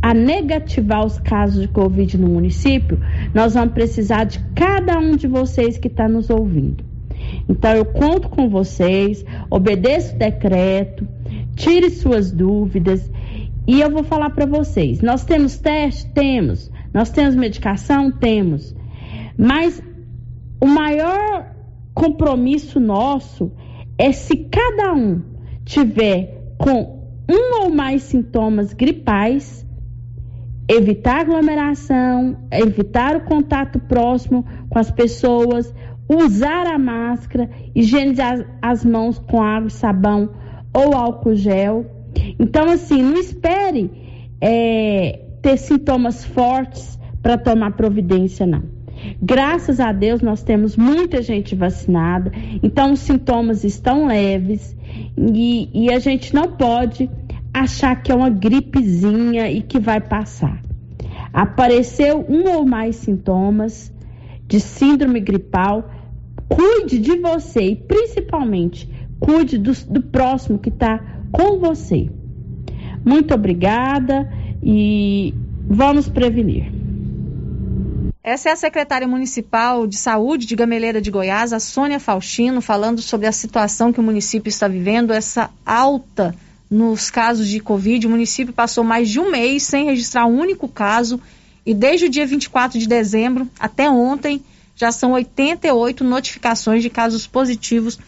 a 0.00 0.12
negativar 0.12 1.04
os 1.04 1.18
casos 1.20 1.62
de 1.62 1.68
Covid 1.68 2.18
no 2.18 2.28
município, 2.28 2.98
nós 3.32 3.54
vamos 3.54 3.72
precisar 3.72 4.24
de 4.24 4.40
cada 4.54 4.98
um 4.98 5.14
de 5.14 5.28
vocês 5.28 5.78
que 5.78 5.86
está 5.86 6.08
nos 6.08 6.28
ouvindo. 6.28 6.84
Então, 7.48 7.70
eu 7.70 7.84
conto 7.84 8.28
com 8.28 8.48
vocês, 8.48 9.24
obedeço 9.48 10.16
o 10.16 10.18
decreto, 10.18 11.06
tire 11.54 11.88
suas 11.90 12.32
dúvidas 12.32 13.08
e 13.66 13.80
eu 13.80 13.90
vou 13.90 14.02
falar 14.02 14.30
para 14.30 14.46
vocês: 14.46 15.00
nós 15.00 15.24
temos 15.24 15.58
teste? 15.58 16.10
Temos. 16.10 16.70
Nós 16.92 17.10
temos 17.10 17.34
medicação? 17.34 18.10
Temos. 18.10 18.74
Mas 19.36 19.82
o 20.60 20.66
maior 20.66 21.52
compromisso 21.94 22.80
nosso 22.80 23.52
é 23.96 24.12
se 24.12 24.36
cada 24.36 24.92
um 24.92 25.22
tiver 25.64 26.54
com 26.58 27.02
um 27.28 27.62
ou 27.62 27.70
mais 27.70 28.02
sintomas 28.02 28.72
gripais, 28.72 29.66
evitar 30.68 31.20
aglomeração, 31.20 32.36
evitar 32.50 33.16
o 33.16 33.24
contato 33.24 33.78
próximo 33.78 34.44
com 34.68 34.78
as 34.78 34.90
pessoas, 34.90 35.72
usar 36.08 36.66
a 36.66 36.78
máscara, 36.78 37.48
higienizar 37.74 38.58
as 38.60 38.84
mãos 38.84 39.18
com 39.18 39.40
água 39.40 39.68
e 39.68 39.72
sabão 39.72 40.30
ou 40.74 40.94
álcool 40.94 41.34
gel 41.34 42.01
então, 42.38 42.70
assim, 42.70 43.02
não 43.02 43.18
espere 43.18 43.90
é, 44.40 45.20
ter 45.40 45.56
sintomas 45.56 46.24
fortes 46.24 46.98
para 47.22 47.38
tomar 47.38 47.72
providência, 47.72 48.46
não. 48.46 48.62
Graças 49.20 49.80
a 49.80 49.92
Deus, 49.92 50.20
nós 50.20 50.42
temos 50.42 50.76
muita 50.76 51.22
gente 51.22 51.54
vacinada, 51.54 52.30
então 52.62 52.92
os 52.92 53.00
sintomas 53.00 53.64
estão 53.64 54.06
leves 54.06 54.76
e, 55.16 55.68
e 55.72 55.92
a 55.92 55.98
gente 55.98 56.34
não 56.34 56.52
pode 56.52 57.10
achar 57.52 58.00
que 58.00 58.12
é 58.12 58.14
uma 58.14 58.30
gripezinha 58.30 59.50
e 59.50 59.60
que 59.60 59.78
vai 59.78 60.00
passar. 60.00 60.62
Apareceu 61.32 62.24
um 62.28 62.48
ou 62.50 62.64
mais 62.64 62.96
sintomas 62.96 63.92
de 64.46 64.60
síndrome 64.60 65.20
gripal, 65.20 65.90
cuide 66.48 66.98
de 66.98 67.16
você 67.18 67.62
e 67.62 67.76
principalmente 67.76 68.88
cuide 69.18 69.56
do, 69.58 69.72
do 69.88 70.02
próximo 70.02 70.58
que 70.58 70.68
está 70.68 71.21
com 71.32 71.58
você. 71.58 72.08
Muito 73.04 73.34
obrigada 73.34 74.30
e 74.62 75.34
vamos 75.66 76.08
prevenir. 76.08 76.70
Essa 78.22 78.50
é 78.50 78.52
a 78.52 78.56
secretária 78.56 79.08
municipal 79.08 79.84
de 79.84 79.96
saúde 79.96 80.46
de 80.46 80.54
Gameleira 80.54 81.00
de 81.00 81.10
Goiás, 81.10 81.52
a 81.52 81.58
Sônia 81.58 81.98
Faustino, 81.98 82.60
falando 82.60 83.02
sobre 83.02 83.26
a 83.26 83.32
situação 83.32 83.92
que 83.92 83.98
o 83.98 84.02
município 84.02 84.48
está 84.48 84.68
vivendo, 84.68 85.12
essa 85.12 85.50
alta 85.66 86.32
nos 86.70 87.10
casos 87.10 87.48
de 87.48 87.58
Covid. 87.58 88.06
O 88.06 88.10
município 88.10 88.54
passou 88.54 88.84
mais 88.84 89.08
de 89.08 89.18
um 89.18 89.30
mês 89.30 89.64
sem 89.64 89.86
registrar 89.86 90.26
um 90.26 90.38
único 90.38 90.68
caso 90.68 91.20
e 91.66 91.74
desde 91.74 92.06
o 92.06 92.08
dia 92.08 92.24
24 92.24 92.78
de 92.78 92.86
dezembro 92.86 93.48
até 93.58 93.90
ontem 93.90 94.40
já 94.76 94.92
são 94.92 95.12
88 95.12 96.04
notificações 96.04 96.82
de 96.82 96.90
casos 96.90 97.26
positivos 97.26 97.98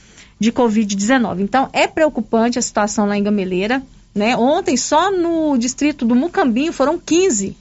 de 0.45 0.53
Covid-19. 0.53 1.41
Então, 1.41 1.71
é 1.73 1.87
preocupante 1.87 2.59
a 2.59 2.63
situação 2.63 3.07
lá 3.07 3.17
em 3.17 3.23
Gameleira. 3.23 3.83
Né? 4.15 4.37
Ontem, 4.37 4.77
só 4.77 5.11
no 5.11 5.57
distrito 5.57 6.05
do 6.05 6.15
Mucambinho, 6.15 6.71
foram 6.71 6.99
15 6.99 7.57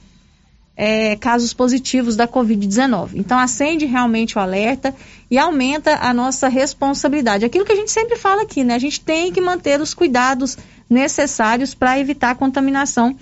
é, 0.76 1.16
casos 1.16 1.54
positivos 1.54 2.14
da 2.14 2.28
Covid-19. 2.28 3.12
Então, 3.14 3.38
acende 3.38 3.86
realmente 3.86 4.36
o 4.36 4.40
alerta 4.40 4.94
e 5.30 5.38
aumenta 5.38 5.96
a 5.96 6.12
nossa 6.12 6.46
responsabilidade. 6.46 7.46
Aquilo 7.46 7.64
que 7.64 7.72
a 7.72 7.76
gente 7.76 7.90
sempre 7.90 8.16
fala 8.16 8.42
aqui, 8.42 8.62
né? 8.62 8.74
A 8.74 8.78
gente 8.78 9.00
tem 9.00 9.32
que 9.32 9.40
manter 9.40 9.80
os 9.80 9.94
cuidados 9.94 10.58
necessários 10.88 11.74
para 11.74 11.98
evitar 11.98 12.32
a 12.32 12.34
contaminação 12.34 13.16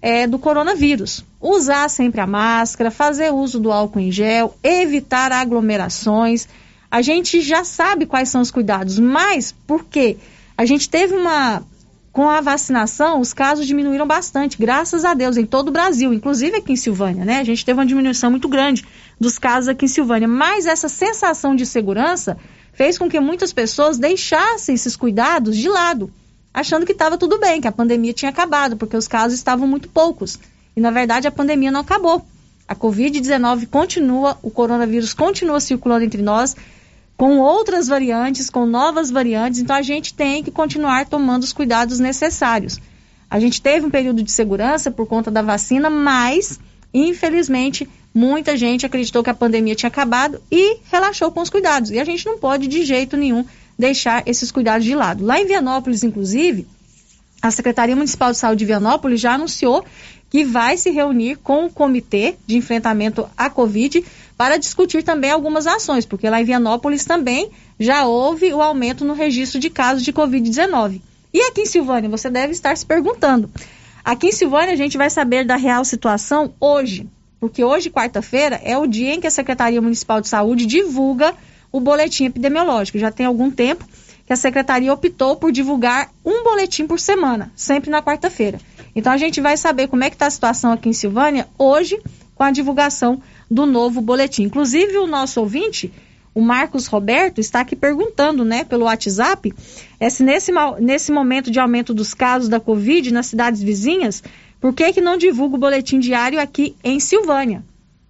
é, 0.00 0.26
do 0.26 0.38
coronavírus. 0.38 1.22
Usar 1.38 1.90
sempre 1.90 2.22
a 2.22 2.26
máscara, 2.26 2.90
fazer 2.90 3.30
uso 3.30 3.60
do 3.60 3.70
álcool 3.70 4.00
em 4.00 4.10
gel, 4.10 4.56
evitar 4.62 5.32
aglomerações 5.32 6.48
a 6.92 7.00
gente 7.00 7.40
já 7.40 7.64
sabe 7.64 8.04
quais 8.04 8.28
são 8.28 8.42
os 8.42 8.50
cuidados, 8.50 8.98
mas 8.98 9.50
por 9.66 9.86
quê? 9.86 10.18
A 10.54 10.66
gente 10.66 10.90
teve 10.90 11.14
uma. 11.14 11.62
Com 12.12 12.28
a 12.28 12.42
vacinação, 12.42 13.18
os 13.18 13.32
casos 13.32 13.66
diminuíram 13.66 14.06
bastante, 14.06 14.58
graças 14.58 15.02
a 15.02 15.14
Deus, 15.14 15.38
em 15.38 15.46
todo 15.46 15.68
o 15.68 15.70
Brasil, 15.70 16.12
inclusive 16.12 16.58
aqui 16.58 16.74
em 16.74 16.76
Silvânia, 16.76 17.24
né? 17.24 17.38
A 17.38 17.44
gente 17.44 17.64
teve 17.64 17.80
uma 17.80 17.86
diminuição 17.86 18.30
muito 18.30 18.46
grande 18.46 18.84
dos 19.18 19.38
casos 19.38 19.68
aqui 19.68 19.86
em 19.86 19.88
Silvânia, 19.88 20.28
mas 20.28 20.66
essa 20.66 20.90
sensação 20.90 21.56
de 21.56 21.64
segurança 21.64 22.36
fez 22.74 22.98
com 22.98 23.08
que 23.08 23.18
muitas 23.18 23.50
pessoas 23.54 23.96
deixassem 23.96 24.74
esses 24.74 24.94
cuidados 24.94 25.56
de 25.56 25.70
lado, 25.70 26.12
achando 26.52 26.84
que 26.84 26.92
estava 26.92 27.16
tudo 27.16 27.40
bem, 27.40 27.62
que 27.62 27.68
a 27.68 27.72
pandemia 27.72 28.12
tinha 28.12 28.28
acabado, 28.28 28.76
porque 28.76 28.98
os 28.98 29.08
casos 29.08 29.38
estavam 29.38 29.66
muito 29.66 29.88
poucos. 29.88 30.38
E 30.76 30.80
na 30.82 30.90
verdade 30.90 31.26
a 31.26 31.32
pandemia 31.32 31.70
não 31.70 31.80
acabou. 31.80 32.22
A 32.68 32.76
Covid-19 32.76 33.68
continua, 33.68 34.36
o 34.42 34.50
coronavírus 34.50 35.14
continua 35.14 35.60
circulando 35.60 36.04
entre 36.04 36.20
nós 36.20 36.54
com 37.22 37.38
outras 37.38 37.86
variantes, 37.86 38.50
com 38.50 38.66
novas 38.66 39.08
variantes, 39.08 39.60
então 39.60 39.76
a 39.76 39.82
gente 39.82 40.12
tem 40.12 40.42
que 40.42 40.50
continuar 40.50 41.06
tomando 41.06 41.44
os 41.44 41.52
cuidados 41.52 42.00
necessários. 42.00 42.80
A 43.30 43.38
gente 43.38 43.62
teve 43.62 43.86
um 43.86 43.90
período 43.90 44.24
de 44.24 44.32
segurança 44.32 44.90
por 44.90 45.06
conta 45.06 45.30
da 45.30 45.40
vacina, 45.40 45.88
mas, 45.88 46.58
infelizmente, 46.92 47.88
muita 48.12 48.56
gente 48.56 48.84
acreditou 48.84 49.22
que 49.22 49.30
a 49.30 49.34
pandemia 49.34 49.76
tinha 49.76 49.86
acabado 49.86 50.42
e 50.50 50.78
relaxou 50.90 51.30
com 51.30 51.40
os 51.40 51.48
cuidados. 51.48 51.92
E 51.92 52.00
a 52.00 52.04
gente 52.04 52.26
não 52.26 52.38
pode, 52.38 52.66
de 52.66 52.84
jeito 52.84 53.16
nenhum, 53.16 53.44
deixar 53.78 54.24
esses 54.26 54.50
cuidados 54.50 54.84
de 54.84 54.96
lado. 54.96 55.24
Lá 55.24 55.40
em 55.40 55.46
Vianópolis, 55.46 56.02
inclusive, 56.02 56.66
a 57.40 57.52
Secretaria 57.52 57.94
Municipal 57.94 58.32
de 58.32 58.38
Saúde 58.38 58.58
de 58.58 58.64
Vianópolis 58.64 59.20
já 59.20 59.34
anunciou 59.34 59.84
que 60.28 60.44
vai 60.44 60.76
se 60.76 60.90
reunir 60.90 61.36
com 61.36 61.66
o 61.66 61.70
Comitê 61.70 62.34
de 62.48 62.56
Enfrentamento 62.56 63.28
à 63.36 63.48
Covid 63.48 64.04
para 64.42 64.56
discutir 64.56 65.04
também 65.04 65.30
algumas 65.30 65.68
ações, 65.68 66.04
porque 66.04 66.28
lá 66.28 66.40
em 66.40 66.44
Vianópolis 66.44 67.04
também 67.04 67.48
já 67.78 68.06
houve 68.06 68.52
o 68.52 68.60
aumento 68.60 69.04
no 69.04 69.14
registro 69.14 69.60
de 69.60 69.70
casos 69.70 70.02
de 70.02 70.12
Covid-19. 70.12 71.00
E 71.32 71.40
aqui 71.42 71.60
em 71.60 71.66
Silvânia, 71.66 72.10
você 72.10 72.28
deve 72.28 72.50
estar 72.50 72.76
se 72.76 72.84
perguntando. 72.84 73.48
Aqui 74.04 74.26
em 74.26 74.32
Silvânia, 74.32 74.74
a 74.74 74.76
gente 74.76 74.98
vai 74.98 75.08
saber 75.08 75.44
da 75.44 75.54
real 75.54 75.84
situação 75.84 76.52
hoje, 76.58 77.08
porque 77.38 77.62
hoje, 77.62 77.88
quarta-feira, 77.88 78.60
é 78.64 78.76
o 78.76 78.84
dia 78.84 79.14
em 79.14 79.20
que 79.20 79.28
a 79.28 79.30
Secretaria 79.30 79.80
Municipal 79.80 80.20
de 80.20 80.26
Saúde 80.26 80.66
divulga 80.66 81.32
o 81.70 81.78
boletim 81.78 82.24
epidemiológico. 82.24 82.98
Já 82.98 83.12
tem 83.12 83.26
algum 83.26 83.48
tempo 83.48 83.86
que 84.26 84.32
a 84.32 84.36
Secretaria 84.36 84.92
optou 84.92 85.36
por 85.36 85.52
divulgar 85.52 86.10
um 86.24 86.42
boletim 86.42 86.84
por 86.84 86.98
semana, 86.98 87.52
sempre 87.54 87.90
na 87.90 88.02
quarta-feira. 88.02 88.58
Então, 88.92 89.12
a 89.12 89.16
gente 89.16 89.40
vai 89.40 89.56
saber 89.56 89.86
como 89.86 90.02
é 90.02 90.10
que 90.10 90.16
está 90.16 90.26
a 90.26 90.30
situação 90.30 90.72
aqui 90.72 90.88
em 90.88 90.92
Silvânia 90.92 91.46
hoje 91.56 91.96
com 92.34 92.42
a 92.42 92.50
divulgação 92.50 93.22
do 93.52 93.66
novo 93.66 94.00
boletim. 94.00 94.44
Inclusive, 94.44 94.98
o 94.98 95.06
nosso 95.06 95.40
ouvinte 95.40 95.92
o 96.34 96.40
Marcos 96.40 96.86
Roberto 96.86 97.40
está 97.40 97.60
aqui 97.60 97.76
perguntando, 97.76 98.44
né, 98.44 98.64
pelo 98.64 98.86
WhatsApp, 98.86 99.52
é 100.00 100.08
se 100.08 100.22
nesse, 100.22 100.50
nesse 100.80 101.12
momento 101.12 101.50
de 101.50 101.60
aumento 101.60 101.92
dos 101.92 102.14
casos 102.14 102.48
da 102.48 102.58
Covid 102.58 103.12
nas 103.12 103.26
cidades 103.26 103.62
vizinhas, 103.62 104.22
por 104.58 104.72
que, 104.72 104.92
que 104.92 105.00
não 105.00 105.18
divulga 105.18 105.56
o 105.56 105.58
boletim 105.58 105.98
diário 105.98 106.40
aqui 106.40 106.74
em 106.82 106.98
Silvânia? 106.98 107.62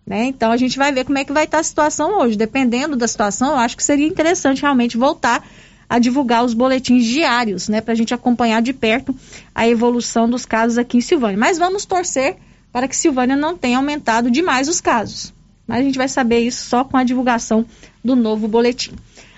Né? 0.07 0.27
Então 0.27 0.53
a 0.53 0.57
gente 0.57 0.79
vai 0.79 0.93
ver 0.93 1.05
como 1.05 1.19
é 1.19 1.25
que 1.25 1.33
vai 1.33 1.45
estar 1.45 1.59
a 1.59 1.63
situação 1.63 2.21
hoje. 2.21 2.37
Dependendo 2.37 2.97
da 2.97 3.07
situação, 3.07 3.53
eu 3.53 3.57
acho 3.57 3.77
que 3.77 3.85
seria 3.85 4.07
interessante 4.07 4.63
realmente 4.63 4.97
voltar 4.97 5.45
a 5.89 5.99
divulgar 5.99 6.45
os 6.45 6.55
boletins 6.55 7.05
diários, 7.05 7.69
né, 7.69 7.81
para 7.81 7.93
a 7.93 7.97
gente 7.97 8.15
acompanhar 8.15 8.63
de 8.63 8.73
perto 8.73 9.15
a 9.55 9.69
evolução 9.69 10.29
dos 10.29 10.47
casos 10.47 10.79
aqui 10.79 10.99
em 10.99 11.01
Silvânia. 11.01 11.39
Mas 11.39 11.59
vamos 11.59 11.85
torcer 11.85 12.37
para 12.73 12.89
que 12.89 12.97
Silvânia 12.97 13.37
não 13.37 13.57
tenha 13.57 13.77
aumentado 13.77 14.31
demais 14.31 14.69
os 14.69 14.81
casos. 14.81 15.33
Mas 15.67 15.81
a 15.81 15.83
gente 15.83 15.99
vai 15.99 16.09
saber 16.09 16.41
isso 16.41 16.65
só 16.65 16.83
com 16.83 16.97
a 16.97 17.05
divulgação 17.05 17.67
do 18.03 18.17
novo 18.17 18.49
boletim. 18.49 18.93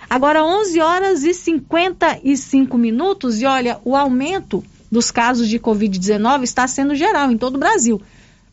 Agora, 0.08 0.44
11 0.44 0.80
horas 0.80 1.24
e 1.24 1.34
55 1.34 2.78
minutos, 2.78 3.40
e 3.40 3.46
olha, 3.46 3.80
o 3.84 3.96
aumento 3.96 4.64
dos 4.90 5.10
casos 5.10 5.48
de 5.48 5.58
Covid-19 5.58 6.44
está 6.44 6.66
sendo 6.68 6.94
geral 6.94 7.30
em 7.30 7.36
todo 7.36 7.56
o 7.56 7.58
Brasil. 7.58 8.00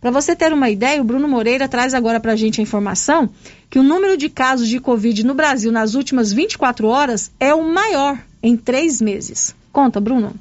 Para 0.02 0.10
você 0.10 0.36
ter 0.36 0.52
uma 0.52 0.70
ideia, 0.70 1.00
o 1.00 1.04
Bruno 1.04 1.28
Moreira 1.28 1.68
traz 1.68 1.94
agora 1.94 2.20
para 2.20 2.32
a 2.32 2.36
gente 2.36 2.60
a 2.60 2.64
informação 2.64 3.30
que 3.70 3.78
o 3.78 3.84
número 3.84 4.18
de 4.18 4.30
casos 4.30 4.68
de 4.68 4.80
Covid 4.80 5.24
no 5.24 5.36
Brasil 5.36 5.72
nas 5.72 5.94
últimas 5.94 6.34
24 6.34 6.88
horas 6.88 7.32
é 7.40 7.54
o 7.54 7.64
maior 7.64 8.18
em 8.42 8.58
três 8.58 9.00
meses. 9.00 9.56
Conta, 9.72 10.02
Bruno. 10.02 10.34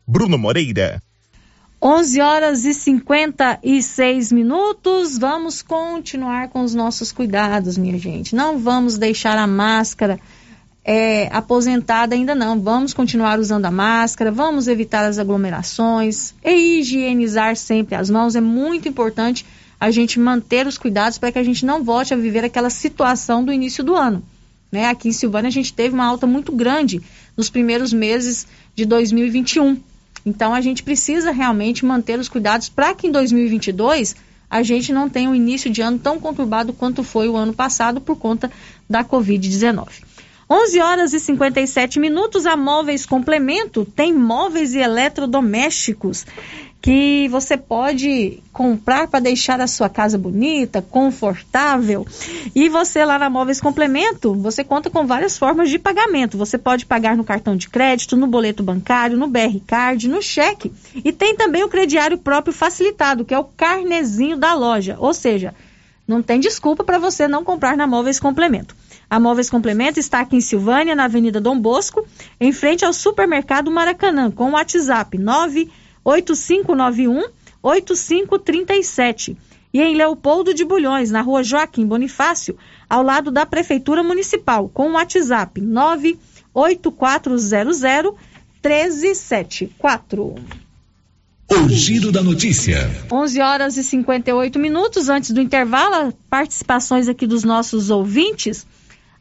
Bruno 0.07 0.37
Moreira. 0.37 1.01
11 1.81 2.21
horas 2.21 2.65
e 2.65 2.73
56 2.75 4.31
minutos. 4.31 5.17
Vamos 5.17 5.63
continuar 5.63 6.49
com 6.49 6.61
os 6.61 6.75
nossos 6.75 7.11
cuidados, 7.11 7.79
minha 7.79 7.97
gente. 7.97 8.35
Não 8.35 8.59
vamos 8.59 8.95
deixar 8.95 9.39
a 9.39 9.47
máscara 9.47 10.19
é, 10.87 11.27
aposentada 11.35 12.13
ainda 12.13 12.35
não. 12.35 12.61
Vamos 12.61 12.93
continuar 12.93 13.39
usando 13.39 13.65
a 13.65 13.71
máscara, 13.71 14.31
vamos 14.31 14.67
evitar 14.67 15.03
as 15.03 15.17
aglomerações 15.17 16.35
e 16.43 16.79
higienizar 16.79 17.55
sempre 17.55 17.95
as 17.95 18.07
mãos. 18.07 18.35
É 18.35 18.41
muito 18.41 18.87
importante 18.87 19.43
a 19.79 19.89
gente 19.89 20.19
manter 20.19 20.67
os 20.67 20.77
cuidados 20.77 21.17
para 21.17 21.31
que 21.31 21.39
a 21.39 21.43
gente 21.43 21.65
não 21.65 21.83
volte 21.83 22.13
a 22.13 22.17
viver 22.17 22.45
aquela 22.45 22.69
situação 22.69 23.43
do 23.43 23.51
início 23.51 23.83
do 23.83 23.95
ano. 23.95 24.23
Né? 24.71 24.85
Aqui 24.85 25.09
em 25.09 25.11
Silvânia 25.11 25.47
a 25.47 25.51
gente 25.51 25.73
teve 25.73 25.95
uma 25.95 26.05
alta 26.05 26.27
muito 26.27 26.51
grande 26.51 27.01
nos 27.35 27.49
primeiros 27.49 27.91
meses 27.91 28.45
de 28.75 28.85
2021. 28.85 29.79
Então 30.23 30.53
a 30.53 30.61
gente 30.61 30.83
precisa 30.83 31.31
realmente 31.31 31.83
manter 31.83 32.19
os 32.19 32.29
cuidados 32.29 32.69
para 32.69 32.93
que 32.93 33.07
em 33.07 33.11
2022 33.11 34.15
a 34.47 34.61
gente 34.61 34.93
não 34.93 35.09
tenha 35.09 35.29
um 35.29 35.35
início 35.35 35.69
de 35.69 35.81
ano 35.81 35.97
tão 35.97 36.19
conturbado 36.19 36.73
quanto 36.73 37.03
foi 37.03 37.27
o 37.27 37.35
ano 37.35 37.53
passado 37.53 37.99
por 37.99 38.15
conta 38.17 38.51
da 38.87 39.03
Covid-19. 39.03 40.04
11 40.49 40.79
horas 40.79 41.13
e 41.13 41.19
57 41.19 41.99
minutos. 41.99 42.45
A 42.45 42.55
Móveis 42.55 43.05
Complemento 43.05 43.83
tem 43.83 44.13
móveis 44.13 44.75
e 44.75 44.79
eletrodomésticos 44.79 46.25
que 46.85 47.27
você 47.29 47.57
pode 47.57 48.43
comprar 48.53 49.07
para 49.07 49.19
deixar 49.19 49.59
a 49.59 49.65
sua 49.65 49.89
casa 49.89 50.19
bonita, 50.19 50.83
confortável. 50.83 52.05
E 52.53 52.69
você 52.69 53.03
lá 53.03 53.17
na 53.17 53.27
Móveis 53.27 53.59
Complemento, 53.59 54.35
você 54.35 54.63
conta 54.63 54.87
com 54.87 55.07
várias 55.07 55.35
formas 55.35 55.71
de 55.71 55.79
pagamento. 55.79 56.37
Você 56.37 56.59
pode 56.59 56.85
pagar 56.85 57.17
no 57.17 57.23
cartão 57.23 57.55
de 57.55 57.67
crédito, 57.69 58.15
no 58.15 58.27
boleto 58.27 58.61
bancário, 58.61 59.17
no 59.17 59.25
BR 59.25 59.59
Card, 59.65 60.07
no 60.07 60.21
cheque. 60.21 60.71
E 61.03 61.11
tem 61.11 61.35
também 61.35 61.63
o 61.63 61.69
crediário 61.69 62.19
próprio 62.19 62.53
facilitado, 62.53 63.25
que 63.25 63.33
é 63.33 63.39
o 63.39 63.45
carnezinho 63.45 64.37
da 64.37 64.53
loja. 64.53 64.95
Ou 64.99 65.11
seja, 65.11 65.55
não 66.07 66.21
tem 66.21 66.39
desculpa 66.39 66.83
para 66.83 66.99
você 66.99 67.27
não 67.27 67.43
comprar 67.43 67.75
na 67.75 67.87
Móveis 67.87 68.19
Complemento. 68.19 68.75
A 69.09 69.19
Móveis 69.19 69.49
Complemento 69.49 69.99
está 69.99 70.19
aqui 70.21 70.35
em 70.35 70.41
Silvânia, 70.41 70.95
na 70.95 71.05
Avenida 71.05 71.39
Dom 71.39 71.59
Bosco, 71.59 72.07
em 72.39 72.51
frente 72.51 72.83
ao 72.83 72.93
Supermercado 72.93 73.69
Maracanã, 73.69 74.31
com 74.31 74.49
o 74.49 74.53
WhatsApp 74.53 75.15
98591 75.17 77.23
8537. 77.61 79.37
E 79.73 79.81
em 79.81 79.95
Leopoldo 79.95 80.53
de 80.53 80.63
Bulhões, 80.63 81.11
na 81.11 81.19
rua 81.21 81.43
Joaquim 81.43 81.85
Bonifácio, 81.85 82.57
ao 82.89 83.03
lado 83.03 83.29
da 83.29 83.45
Prefeitura 83.45 84.01
Municipal, 84.03 84.69
com 84.69 84.89
o 84.89 84.93
WhatsApp 84.93 85.59
98400 85.59 87.51
1374. 88.63 90.35
O 91.47 91.69
Giro 91.69 92.11
da 92.11 92.23
Notícia. 92.23 92.89
11 93.11 93.41
horas 93.41 93.77
e 93.77 93.83
58 93.83 94.57
minutos 94.57 95.09
antes 95.09 95.29
do 95.31 95.39
intervalo, 95.39 96.11
participações 96.29 97.07
aqui 97.07 97.27
dos 97.27 97.43
nossos 97.43 97.91
ouvintes 97.91 98.65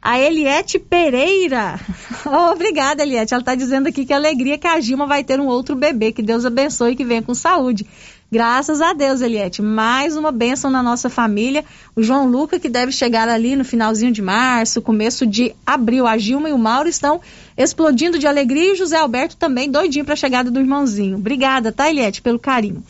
a 0.04 0.20
Eliette 0.20 0.78
Pereira. 0.78 1.80
Oh, 2.26 2.52
obrigada, 2.52 3.02
Eliette. 3.02 3.34
Ela 3.34 3.42
está 3.42 3.54
dizendo 3.54 3.86
aqui 3.86 4.06
que 4.06 4.12
alegria 4.12 4.56
que 4.56 4.66
a 4.66 4.80
Gilma 4.80 5.06
vai 5.06 5.22
ter 5.22 5.38
um 5.38 5.46
outro 5.46 5.76
bebê. 5.76 6.10
Que 6.10 6.22
Deus 6.22 6.46
abençoe 6.46 6.92
e 6.92 6.96
que 6.96 7.04
venha 7.04 7.20
com 7.20 7.34
saúde. 7.34 7.86
Graças 8.32 8.80
a 8.80 8.94
Deus, 8.94 9.20
Eliette. 9.20 9.60
Mais 9.60 10.16
uma 10.16 10.32
bênção 10.32 10.70
na 10.70 10.82
nossa 10.82 11.10
família. 11.10 11.62
O 11.94 12.02
João 12.02 12.26
Luca, 12.26 12.58
que 12.58 12.70
deve 12.70 12.92
chegar 12.92 13.28
ali 13.28 13.54
no 13.56 13.64
finalzinho 13.64 14.10
de 14.10 14.22
março, 14.22 14.80
começo 14.80 15.26
de 15.26 15.54
abril. 15.66 16.06
A 16.06 16.16
Gilma 16.16 16.48
e 16.48 16.52
o 16.52 16.58
Mauro 16.58 16.88
estão 16.88 17.20
explodindo 17.58 18.18
de 18.18 18.26
alegria 18.26 18.72
e 18.72 18.76
José 18.76 18.96
Alberto 18.96 19.36
também 19.36 19.70
doidinho 19.70 20.06
para 20.06 20.14
a 20.14 20.16
chegada 20.16 20.50
do 20.50 20.60
irmãozinho. 20.60 21.18
Obrigada, 21.18 21.72
tá, 21.72 21.90
Eliette, 21.90 22.22
pelo 22.22 22.38
carinho. 22.38 22.82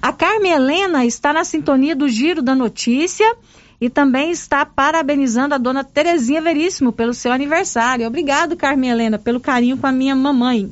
A 0.00 0.12
Carmen 0.12 0.52
Helena 0.52 1.06
está 1.06 1.32
na 1.32 1.44
sintonia 1.44 1.96
do 1.96 2.06
Giro 2.06 2.42
da 2.42 2.54
Notícia 2.54 3.34
e 3.84 3.90
também 3.90 4.30
está 4.30 4.64
parabenizando 4.64 5.54
a 5.54 5.58
dona 5.58 5.84
Terezinha 5.84 6.40
Veríssimo 6.40 6.90
pelo 6.90 7.12
seu 7.12 7.30
aniversário. 7.30 8.06
Obrigado, 8.06 8.56
Carmen 8.56 8.88
Helena, 8.88 9.18
pelo 9.18 9.38
carinho 9.38 9.76
com 9.76 9.86
a 9.86 9.92
minha 9.92 10.16
mamãe. 10.16 10.70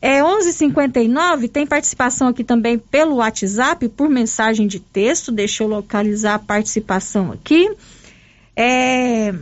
É 0.00 0.22
11:59. 0.22 1.46
Tem 1.46 1.66
participação 1.66 2.28
aqui 2.28 2.42
também 2.42 2.78
pelo 2.78 3.16
WhatsApp 3.16 3.86
por 3.90 4.08
mensagem 4.08 4.66
de 4.66 4.80
texto. 4.80 5.30
Deixa 5.30 5.62
eu 5.62 5.68
localizar 5.68 6.36
a 6.36 6.38
participação 6.38 7.32
aqui. 7.32 7.70
É, 8.56 9.34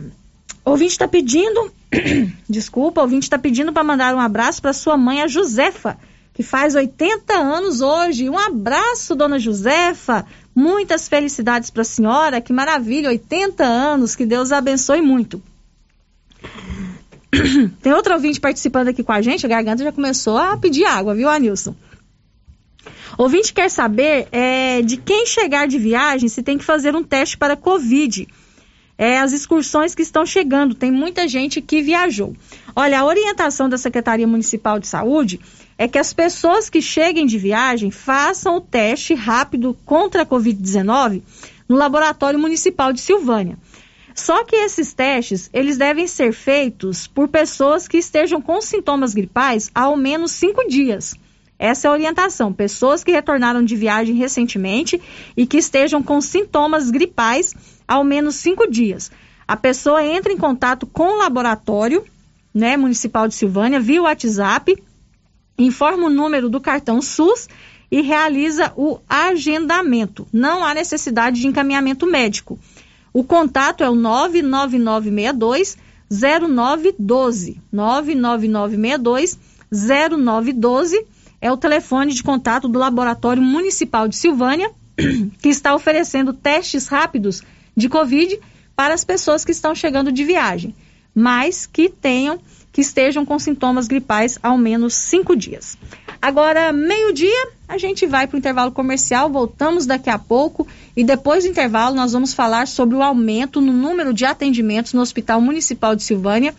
ouvinte 0.65 0.91
está 0.91 1.07
pedindo, 1.07 1.71
desculpa, 2.49 2.99
ouvinte 2.99 3.23
está 3.23 3.39
pedindo 3.39 3.71
para 3.71 3.85
mandar 3.85 4.13
um 4.13 4.19
abraço 4.19 4.61
para 4.61 4.73
sua 4.73 4.97
mãe, 4.97 5.21
a 5.21 5.27
Josefa, 5.27 5.97
que 6.33 6.43
faz 6.43 6.75
80 6.75 7.33
anos 7.35 7.79
hoje. 7.79 8.29
Um 8.29 8.37
abraço, 8.37 9.15
dona 9.15 9.39
Josefa. 9.39 10.25
Muitas 10.55 11.07
felicidades 11.09 11.69
para 11.69 11.81
a 11.81 11.85
senhora. 11.85 12.39
Que 12.39 12.53
maravilha, 12.53 13.09
80 13.09 13.63
anos. 13.63 14.15
Que 14.15 14.25
Deus 14.25 14.51
abençoe 14.51 15.01
muito. 15.01 15.43
Tem 17.81 17.93
outro 17.93 18.13
ouvinte 18.13 18.39
participando 18.39 18.89
aqui 18.89 19.03
com 19.03 19.11
a 19.11 19.21
gente, 19.21 19.45
a 19.45 19.49
garganta 19.49 19.83
já 19.83 19.91
começou 19.91 20.37
a 20.37 20.57
pedir 20.57 20.85
água, 20.85 21.13
viu, 21.13 21.29
Anilson? 21.29 21.75
Ouvinte 23.17 23.53
quer 23.53 23.69
saber 23.69 24.27
é, 24.31 24.81
de 24.81 24.97
quem 24.97 25.25
chegar 25.25 25.67
de 25.67 25.77
viagem 25.77 26.27
se 26.27 26.43
tem 26.43 26.57
que 26.57 26.63
fazer 26.63 26.95
um 26.95 27.03
teste 27.03 27.37
para 27.37 27.55
Covid. 27.55 28.27
É, 28.97 29.19
as 29.19 29.31
excursões 29.31 29.93
que 29.93 30.01
estão 30.01 30.25
chegando, 30.25 30.75
tem 30.75 30.91
muita 30.91 31.27
gente 31.27 31.61
que 31.61 31.81
viajou. 31.81 32.35
Olha, 32.75 32.99
a 32.99 33.05
orientação 33.05 33.69
da 33.69 33.77
Secretaria 33.77 34.27
Municipal 34.27 34.79
de 34.79 34.87
Saúde 34.87 35.39
é 35.77 35.87
que 35.87 35.97
as 35.97 36.13
pessoas 36.13 36.69
que 36.69 36.81
cheguem 36.81 37.25
de 37.25 37.37
viagem 37.37 37.91
façam 37.91 38.57
o 38.57 38.61
teste 38.61 39.13
rápido 39.13 39.77
contra 39.85 40.21
a 40.23 40.25
Covid-19 40.25 41.21
no 41.67 41.75
Laboratório 41.75 42.39
Municipal 42.39 42.93
de 42.93 43.01
Silvânia. 43.01 43.57
Só 44.13 44.45
que 44.45 44.55
esses 44.55 44.93
testes, 44.93 45.49
eles 45.51 45.77
devem 45.77 46.07
ser 46.07 46.31
feitos 46.31 47.05
por 47.05 47.27
pessoas 47.27 47.87
que 47.87 47.97
estejam 47.97 48.41
com 48.41 48.61
sintomas 48.61 49.13
gripais 49.13 49.69
há 49.75 49.81
ao 49.81 49.97
menos 49.97 50.31
cinco 50.31 50.65
dias. 50.69 51.15
Essa 51.59 51.87
é 51.87 51.89
a 51.89 51.93
orientação. 51.93 52.53
Pessoas 52.53 53.03
que 53.03 53.11
retornaram 53.11 53.63
de 53.63 53.75
viagem 53.75 54.15
recentemente 54.15 55.01
e 55.35 55.45
que 55.45 55.57
estejam 55.57 56.01
com 56.01 56.21
sintomas 56.21 56.89
gripais 56.89 57.53
há 57.85 57.95
ao 57.95 58.05
menos 58.05 58.35
cinco 58.35 58.69
dias. 58.69 59.11
A 59.45 59.57
pessoa 59.57 60.03
entra 60.03 60.31
em 60.31 60.37
contato 60.37 60.87
com 60.87 61.15
o 61.15 61.17
laboratório 61.17 62.03
né, 62.53 62.77
municipal 62.77 63.27
de 63.27 63.35
Silvânia 63.35 63.81
via 63.81 64.01
WhatsApp, 64.01 64.81
informa 65.57 66.07
o 66.07 66.09
número 66.09 66.49
do 66.49 66.59
cartão 66.59 67.01
SUS 67.01 67.47
e 67.91 68.01
realiza 68.01 68.73
o 68.75 68.99
agendamento. 69.07 70.27
Não 70.31 70.65
há 70.65 70.73
necessidade 70.73 71.39
de 71.39 71.47
encaminhamento 71.47 72.05
médico. 72.05 72.59
O 73.13 73.23
contato 73.23 73.83
é 73.83 73.89
o 73.89 73.95
99962 73.95 75.77
0912. 76.09 77.61
99962 77.71 79.39
0912 79.71 81.05
é 81.41 81.51
o 81.51 81.57
telefone 81.57 82.13
de 82.13 82.23
contato 82.23 82.67
do 82.67 82.79
Laboratório 82.79 83.41
Municipal 83.41 84.07
de 84.07 84.15
Silvânia, 84.15 84.71
que 85.41 85.49
está 85.49 85.75
oferecendo 85.75 86.33
testes 86.33 86.87
rápidos 86.87 87.43
de 87.75 87.87
Covid 87.87 88.39
para 88.75 88.93
as 88.93 89.03
pessoas 89.03 89.45
que 89.45 89.51
estão 89.51 89.73
chegando 89.75 90.11
de 90.11 90.23
viagem, 90.23 90.75
mas 91.13 91.65
que 91.65 91.89
tenham 91.89 92.39
que 92.75 92.81
estejam 92.81 93.25
com 93.25 93.39
sintomas 93.39 93.87
gripais 93.87 94.37
ao 94.43 94.57
menos 94.57 94.95
cinco 94.95 95.33
dias. 95.33 95.77
Agora, 96.21 96.73
meio-dia, 96.73 97.47
a 97.69 97.77
gente 97.77 98.05
vai 98.05 98.27
para 98.27 98.35
o 98.35 98.37
intervalo 98.37 98.73
comercial, 98.73 99.29
voltamos 99.29 99.85
daqui 99.85 100.09
a 100.09 100.19
pouco 100.19 100.67
e 100.93 101.01
depois 101.01 101.45
do 101.45 101.49
intervalo 101.49 101.95
nós 101.95 102.11
vamos 102.11 102.33
falar 102.33 102.67
sobre 102.67 102.97
o 102.97 103.01
aumento 103.01 103.61
no 103.61 103.71
número 103.71 104.13
de 104.13 104.25
atendimentos 104.25 104.91
no 104.91 104.99
Hospital 104.99 105.39
Municipal 105.39 105.95
de 105.95 106.03
Silvânia 106.03 106.53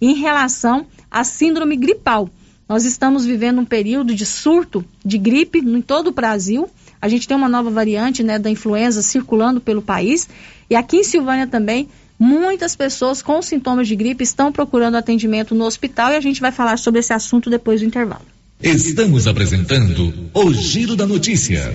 em 0.00 0.14
relação 0.14 0.84
à 1.08 1.22
síndrome 1.22 1.76
gripal. 1.76 2.28
Nós 2.68 2.84
estamos 2.84 3.24
vivendo 3.24 3.60
um 3.60 3.64
período 3.64 4.12
de 4.12 4.26
surto 4.26 4.84
de 5.04 5.18
gripe 5.18 5.60
em 5.60 5.80
todo 5.80 6.08
o 6.08 6.12
Brasil. 6.12 6.68
A 7.00 7.08
gente 7.08 7.28
tem 7.28 7.36
uma 7.36 7.48
nova 7.48 7.70
variante 7.70 8.24
né, 8.24 8.40
da 8.40 8.50
influenza 8.50 9.02
circulando 9.02 9.60
pelo 9.60 9.82
país. 9.82 10.28
E 10.68 10.74
aqui 10.74 10.96
em 10.96 11.04
Silvânia 11.04 11.46
também 11.46 11.88
Muitas 12.20 12.76
pessoas 12.76 13.22
com 13.22 13.40
sintomas 13.40 13.88
de 13.88 13.96
gripe 13.96 14.22
estão 14.22 14.52
procurando 14.52 14.96
atendimento 14.96 15.54
no 15.54 15.64
hospital 15.64 16.12
e 16.12 16.16
a 16.16 16.20
gente 16.20 16.38
vai 16.38 16.52
falar 16.52 16.78
sobre 16.78 17.00
esse 17.00 17.14
assunto 17.14 17.48
depois 17.48 17.80
do 17.80 17.86
intervalo. 17.86 18.26
Estamos 18.62 19.26
apresentando 19.26 20.12
o 20.34 20.52
Giro 20.52 20.94
da 20.94 21.06
Notícia. 21.06 21.74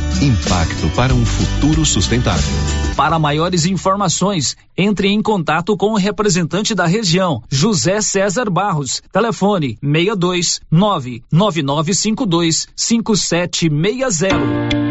Impacto 0.21 0.87
para 0.95 1.13
um 1.15 1.25
futuro 1.25 1.83
sustentável. 1.83 2.53
Para 2.95 3.17
maiores 3.17 3.65
informações, 3.65 4.55
entre 4.77 5.07
em 5.07 5.19
contato 5.19 5.75
com 5.75 5.93
o 5.93 5.97
representante 5.97 6.75
da 6.75 6.85
região, 6.85 7.41
José 7.49 8.01
César 8.01 8.47
Barros. 8.47 9.01
Telefone 9.11 9.79
62 9.81 10.61
99952 10.69 12.67
5760. 12.75 14.90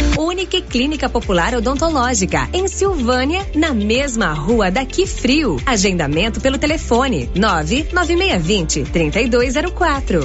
Unique 0.25 0.61
Clínica 0.61 1.09
Popular 1.09 1.55
Odontológica, 1.55 2.49
em 2.53 2.67
Silvânia, 2.67 3.45
na 3.55 3.73
mesma 3.73 4.33
rua 4.33 4.71
daqui 4.71 5.05
frio. 5.05 5.57
Agendamento 5.65 6.39
pelo 6.39 6.57
telefone 6.57 7.29
99620 7.35 8.83
3204. 8.83 10.21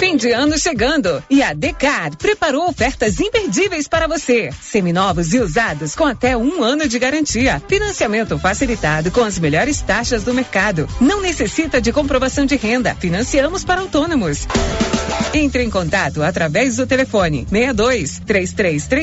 Fim 0.00 0.16
de 0.16 0.32
ano 0.32 0.58
chegando 0.58 1.22
e 1.28 1.42
a 1.42 1.52
Decar 1.52 2.16
preparou 2.16 2.68
ofertas 2.68 3.20
imperdíveis 3.20 3.86
para 3.86 4.08
você. 4.08 4.50
Seminovos 4.60 5.34
e 5.34 5.38
usados 5.38 5.94
com 5.94 6.06
até 6.06 6.34
um 6.36 6.64
ano 6.64 6.88
de 6.88 6.98
garantia. 6.98 7.62
Financiamento 7.68 8.38
facilitado 8.38 9.10
com 9.10 9.22
as 9.22 9.38
melhores 9.38 9.82
taxas 9.82 10.24
do 10.24 10.32
mercado. 10.32 10.88
Não 10.98 11.20
necessita 11.20 11.82
de 11.82 11.92
comprovação 11.92 12.46
de 12.46 12.56
renda. 12.56 12.94
Financiamos 12.94 13.62
para 13.62 13.82
autônomos. 13.82 14.46
Entre 15.32 15.62
em 15.62 15.70
contato 15.70 16.22
através 16.22 16.76
do 16.76 16.86
telefone 16.86 17.46
62 17.48 18.22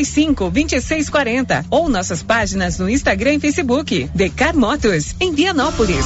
3335 0.08 0.50
2640 0.50 1.66
ou 1.70 1.90
nossas 1.90 2.24
páginas 2.24 2.80
no 2.80 2.90
Instagram 2.90 3.36
e 3.36 3.40
Facebook. 3.40 4.10
Decar 4.14 4.56
Motos, 4.56 5.16
em 5.20 5.34
Vianópolis. 5.34 6.06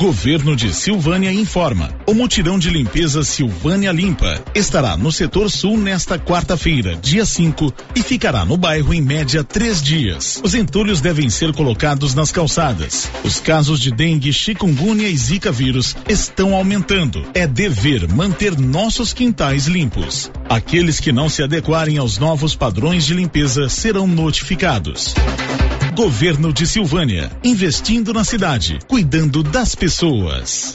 Governo 0.00 0.56
de 0.56 0.72
Silvânia 0.72 1.30
informa. 1.30 1.90
O 2.06 2.14
mutirão 2.14 2.58
de 2.58 2.70
limpeza 2.70 3.22
Silvânia 3.22 3.92
Limpa 3.92 4.42
estará 4.54 4.96
no 4.96 5.12
setor 5.12 5.50
sul 5.50 5.76
nesta 5.76 6.18
quarta-feira, 6.18 6.96
dia 6.96 7.26
5, 7.26 7.70
e 7.94 8.02
ficará 8.02 8.42
no 8.46 8.56
bairro 8.56 8.94
em 8.94 9.02
média 9.02 9.44
três 9.44 9.82
dias. 9.82 10.40
Os 10.42 10.54
entulhos 10.54 11.02
devem 11.02 11.28
ser 11.28 11.52
colocados 11.52 12.14
nas 12.14 12.32
calçadas. 12.32 13.10
Os 13.22 13.40
casos 13.40 13.78
de 13.78 13.90
dengue, 13.90 14.32
chikungunya 14.32 15.06
e 15.06 15.14
zika 15.14 15.52
vírus 15.52 15.94
estão 16.08 16.54
aumentando. 16.54 17.22
É 17.34 17.46
dever 17.46 18.08
manter 18.08 18.58
nossos 18.58 19.12
quintais 19.12 19.66
limpos. 19.66 20.32
Aqueles 20.48 20.98
que 20.98 21.12
não 21.12 21.28
se 21.28 21.42
adequarem 21.42 21.98
aos 21.98 22.16
novos 22.16 22.56
padrões 22.56 23.04
de 23.04 23.12
limpeza 23.12 23.68
serão 23.68 24.06
notificados. 24.06 25.14
Governo 26.00 26.50
de 26.50 26.66
Silvânia, 26.66 27.30
investindo 27.44 28.14
na 28.14 28.24
cidade, 28.24 28.78
cuidando 28.88 29.42
das 29.42 29.74
pessoas. 29.74 30.74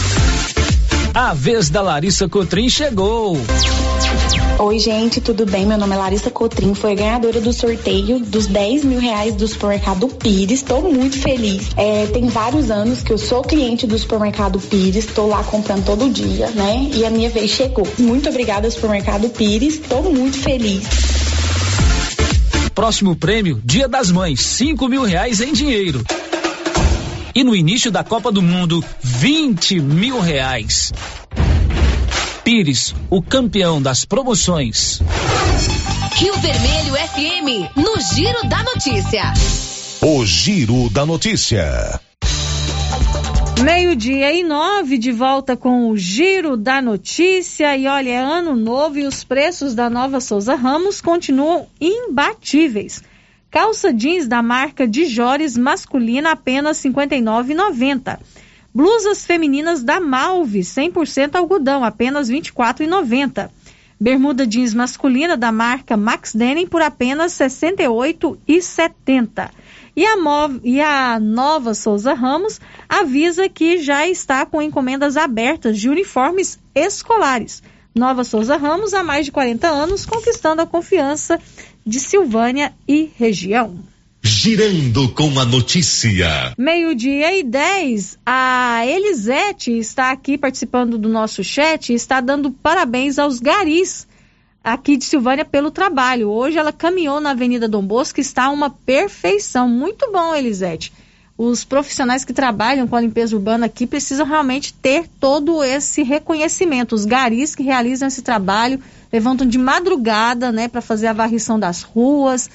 A 1.13 1.33
vez 1.33 1.69
da 1.69 1.81
Larissa 1.81 2.29
Cotrim 2.29 2.69
chegou. 2.69 3.37
Oi, 4.59 4.79
gente, 4.79 5.19
tudo 5.19 5.45
bem? 5.45 5.65
Meu 5.65 5.77
nome 5.77 5.93
é 5.93 5.97
Larissa 5.97 6.31
Cotrim, 6.31 6.73
foi 6.73 6.93
a 6.93 6.95
ganhadora 6.95 7.41
do 7.41 7.51
sorteio 7.51 8.19
dos 8.19 8.47
10 8.47 8.85
mil 8.85 8.99
reais 8.99 9.35
do 9.35 9.45
supermercado 9.45 10.07
Pires. 10.07 10.61
Estou 10.61 10.81
muito 10.93 11.19
feliz. 11.19 11.69
É, 11.75 12.05
tem 12.07 12.27
vários 12.27 12.71
anos 12.71 13.01
que 13.01 13.11
eu 13.11 13.17
sou 13.17 13.41
cliente 13.41 13.85
do 13.85 13.97
supermercado 13.97 14.57
Pires, 14.57 15.05
estou 15.05 15.27
lá 15.27 15.43
comprando 15.43 15.83
todo 15.83 16.09
dia, 16.09 16.49
né? 16.51 16.89
E 16.93 17.05
a 17.05 17.09
minha 17.09 17.29
vez 17.29 17.51
chegou. 17.51 17.85
Muito 17.97 18.29
obrigada, 18.29 18.71
supermercado 18.71 19.27
Pires. 19.29 19.75
Estou 19.75 20.03
muito 20.13 20.37
feliz. 20.37 20.87
Próximo 22.73 23.17
prêmio, 23.17 23.61
Dia 23.65 23.89
das 23.89 24.09
Mães, 24.09 24.39
5 24.39 24.87
mil 24.87 25.03
reais 25.03 25.41
em 25.41 25.51
dinheiro. 25.51 26.01
E 27.33 27.43
no 27.43 27.55
início 27.55 27.89
da 27.89 28.03
Copa 28.03 28.31
do 28.31 28.41
Mundo, 28.41 28.83
20 29.01 29.79
mil 29.79 30.19
reais. 30.19 30.91
Pires, 32.43 32.93
o 33.09 33.21
campeão 33.21 33.81
das 33.81 34.03
promoções. 34.03 35.01
Rio 36.15 36.33
Vermelho 36.37 36.93
FM, 36.93 37.77
no 37.77 37.99
Giro 38.01 38.47
da 38.49 38.63
Notícia. 38.63 39.33
O 40.01 40.25
Giro 40.25 40.89
da 40.89 41.05
Notícia. 41.05 42.01
Meio-dia 43.63 44.33
e 44.33 44.43
nove, 44.43 44.97
de 44.97 45.11
volta 45.11 45.55
com 45.55 45.89
o 45.89 45.95
Giro 45.95 46.57
da 46.57 46.81
Notícia. 46.81 47.77
E 47.77 47.87
olha, 47.87 48.09
é 48.09 48.17
ano 48.17 48.55
novo 48.55 48.97
e 48.97 49.05
os 49.05 49.23
preços 49.23 49.75
da 49.75 49.89
nova 49.89 50.19
Souza 50.19 50.55
Ramos 50.55 50.99
continuam 50.99 51.67
imbatíveis. 51.79 53.03
Calça 53.51 53.93
jeans 53.93 54.27
da 54.29 54.41
marca 54.41 54.87
Dijores 54.87 55.57
masculina 55.57 56.31
apenas 56.31 56.81
R$ 56.81 56.89
59,90. 56.89 58.17
Blusas 58.73 59.25
femininas 59.25 59.83
da 59.83 59.99
Malve, 59.99 60.61
100% 60.61 61.35
algodão, 61.35 61.83
apenas 61.83 62.29
R$ 62.29 62.39
24,90. 62.39 63.49
Bermuda 63.99 64.47
jeans 64.47 64.73
masculina 64.73 65.35
da 65.35 65.51
marca 65.51 65.97
Max 65.97 66.33
Denim 66.33 66.65
por 66.65 66.81
apenas 66.81 67.37
R$ 67.37 67.47
68,70. 67.47 69.49
E 69.97 70.05
a, 70.05 70.15
e 70.63 70.79
a 70.79 71.19
nova 71.19 71.73
Souza 71.73 72.13
Ramos 72.13 72.61
avisa 72.87 73.49
que 73.49 73.79
já 73.79 74.07
está 74.07 74.45
com 74.45 74.61
encomendas 74.61 75.17
abertas 75.17 75.77
de 75.77 75.89
uniformes 75.89 76.57
escolares. 76.73 77.61
Nova 77.93 78.23
Souza 78.23 78.55
Ramos, 78.55 78.93
há 78.93 79.03
mais 79.03 79.25
de 79.25 79.31
40 79.31 79.67
anos, 79.67 80.05
conquistando 80.05 80.61
a 80.61 80.65
confiança 80.65 81.39
de 81.85 81.99
Silvânia 81.99 82.73
e 82.87 83.11
região. 83.17 83.79
Girando 84.23 85.09
com 85.09 85.39
a 85.39 85.45
notícia. 85.45 86.53
Meio-dia 86.57 87.37
e 87.37 87.43
10. 87.43 88.19
A 88.25 88.85
Elisete 88.85 89.77
está 89.77 90.11
aqui 90.11 90.37
participando 90.37 90.97
do 90.97 91.09
nosso 91.09 91.43
chat 91.43 91.91
e 91.91 91.95
está 91.95 92.21
dando 92.21 92.51
parabéns 92.51 93.17
aos 93.17 93.39
garis 93.39 94.07
aqui 94.63 94.95
de 94.95 95.05
Silvânia 95.05 95.43
pelo 95.43 95.71
trabalho. 95.71 96.29
Hoje 96.29 96.57
ela 96.57 96.71
caminhou 96.71 97.19
na 97.19 97.31
Avenida 97.31 97.67
Dom 97.67 97.83
Bosco, 97.83 98.21
está 98.21 98.49
uma 98.49 98.69
perfeição. 98.69 99.67
Muito 99.67 100.11
bom, 100.11 100.35
Elisete. 100.35 100.93
Os 101.43 101.63
profissionais 101.63 102.23
que 102.23 102.33
trabalham 102.33 102.87
com 102.87 102.95
a 102.95 103.01
limpeza 103.01 103.35
urbana 103.35 103.65
aqui 103.65 103.87
precisam 103.87 104.27
realmente 104.27 104.75
ter 104.75 105.07
todo 105.19 105.63
esse 105.63 106.03
reconhecimento. 106.03 106.93
Os 106.93 107.03
garis 107.03 107.55
que 107.55 107.63
realizam 107.63 108.07
esse 108.07 108.21
trabalho 108.21 108.79
levantam 109.11 109.47
de 109.47 109.57
madrugada, 109.57 110.51
né, 110.51 110.67
para 110.67 110.81
fazer 110.81 111.07
a 111.07 111.13
varrição 111.13 111.59
das 111.59 111.81
ruas. 111.81 112.47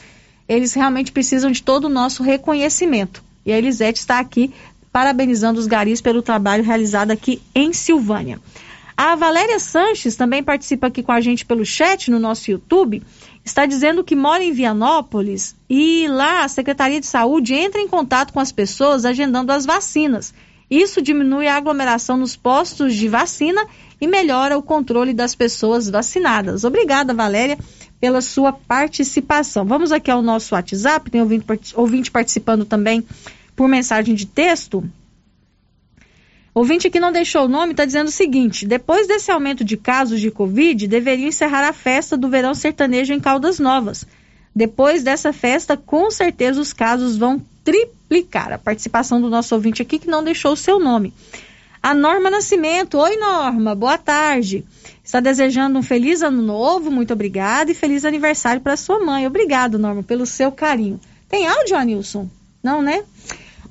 Eles 0.48 0.72
realmente 0.72 1.10
precisam 1.10 1.50
de 1.50 1.64
todo 1.64 1.86
o 1.86 1.88
nosso 1.88 2.22
reconhecimento. 2.22 3.24
E 3.44 3.52
a 3.52 3.58
Elisete 3.58 3.98
está 3.98 4.20
aqui 4.20 4.54
parabenizando 4.92 5.58
os 5.58 5.66
garis 5.66 6.00
pelo 6.00 6.22
trabalho 6.22 6.62
realizado 6.62 7.10
aqui 7.10 7.42
em 7.52 7.72
Silvânia. 7.72 8.38
A 8.96 9.16
Valéria 9.16 9.58
Sanches 9.58 10.14
também 10.14 10.44
participa 10.44 10.86
aqui 10.86 11.02
com 11.02 11.10
a 11.10 11.20
gente 11.20 11.44
pelo 11.44 11.66
chat 11.66 12.08
no 12.08 12.20
nosso 12.20 12.52
YouTube. 12.52 13.02
Está 13.46 13.64
dizendo 13.64 14.02
que 14.02 14.16
mora 14.16 14.42
em 14.42 14.50
Vianópolis 14.50 15.54
e 15.70 16.08
lá 16.08 16.42
a 16.42 16.48
Secretaria 16.48 16.98
de 16.98 17.06
Saúde 17.06 17.54
entra 17.54 17.80
em 17.80 17.86
contato 17.86 18.32
com 18.32 18.40
as 18.40 18.50
pessoas 18.50 19.04
agendando 19.04 19.52
as 19.52 19.64
vacinas. 19.64 20.34
Isso 20.68 21.00
diminui 21.00 21.46
a 21.46 21.54
aglomeração 21.54 22.16
nos 22.16 22.34
postos 22.34 22.92
de 22.96 23.06
vacina 23.06 23.64
e 24.00 24.06
melhora 24.08 24.58
o 24.58 24.62
controle 24.62 25.14
das 25.14 25.36
pessoas 25.36 25.88
vacinadas. 25.88 26.64
Obrigada, 26.64 27.14
Valéria, 27.14 27.56
pela 28.00 28.20
sua 28.20 28.52
participação. 28.52 29.64
Vamos 29.64 29.92
aqui 29.92 30.10
ao 30.10 30.22
nosso 30.22 30.52
WhatsApp, 30.52 31.08
tem 31.08 31.20
ouvinte, 31.20 31.46
ouvinte 31.76 32.10
participando 32.10 32.64
também 32.64 33.06
por 33.54 33.68
mensagem 33.68 34.16
de 34.16 34.26
texto. 34.26 34.82
Ouvinte 36.56 36.88
que 36.88 36.98
não 36.98 37.12
deixou 37.12 37.44
o 37.44 37.48
nome 37.48 37.72
está 37.72 37.84
dizendo 37.84 38.08
o 38.08 38.10
seguinte: 38.10 38.66
depois 38.66 39.06
desse 39.06 39.30
aumento 39.30 39.62
de 39.62 39.76
casos 39.76 40.18
de 40.18 40.30
Covid, 40.30 40.86
deveria 40.88 41.28
encerrar 41.28 41.68
a 41.68 41.72
festa 41.74 42.16
do 42.16 42.30
verão 42.30 42.54
sertanejo 42.54 43.12
em 43.12 43.20
Caldas 43.20 43.58
Novas. 43.58 44.06
Depois 44.54 45.02
dessa 45.02 45.34
festa, 45.34 45.76
com 45.76 46.10
certeza 46.10 46.58
os 46.58 46.72
casos 46.72 47.14
vão 47.14 47.42
triplicar. 47.62 48.54
A 48.54 48.58
participação 48.58 49.20
do 49.20 49.28
nosso 49.28 49.54
ouvinte 49.54 49.82
aqui 49.82 49.98
que 49.98 50.08
não 50.08 50.24
deixou 50.24 50.52
o 50.52 50.56
seu 50.56 50.80
nome. 50.80 51.12
A 51.82 51.92
Norma 51.92 52.30
Nascimento. 52.30 52.96
Oi, 52.96 53.18
Norma, 53.18 53.74
boa 53.74 53.98
tarde. 53.98 54.64
Está 55.04 55.20
desejando 55.20 55.78
um 55.78 55.82
feliz 55.82 56.22
ano 56.22 56.40
novo, 56.40 56.90
muito 56.90 57.12
obrigada, 57.12 57.70
e 57.70 57.74
feliz 57.74 58.02
aniversário 58.02 58.62
para 58.62 58.78
sua 58.78 58.98
mãe. 58.98 59.26
Obrigado, 59.26 59.78
Norma, 59.78 60.02
pelo 60.02 60.24
seu 60.24 60.50
carinho. 60.50 60.98
Tem 61.28 61.46
áudio, 61.46 61.76
Anilson? 61.76 62.30
Não, 62.62 62.80
né? 62.80 63.04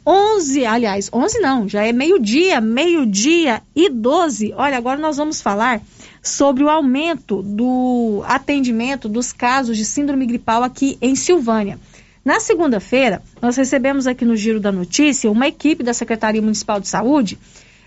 11, 0.06 0.66
aliás, 0.66 1.10
11 1.12 1.40
não, 1.40 1.68
já 1.68 1.84
é 1.84 1.92
meio-dia, 1.92 2.62
meio-dia 2.62 3.62
e 3.76 3.90
12. 3.90 4.54
Olha, 4.56 4.78
agora 4.78 5.00
nós 5.00 5.18
vamos 5.18 5.42
falar 5.42 5.82
sobre 6.22 6.64
o 6.64 6.70
aumento 6.70 7.42
do 7.42 8.24
atendimento 8.28 9.10
dos 9.10 9.34
casos 9.34 9.78
de 9.78 9.86
síndrome 9.86 10.26
gripal 10.26 10.64
aqui 10.64 10.98
em 11.02 11.16
Silvânia. 11.16 11.80
Na 12.24 12.40
segunda-feira, 12.40 13.22
nós 13.42 13.56
recebemos 13.56 14.08
aqui 14.08 14.26
no 14.26 14.36
Giro 14.36 14.60
da 14.60 14.72
Notícia 14.72 15.30
uma 15.30 15.48
equipe 15.48 15.84
da 15.84 15.94
Secretaria 15.94 16.42
Municipal 16.42 16.80
de 16.80 16.88
Saúde 16.88 17.38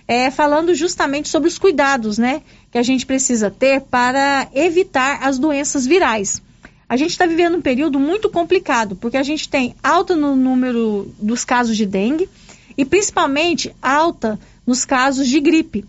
é, 0.08 0.30
falando 0.30 0.74
justamente 0.74 1.28
sobre 1.28 1.48
os 1.48 1.58
cuidados 1.58 2.16
né, 2.16 2.40
que 2.70 2.78
a 2.78 2.82
gente 2.82 3.04
precisa 3.04 3.50
ter 3.50 3.82
para 3.82 4.48
evitar 4.54 5.22
as 5.22 5.38
doenças 5.38 5.86
virais. 5.86 6.40
A 6.88 6.96
gente 6.96 7.10
está 7.10 7.26
vivendo 7.26 7.58
um 7.58 7.60
período 7.60 8.00
muito 8.00 8.30
complicado, 8.30 8.96
porque 8.96 9.16
a 9.16 9.22
gente 9.22 9.48
tem 9.48 9.74
alta 9.82 10.16
no 10.16 10.34
número 10.34 11.12
dos 11.20 11.44
casos 11.44 11.76
de 11.76 11.84
dengue 11.84 12.28
e 12.76 12.84
principalmente 12.84 13.74
alta 13.82 14.38
nos 14.66 14.84
casos 14.84 15.28
de 15.28 15.38
gripe. 15.38 15.84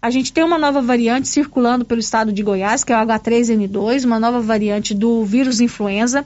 A 0.00 0.08
gente 0.08 0.32
tem 0.32 0.44
uma 0.44 0.58
nova 0.58 0.80
variante 0.80 1.26
circulando 1.26 1.84
pelo 1.84 1.98
estado 1.98 2.32
de 2.32 2.42
Goiás, 2.42 2.84
que 2.84 2.92
é 2.92 2.96
o 2.96 3.04
H3N2, 3.04 4.04
uma 4.04 4.20
nova 4.20 4.40
variante 4.40 4.94
do 4.94 5.24
vírus 5.24 5.60
influenza. 5.60 6.24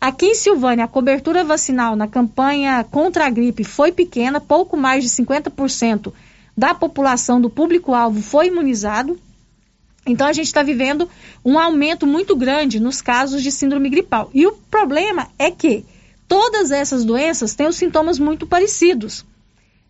Aqui 0.00 0.26
em 0.26 0.34
Silvânia, 0.34 0.84
a 0.84 0.88
cobertura 0.88 1.44
vacinal 1.44 1.94
na 1.94 2.08
campanha 2.08 2.82
contra 2.84 3.26
a 3.26 3.30
gripe 3.30 3.64
foi 3.64 3.92
pequena, 3.92 4.40
pouco 4.40 4.76
mais 4.78 5.04
de 5.04 5.10
50% 5.10 6.12
da 6.56 6.74
população 6.74 7.40
do 7.40 7.50
público-alvo 7.50 8.22
foi 8.22 8.46
imunizado. 8.46 9.18
Então 10.08 10.26
a 10.26 10.32
gente 10.32 10.46
está 10.46 10.62
vivendo 10.62 11.08
um 11.44 11.58
aumento 11.58 12.06
muito 12.06 12.34
grande 12.34 12.80
nos 12.80 13.02
casos 13.02 13.42
de 13.42 13.52
síndrome 13.52 13.90
gripal. 13.90 14.30
E 14.32 14.46
o 14.46 14.52
problema 14.70 15.28
é 15.38 15.50
que 15.50 15.84
todas 16.26 16.70
essas 16.70 17.04
doenças 17.04 17.54
têm 17.54 17.66
os 17.66 17.76
sintomas 17.76 18.18
muito 18.18 18.46
parecidos. 18.46 19.24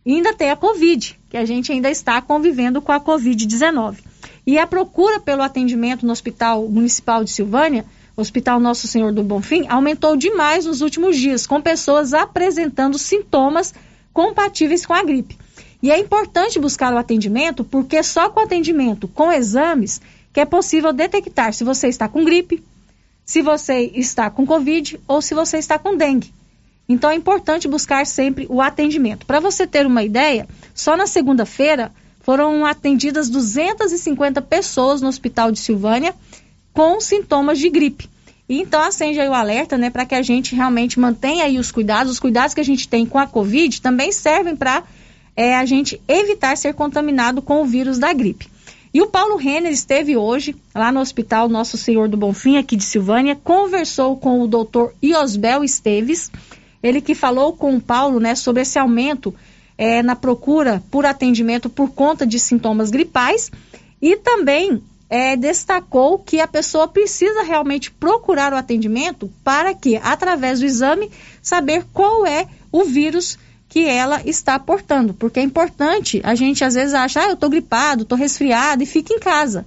E 0.04 0.14
ainda 0.14 0.34
tem 0.34 0.50
a 0.50 0.56
Covid, 0.56 1.18
que 1.30 1.36
a 1.36 1.44
gente 1.44 1.70
ainda 1.70 1.88
está 1.88 2.20
convivendo 2.20 2.82
com 2.82 2.90
a 2.90 3.00
Covid-19. 3.00 3.98
E 4.44 4.58
a 4.58 4.66
procura 4.66 5.20
pelo 5.20 5.42
atendimento 5.42 6.04
no 6.04 6.12
Hospital 6.12 6.68
Municipal 6.68 7.22
de 7.22 7.30
Silvânia, 7.30 7.84
Hospital 8.16 8.58
Nosso 8.58 8.88
Senhor 8.88 9.12
do 9.12 9.22
Bonfim, 9.22 9.66
aumentou 9.68 10.16
demais 10.16 10.64
nos 10.64 10.80
últimos 10.80 11.16
dias, 11.16 11.46
com 11.46 11.60
pessoas 11.60 12.12
apresentando 12.12 12.98
sintomas 12.98 13.72
compatíveis 14.12 14.84
com 14.84 14.94
a 14.94 15.04
gripe. 15.04 15.38
E 15.82 15.90
é 15.90 15.98
importante 15.98 16.58
buscar 16.58 16.92
o 16.92 16.98
atendimento, 16.98 17.64
porque 17.64 18.02
só 18.02 18.28
com 18.28 18.40
atendimento, 18.40 19.06
com 19.06 19.30
exames, 19.30 20.00
que 20.32 20.40
é 20.40 20.44
possível 20.44 20.92
detectar 20.92 21.52
se 21.52 21.64
você 21.64 21.88
está 21.88 22.08
com 22.08 22.24
gripe, 22.24 22.62
se 23.24 23.42
você 23.42 23.90
está 23.94 24.30
com 24.30 24.46
Covid 24.46 24.98
ou 25.06 25.20
se 25.22 25.34
você 25.34 25.58
está 25.58 25.78
com 25.78 25.96
dengue. 25.96 26.32
Então 26.88 27.10
é 27.10 27.14
importante 27.14 27.68
buscar 27.68 28.06
sempre 28.06 28.46
o 28.48 28.62
atendimento. 28.62 29.26
Para 29.26 29.40
você 29.40 29.66
ter 29.66 29.86
uma 29.86 30.02
ideia, 30.02 30.48
só 30.74 30.96
na 30.96 31.06
segunda-feira 31.06 31.92
foram 32.22 32.64
atendidas 32.64 33.28
250 33.28 34.40
pessoas 34.42 35.02
no 35.02 35.08
Hospital 35.08 35.52
de 35.52 35.58
Silvânia 35.58 36.14
com 36.72 37.00
sintomas 37.00 37.58
de 37.58 37.68
gripe. 37.68 38.08
E 38.48 38.62
então 38.62 38.80
acende 38.80 39.20
aí 39.20 39.28
o 39.28 39.34
alerta, 39.34 39.76
né, 39.76 39.90
para 39.90 40.06
que 40.06 40.14
a 40.14 40.22
gente 40.22 40.54
realmente 40.54 40.98
mantenha 40.98 41.44
aí 41.44 41.58
os 41.58 41.70
cuidados. 41.70 42.12
Os 42.12 42.18
cuidados 42.18 42.54
que 42.54 42.60
a 42.60 42.64
gente 42.64 42.88
tem 42.88 43.04
com 43.04 43.18
a 43.18 43.26
Covid 43.26 43.82
também 43.82 44.10
servem 44.10 44.56
para 44.56 44.82
é, 45.38 45.54
a 45.54 45.64
gente 45.64 46.02
evitar 46.08 46.56
ser 46.56 46.74
contaminado 46.74 47.40
com 47.40 47.62
o 47.62 47.64
vírus 47.64 47.96
da 47.96 48.12
gripe. 48.12 48.48
E 48.92 49.00
o 49.00 49.06
Paulo 49.06 49.36
Renner 49.36 49.70
esteve 49.70 50.16
hoje 50.16 50.56
lá 50.74 50.90
no 50.90 50.98
Hospital 50.98 51.48
Nosso 51.48 51.78
Senhor 51.78 52.08
do 52.08 52.16
Bonfim, 52.16 52.56
aqui 52.56 52.74
de 52.74 52.82
Silvânia, 52.82 53.38
conversou 53.44 54.16
com 54.16 54.42
o 54.42 54.48
doutor 54.48 54.92
Iosbel 55.00 55.62
Esteves, 55.62 56.28
ele 56.82 57.00
que 57.00 57.14
falou 57.14 57.52
com 57.52 57.76
o 57.76 57.80
Paulo 57.80 58.18
né, 58.18 58.34
sobre 58.34 58.62
esse 58.62 58.80
aumento 58.80 59.32
é, 59.76 60.02
na 60.02 60.16
procura 60.16 60.82
por 60.90 61.06
atendimento 61.06 61.70
por 61.70 61.90
conta 61.90 62.26
de 62.26 62.40
sintomas 62.40 62.90
gripais 62.90 63.48
e 64.02 64.16
também 64.16 64.82
é, 65.08 65.36
destacou 65.36 66.18
que 66.18 66.40
a 66.40 66.48
pessoa 66.48 66.88
precisa 66.88 67.44
realmente 67.44 67.92
procurar 67.92 68.52
o 68.52 68.56
atendimento 68.56 69.30
para 69.44 69.72
que, 69.72 70.00
através 70.02 70.58
do 70.58 70.66
exame, 70.66 71.12
saber 71.40 71.86
qual 71.92 72.26
é 72.26 72.48
o 72.72 72.82
vírus 72.82 73.38
que 73.68 73.84
ela 73.84 74.22
está 74.24 74.58
portando. 74.58 75.12
Porque 75.12 75.40
é 75.40 75.42
importante, 75.42 76.20
a 76.24 76.34
gente 76.34 76.64
às 76.64 76.74
vezes 76.74 76.94
acha, 76.94 77.20
ah, 77.20 77.28
eu 77.28 77.34
estou 77.34 77.50
gripado, 77.50 78.02
estou 78.02 78.16
resfriado 78.16 78.82
e 78.82 78.86
fica 78.86 79.12
em 79.12 79.18
casa. 79.18 79.66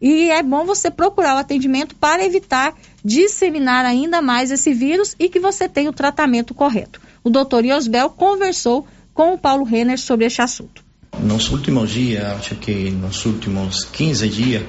E 0.00 0.30
é 0.30 0.42
bom 0.42 0.64
você 0.64 0.90
procurar 0.90 1.36
o 1.36 1.38
atendimento 1.38 1.94
para 1.94 2.24
evitar 2.24 2.74
disseminar 3.04 3.84
ainda 3.84 4.20
mais 4.20 4.50
esse 4.50 4.72
vírus 4.74 5.14
e 5.18 5.28
que 5.28 5.40
você 5.40 5.68
tenha 5.68 5.90
o 5.90 5.92
tratamento 5.92 6.54
correto. 6.54 7.00
O 7.24 7.30
doutor 7.30 7.64
Iosbel 7.64 8.10
conversou 8.10 8.86
com 9.14 9.34
o 9.34 9.38
Paulo 9.38 9.64
Renner 9.64 9.98
sobre 9.98 10.26
este 10.26 10.42
assunto 10.42 10.86
nos 11.20 11.50
últimos 11.50 11.90
dias, 11.90 12.24
acho 12.24 12.54
que 12.56 12.90
nos 12.90 13.24
últimos 13.24 13.84
15 13.84 14.28
dias, 14.28 14.62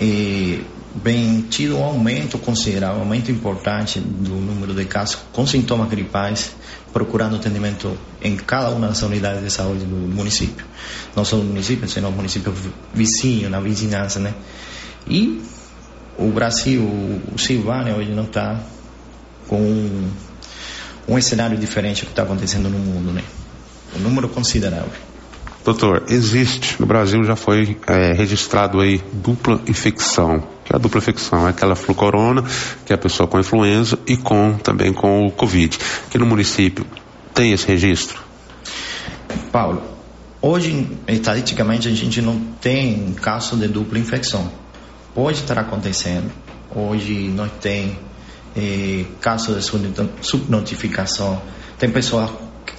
eh, 0.00 0.60
bem 0.94 1.42
tido 1.42 1.76
um 1.76 1.84
aumento 1.84 2.38
considerável, 2.38 2.98
um 2.98 3.02
aumento 3.02 3.30
importante 3.30 3.98
do 3.98 4.34
número 4.34 4.74
de 4.74 4.84
casos 4.84 5.18
com 5.32 5.46
sintomas 5.46 5.88
gripais, 5.88 6.52
procurando 6.94 7.34
atendimento 7.34 7.98
em 8.22 8.36
cada 8.36 8.70
uma 8.70 8.86
das 8.86 9.02
unidades 9.02 9.42
de 9.42 9.50
saúde 9.50 9.84
do 9.84 9.96
município. 9.96 10.64
Não 11.14 11.24
só 11.24 11.36
no 11.36 11.42
município, 11.42 11.88
senão 11.88 12.10
no 12.12 12.16
município 12.16 12.54
vizinho, 12.94 13.50
na 13.50 13.58
vizinhança, 13.58 14.20
né? 14.20 14.32
E 15.06 15.42
o 16.16 16.30
Brasil, 16.30 16.82
o 16.82 17.36
Silvânia 17.36 17.96
hoje 17.96 18.12
não 18.12 18.22
está 18.22 18.60
com 19.48 19.60
um, 19.60 20.10
um 21.08 21.20
cenário 21.20 21.58
diferente 21.58 22.02
do 22.02 22.06
que 22.06 22.12
está 22.12 22.22
acontecendo 22.22 22.70
no 22.70 22.78
mundo, 22.78 23.12
né? 23.12 23.24
Um 23.96 23.98
número 23.98 24.28
considerável. 24.28 25.13
Doutor, 25.64 26.04
existe, 26.08 26.78
no 26.78 26.84
Brasil 26.84 27.24
já 27.24 27.34
foi 27.34 27.78
é, 27.86 28.12
registrado 28.12 28.80
aí 28.80 29.02
dupla 29.12 29.62
infecção. 29.66 30.46
Que 30.62 30.74
é 30.74 30.76
a 30.76 30.78
dupla 30.78 30.98
infecção 30.98 31.46
é 31.46 31.50
aquela 31.50 31.74
flucorona, 31.74 32.44
que 32.84 32.92
é 32.92 32.96
a 32.96 32.98
pessoa 32.98 33.26
com 33.26 33.40
influenza 33.40 33.98
e 34.06 34.14
com 34.16 34.58
também 34.58 34.92
com 34.92 35.26
o 35.26 35.30
Covid. 35.30 35.78
Aqui 36.06 36.18
no 36.18 36.26
município 36.26 36.84
tem 37.32 37.52
esse 37.52 37.66
registro? 37.66 38.22
Paulo, 39.50 39.82
hoje, 40.42 40.86
estatisticamente, 41.08 41.88
a 41.88 41.92
gente 41.92 42.20
não 42.20 42.38
tem 42.60 43.14
caso 43.14 43.56
de 43.56 43.66
dupla 43.66 43.98
infecção. 43.98 44.50
Pode 45.14 45.38
estar 45.38 45.58
acontecendo. 45.58 46.30
Hoje 46.74 47.28
nós 47.28 47.50
tem 47.62 47.98
eh, 48.54 49.04
casos 49.18 49.56
de 49.56 50.08
subnotificação. 50.20 51.40
Tem 51.78 51.90
pessoas 51.90 52.30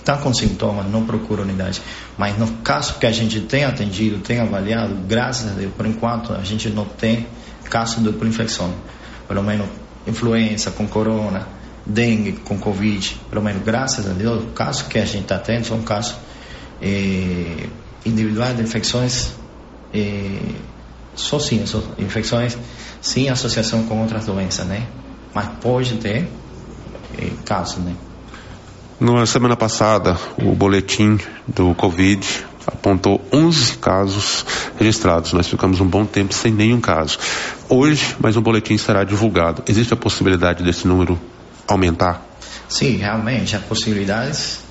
está 0.05 0.17
com 0.17 0.31
sintomas, 0.31 0.85
não 0.85 1.03
procura 1.03 1.41
unidade. 1.41 1.81
Mas 2.15 2.37
no 2.37 2.47
caso 2.57 2.99
que 2.99 3.07
a 3.07 3.11
gente 3.11 3.41
tem 3.41 3.65
atendido, 3.65 4.19
tem 4.19 4.39
avaliado, 4.39 4.95
graças 5.07 5.51
a 5.51 5.55
Deus, 5.55 5.73
por 5.75 5.87
enquanto 5.87 6.31
a 6.31 6.43
gente 6.43 6.69
não 6.69 6.85
tem 6.85 7.25
caso 7.63 7.97
de 7.97 8.03
dupla 8.03 8.27
infecção. 8.27 8.71
Pelo 9.27 9.41
menos 9.41 9.67
influenza 10.05 10.69
com 10.69 10.87
corona, 10.87 11.47
dengue 11.83 12.33
com 12.33 12.59
covid, 12.59 13.19
pelo 13.31 13.41
menos 13.41 13.63
graças 13.63 14.07
a 14.07 14.13
Deus, 14.13 14.43
o 14.43 14.47
caso 14.47 14.85
que 14.85 14.99
a 14.99 15.05
gente 15.05 15.23
está 15.23 15.39
tendo 15.39 15.65
são 15.65 15.81
casos 15.81 16.15
eh, 16.79 17.67
individuais 18.05 18.55
de 18.55 18.61
infecções 18.61 19.33
eh, 19.91 20.39
sozinhas, 21.15 21.75
infecções 21.97 22.55
sem 23.01 23.29
associação 23.29 23.85
com 23.85 24.01
outras 24.01 24.25
doenças, 24.25 24.67
né? 24.67 24.85
Mas 25.33 25.47
pode 25.59 25.95
ter 25.95 26.27
eh, 27.17 27.31
casos, 27.43 27.83
né? 27.83 27.95
Na 28.97 29.25
semana 29.25 29.57
passada, 29.57 30.17
o 30.37 30.55
boletim 30.55 31.19
do 31.45 31.75
Covid 31.75 32.25
apontou 32.65 33.21
11 33.31 33.77
casos 33.79 34.45
registrados. 34.79 35.33
Nós 35.33 35.49
ficamos 35.49 35.81
um 35.81 35.85
bom 35.85 36.05
tempo 36.05 36.33
sem 36.33 36.53
nenhum 36.53 36.79
caso. 36.79 37.19
Hoje, 37.67 38.15
mais 38.21 38.37
um 38.37 38.41
boletim 38.41 38.77
será 38.77 39.03
divulgado. 39.03 39.61
Existe 39.67 39.93
a 39.93 39.97
possibilidade 39.97 40.63
desse 40.63 40.87
número 40.87 41.19
aumentar? 41.67 42.25
Sim, 42.69 42.95
realmente, 42.95 43.53
as 43.57 43.63
possibilidades 43.63 44.61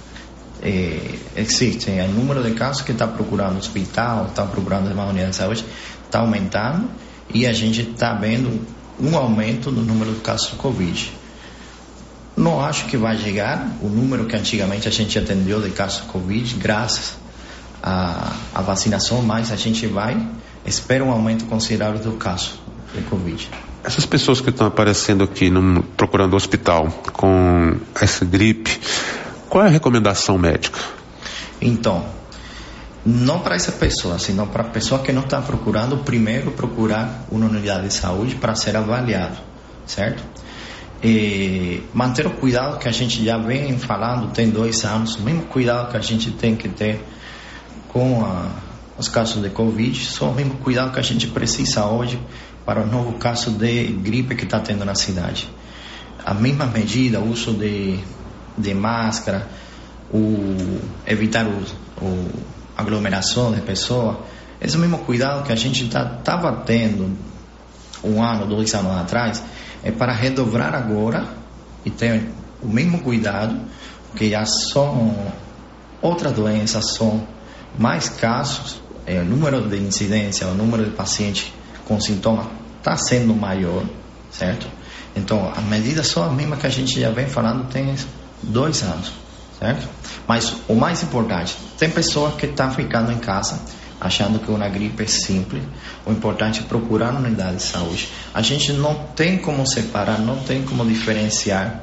eh, 0.62 1.18
existem. 1.36 2.00
O 2.00 2.08
número 2.08 2.42
de 2.42 2.52
casos 2.52 2.80
que 2.80 2.92
está 2.92 3.06
procurando 3.06 3.58
hospital, 3.58 4.28
está 4.28 4.46
procurando 4.46 4.90
uma 4.90 5.04
unidade 5.04 5.32
de 5.32 5.36
saúde, 5.36 5.66
está 6.02 6.20
aumentando 6.20 6.88
e 7.32 7.46
a 7.46 7.52
gente 7.52 7.82
está 7.82 8.14
vendo 8.14 8.58
um 8.98 9.14
aumento 9.18 9.70
no 9.70 9.82
número 9.82 10.12
de 10.12 10.20
casos 10.20 10.48
do 10.48 10.56
Covid. 10.56 11.12
Não 12.36 12.60
acho 12.60 12.86
que 12.86 12.96
vai 12.96 13.16
chegar 13.16 13.68
o 13.80 13.88
número 13.88 14.24
que 14.26 14.34
antigamente 14.34 14.88
a 14.88 14.90
gente 14.90 15.18
atendeu 15.18 15.60
de 15.60 15.70
casos 15.70 16.00
Covid, 16.02 16.54
graças 16.56 17.16
à, 17.82 18.32
à 18.52 18.62
vacinação, 18.62 19.22
mas 19.22 19.52
a 19.52 19.56
gente 19.56 19.86
vai, 19.86 20.20
espera 20.66 21.04
um 21.04 21.12
aumento 21.12 21.44
considerável 21.46 22.00
do 22.00 22.16
caso 22.16 22.58
de 22.92 23.02
Covid. 23.02 23.48
Essas 23.84 24.06
pessoas 24.06 24.40
que 24.40 24.50
estão 24.50 24.66
aparecendo 24.66 25.22
aqui 25.22 25.50
no, 25.50 25.82
procurando 25.82 26.34
hospital 26.34 26.88
com 27.12 27.76
essa 28.00 28.24
gripe, 28.24 28.80
qual 29.48 29.64
é 29.64 29.68
a 29.68 29.70
recomendação 29.70 30.36
médica? 30.36 30.80
Então, 31.60 32.04
não 33.04 33.40
para 33.40 33.54
essa 33.54 33.70
pessoa, 33.70 34.18
senão 34.18 34.46
para 34.46 34.62
a 34.62 34.66
pessoa 34.66 35.02
que 35.02 35.12
não 35.12 35.22
está 35.22 35.40
procurando, 35.40 35.98
primeiro 35.98 36.50
procurar 36.52 37.26
uma 37.30 37.46
unidade 37.46 37.88
de 37.88 37.94
saúde 37.94 38.34
para 38.36 38.54
ser 38.54 38.76
avaliado, 38.76 39.36
certo? 39.86 40.24
Manter 41.92 42.26
o 42.26 42.30
cuidado 42.30 42.78
que 42.78 42.88
a 42.88 42.92
gente 42.92 43.22
já 43.22 43.36
vem 43.36 43.78
falando 43.78 44.32
tem 44.32 44.48
dois 44.48 44.84
anos, 44.84 45.16
o 45.16 45.22
mesmo 45.22 45.42
cuidado 45.42 45.90
que 45.90 45.96
a 45.96 46.00
gente 46.00 46.30
tem 46.30 46.56
que 46.56 46.68
ter 46.68 47.04
com 47.88 48.24
a, 48.24 48.48
os 48.96 49.08
casos 49.08 49.42
de 49.42 49.50
Covid, 49.50 50.02
só 50.04 50.30
o 50.30 50.34
mesmo 50.34 50.54
cuidado 50.56 50.92
que 50.92 50.98
a 50.98 51.02
gente 51.02 51.26
precisa 51.26 51.84
hoje 51.84 52.18
para 52.64 52.82
o 52.82 52.86
novo 52.86 53.18
caso 53.18 53.50
de 53.50 53.88
gripe 53.88 54.34
que 54.34 54.44
está 54.44 54.60
tendo 54.60 54.84
na 54.84 54.94
cidade. 54.94 55.48
A 56.24 56.32
mesma 56.32 56.64
medida, 56.66 57.20
o 57.20 57.30
uso 57.30 57.52
de, 57.52 57.98
de 58.56 58.72
máscara, 58.72 59.46
o 60.10 60.80
evitar 61.06 61.46
o, 61.46 61.62
o 62.02 62.30
aglomeração 62.74 63.52
de 63.52 63.60
pessoas, 63.60 64.16
esse 64.58 64.78
mesmo 64.78 64.98
cuidado 64.98 65.44
que 65.44 65.52
a 65.52 65.56
gente 65.56 65.84
estava 65.84 66.22
tá, 66.22 66.62
tendo 66.64 67.14
um 68.02 68.22
ano, 68.22 68.46
dois 68.46 68.74
anos 68.74 68.96
atrás, 68.96 69.42
é 69.84 69.92
para 69.92 70.12
redobrar 70.12 70.74
agora 70.74 71.28
e 71.84 71.90
ter 71.90 72.26
o 72.62 72.66
mesmo 72.66 73.00
cuidado, 73.00 73.60
porque 74.10 74.30
já 74.30 74.46
são 74.46 75.14
outras 76.00 76.32
doenças, 76.32 76.94
são 76.94 77.26
mais 77.78 78.08
casos, 78.08 78.80
é, 79.06 79.20
o 79.20 79.24
número 79.24 79.68
de 79.68 79.76
incidência, 79.76 80.46
o 80.48 80.54
número 80.54 80.86
de 80.86 80.90
pacientes 80.92 81.52
com 81.84 82.00
sintomas 82.00 82.46
está 82.78 82.96
sendo 82.96 83.34
maior, 83.34 83.84
certo? 84.30 84.66
Então, 85.14 85.52
as 85.54 85.62
medidas 85.64 86.06
são 86.06 86.24
as 86.24 86.32
mesmas 86.32 86.58
que 86.58 86.66
a 86.66 86.70
gente 86.70 86.98
já 86.98 87.10
vem 87.10 87.26
falando 87.26 87.68
tem 87.68 87.94
dois 88.42 88.82
anos, 88.82 89.12
certo? 89.58 89.86
Mas 90.26 90.56
o 90.66 90.74
mais 90.74 91.02
importante, 91.02 91.56
tem 91.78 91.90
pessoas 91.90 92.34
que 92.34 92.46
estão 92.46 92.72
ficando 92.72 93.12
em 93.12 93.18
casa 93.18 93.60
achando 94.04 94.38
que 94.38 94.50
uma 94.50 94.68
gripe 94.68 95.02
é 95.02 95.06
simples. 95.06 95.62
O 96.04 96.12
importante 96.12 96.60
é 96.60 96.62
procurar 96.62 97.10
uma 97.10 97.20
unidade 97.20 97.56
de 97.56 97.62
saúde. 97.62 98.08
A 98.34 98.42
gente 98.42 98.70
não 98.74 98.94
tem 99.16 99.38
como 99.38 99.66
separar, 99.66 100.18
não 100.18 100.36
tem 100.40 100.62
como 100.62 100.84
diferenciar 100.84 101.80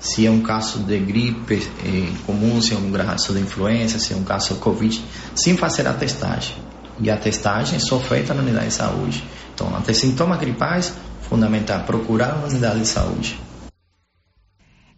se 0.00 0.26
é 0.26 0.30
um 0.30 0.40
caso 0.40 0.80
de 0.80 0.98
gripe 0.98 1.62
eh, 1.84 2.10
comum, 2.26 2.60
se 2.60 2.74
é 2.74 2.76
um 2.76 2.90
caso 2.90 3.32
de 3.32 3.40
influenza, 3.40 4.00
se 4.00 4.12
é 4.12 4.16
um 4.16 4.24
caso 4.24 4.54
de 4.54 4.60
Covid, 4.60 5.00
sem 5.34 5.56
fazer 5.56 5.86
a 5.86 5.92
testagem. 5.92 6.56
E 6.98 7.08
a 7.08 7.16
testagem 7.16 7.76
é 7.76 7.78
só 7.78 8.00
feita 8.00 8.34
na 8.34 8.42
unidade 8.42 8.66
de 8.66 8.74
saúde. 8.74 9.22
Então, 9.54 9.72
ante 9.76 9.94
sintomas 9.94 10.40
gripais, 10.40 10.92
fundamental 11.28 11.80
procurar 11.80 12.34
uma 12.34 12.48
unidade 12.48 12.80
de 12.80 12.88
saúde. 12.88 13.38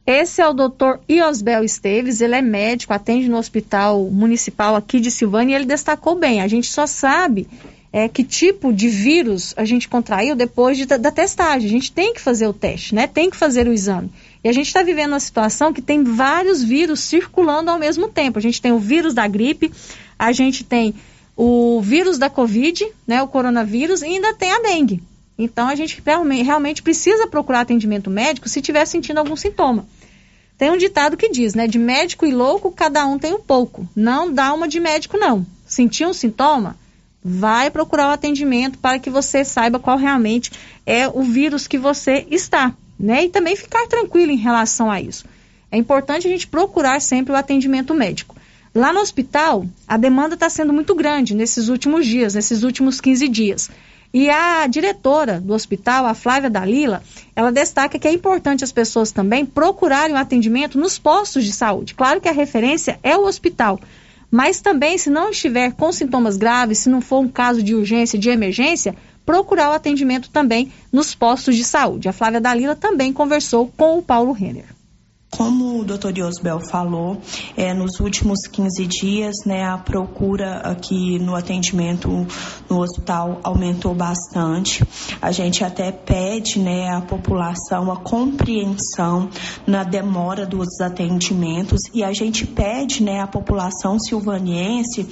Esse 0.06 0.42
é 0.42 0.48
o 0.48 0.52
doutor 0.52 1.00
Iosbel 1.08 1.62
Esteves, 1.62 2.20
ele 2.20 2.34
é 2.34 2.42
médico, 2.42 2.92
atende 2.92 3.28
no 3.28 3.38
hospital 3.38 4.04
municipal 4.10 4.74
aqui 4.74 4.98
de 4.98 5.10
Silvânia 5.10 5.52
e 5.52 5.56
ele 5.56 5.64
destacou 5.64 6.16
bem. 6.16 6.40
A 6.40 6.48
gente 6.48 6.66
só 6.66 6.88
sabe 6.88 7.46
é, 7.92 8.08
que 8.08 8.24
tipo 8.24 8.72
de 8.72 8.88
vírus 8.88 9.54
a 9.56 9.64
gente 9.64 9.88
contraiu 9.88 10.34
depois 10.34 10.76
de, 10.76 10.86
da 10.86 11.10
testagem. 11.12 11.68
A 11.68 11.72
gente 11.72 11.92
tem 11.92 12.12
que 12.12 12.20
fazer 12.20 12.48
o 12.48 12.52
teste, 12.52 12.94
né? 12.94 13.06
Tem 13.06 13.30
que 13.30 13.36
fazer 13.36 13.68
o 13.68 13.72
exame. 13.72 14.10
E 14.42 14.48
a 14.48 14.52
gente 14.52 14.66
está 14.66 14.82
vivendo 14.82 15.12
uma 15.12 15.20
situação 15.20 15.72
que 15.72 15.80
tem 15.80 16.02
vários 16.02 16.64
vírus 16.64 16.98
circulando 17.00 17.70
ao 17.70 17.78
mesmo 17.78 18.08
tempo. 18.08 18.40
A 18.40 18.42
gente 18.42 18.60
tem 18.60 18.72
o 18.72 18.78
vírus 18.80 19.14
da 19.14 19.28
gripe, 19.28 19.70
a 20.18 20.32
gente 20.32 20.64
tem 20.64 20.94
o 21.36 21.80
vírus 21.80 22.18
da 22.18 22.28
Covid, 22.28 22.84
né, 23.06 23.22
o 23.22 23.28
coronavírus, 23.28 24.02
e 24.02 24.06
ainda 24.06 24.34
tem 24.34 24.50
a 24.52 24.58
dengue. 24.60 25.02
Então 25.38 25.68
a 25.68 25.74
gente 25.74 26.02
realmente, 26.42 26.82
precisa 26.82 27.26
procurar 27.26 27.60
atendimento 27.60 28.10
médico 28.10 28.48
se 28.48 28.60
estiver 28.60 28.84
sentindo 28.86 29.18
algum 29.18 29.36
sintoma. 29.36 29.86
Tem 30.58 30.70
um 30.70 30.76
ditado 30.76 31.16
que 31.16 31.28
diz, 31.28 31.54
né, 31.54 31.66
de 31.66 31.78
médico 31.78 32.24
e 32.24 32.32
louco, 32.32 32.70
cada 32.70 33.04
um 33.06 33.18
tem 33.18 33.34
um 33.34 33.40
pouco. 33.40 33.88
Não 33.96 34.32
dá 34.32 34.52
uma 34.52 34.68
de 34.68 34.78
médico, 34.78 35.16
não. 35.16 35.44
Sentir 35.66 36.06
um 36.06 36.12
sintoma? 36.12 36.76
Vai 37.24 37.70
procurar 37.70 38.08
o 38.08 38.12
atendimento 38.12 38.78
para 38.78 38.98
que 38.98 39.10
você 39.10 39.44
saiba 39.44 39.80
qual 39.80 39.96
realmente 39.96 40.52
é 40.84 41.08
o 41.08 41.22
vírus 41.22 41.66
que 41.66 41.78
você 41.78 42.26
está, 42.30 42.74
né? 42.98 43.24
E 43.24 43.28
também 43.28 43.56
ficar 43.56 43.86
tranquilo 43.86 44.32
em 44.32 44.36
relação 44.36 44.90
a 44.90 45.00
isso. 45.00 45.24
É 45.70 45.76
importante 45.76 46.26
a 46.26 46.30
gente 46.30 46.46
procurar 46.46 47.00
sempre 47.00 47.32
o 47.32 47.36
atendimento 47.36 47.94
médico. 47.94 48.36
Lá 48.74 48.92
no 48.92 49.00
hospital, 49.00 49.66
a 49.86 49.96
demanda 49.96 50.34
está 50.34 50.48
sendo 50.48 50.72
muito 50.72 50.94
grande 50.94 51.34
nesses 51.34 51.68
últimos 51.68 52.06
dias, 52.06 52.34
nesses 52.34 52.62
últimos 52.62 53.00
15 53.00 53.28
dias. 53.28 53.70
E 54.14 54.28
a 54.28 54.66
diretora 54.66 55.40
do 55.40 55.54
hospital, 55.54 56.04
a 56.04 56.12
Flávia 56.12 56.50
Dalila, 56.50 57.02
ela 57.34 57.50
destaca 57.50 57.98
que 57.98 58.06
é 58.06 58.12
importante 58.12 58.62
as 58.62 58.70
pessoas 58.70 59.10
também 59.10 59.46
procurarem 59.46 60.14
o 60.14 60.18
atendimento 60.18 60.78
nos 60.78 60.98
postos 60.98 61.44
de 61.44 61.52
saúde. 61.52 61.94
Claro 61.94 62.20
que 62.20 62.28
a 62.28 62.32
referência 62.32 62.98
é 63.02 63.16
o 63.16 63.24
hospital, 63.24 63.80
mas 64.30 64.60
também, 64.60 64.98
se 64.98 65.08
não 65.08 65.30
estiver 65.30 65.72
com 65.72 65.90
sintomas 65.92 66.36
graves, 66.36 66.78
se 66.78 66.90
não 66.90 67.00
for 67.00 67.20
um 67.20 67.28
caso 67.28 67.62
de 67.62 67.74
urgência, 67.74 68.18
de 68.18 68.28
emergência, 68.28 68.94
procurar 69.24 69.70
o 69.70 69.74
atendimento 69.74 70.28
também 70.30 70.70
nos 70.92 71.14
postos 71.14 71.56
de 71.56 71.64
saúde. 71.64 72.08
A 72.08 72.12
Flávia 72.12 72.40
Dalila 72.40 72.76
também 72.76 73.12
conversou 73.12 73.72
com 73.76 73.98
o 73.98 74.02
Paulo 74.02 74.32
Renner. 74.32 74.66
Como 75.34 75.80
o 75.80 75.84
doutor 75.84 76.16
Iosbel 76.16 76.60
falou, 76.60 77.18
é, 77.56 77.72
nos 77.72 78.00
últimos 78.00 78.46
15 78.46 78.86
dias, 78.86 79.36
né, 79.46 79.64
a 79.64 79.78
procura 79.78 80.58
aqui 80.58 81.18
no 81.18 81.34
atendimento 81.34 82.26
no 82.68 82.80
hospital 82.80 83.40
aumentou 83.42 83.94
bastante. 83.94 84.84
A 85.22 85.32
gente 85.32 85.64
até 85.64 85.90
pede 85.90 86.58
né, 86.58 86.90
à 86.90 87.00
população 87.00 87.90
a 87.90 87.96
compreensão 87.96 89.30
na 89.66 89.82
demora 89.82 90.44
dos 90.44 90.80
atendimentos 90.82 91.80
e 91.94 92.04
a 92.04 92.12
gente 92.12 92.46
pede 92.46 93.02
né, 93.02 93.20
à 93.20 93.26
população 93.26 93.98
silvaniense 93.98 95.08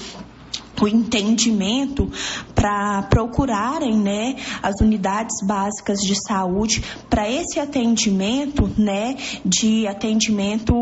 o 0.81 0.89
entendimento 0.89 2.11
para 2.55 3.03
procurarem 3.03 3.97
né, 3.99 4.37
as 4.63 4.81
unidades 4.81 5.45
básicas 5.47 5.99
de 6.01 6.15
saúde 6.27 6.83
para 7.09 7.29
esse 7.31 7.61
atendimento 7.61 8.71
né, 8.79 9.17
de 9.45 9.87
atendimento 9.87 10.75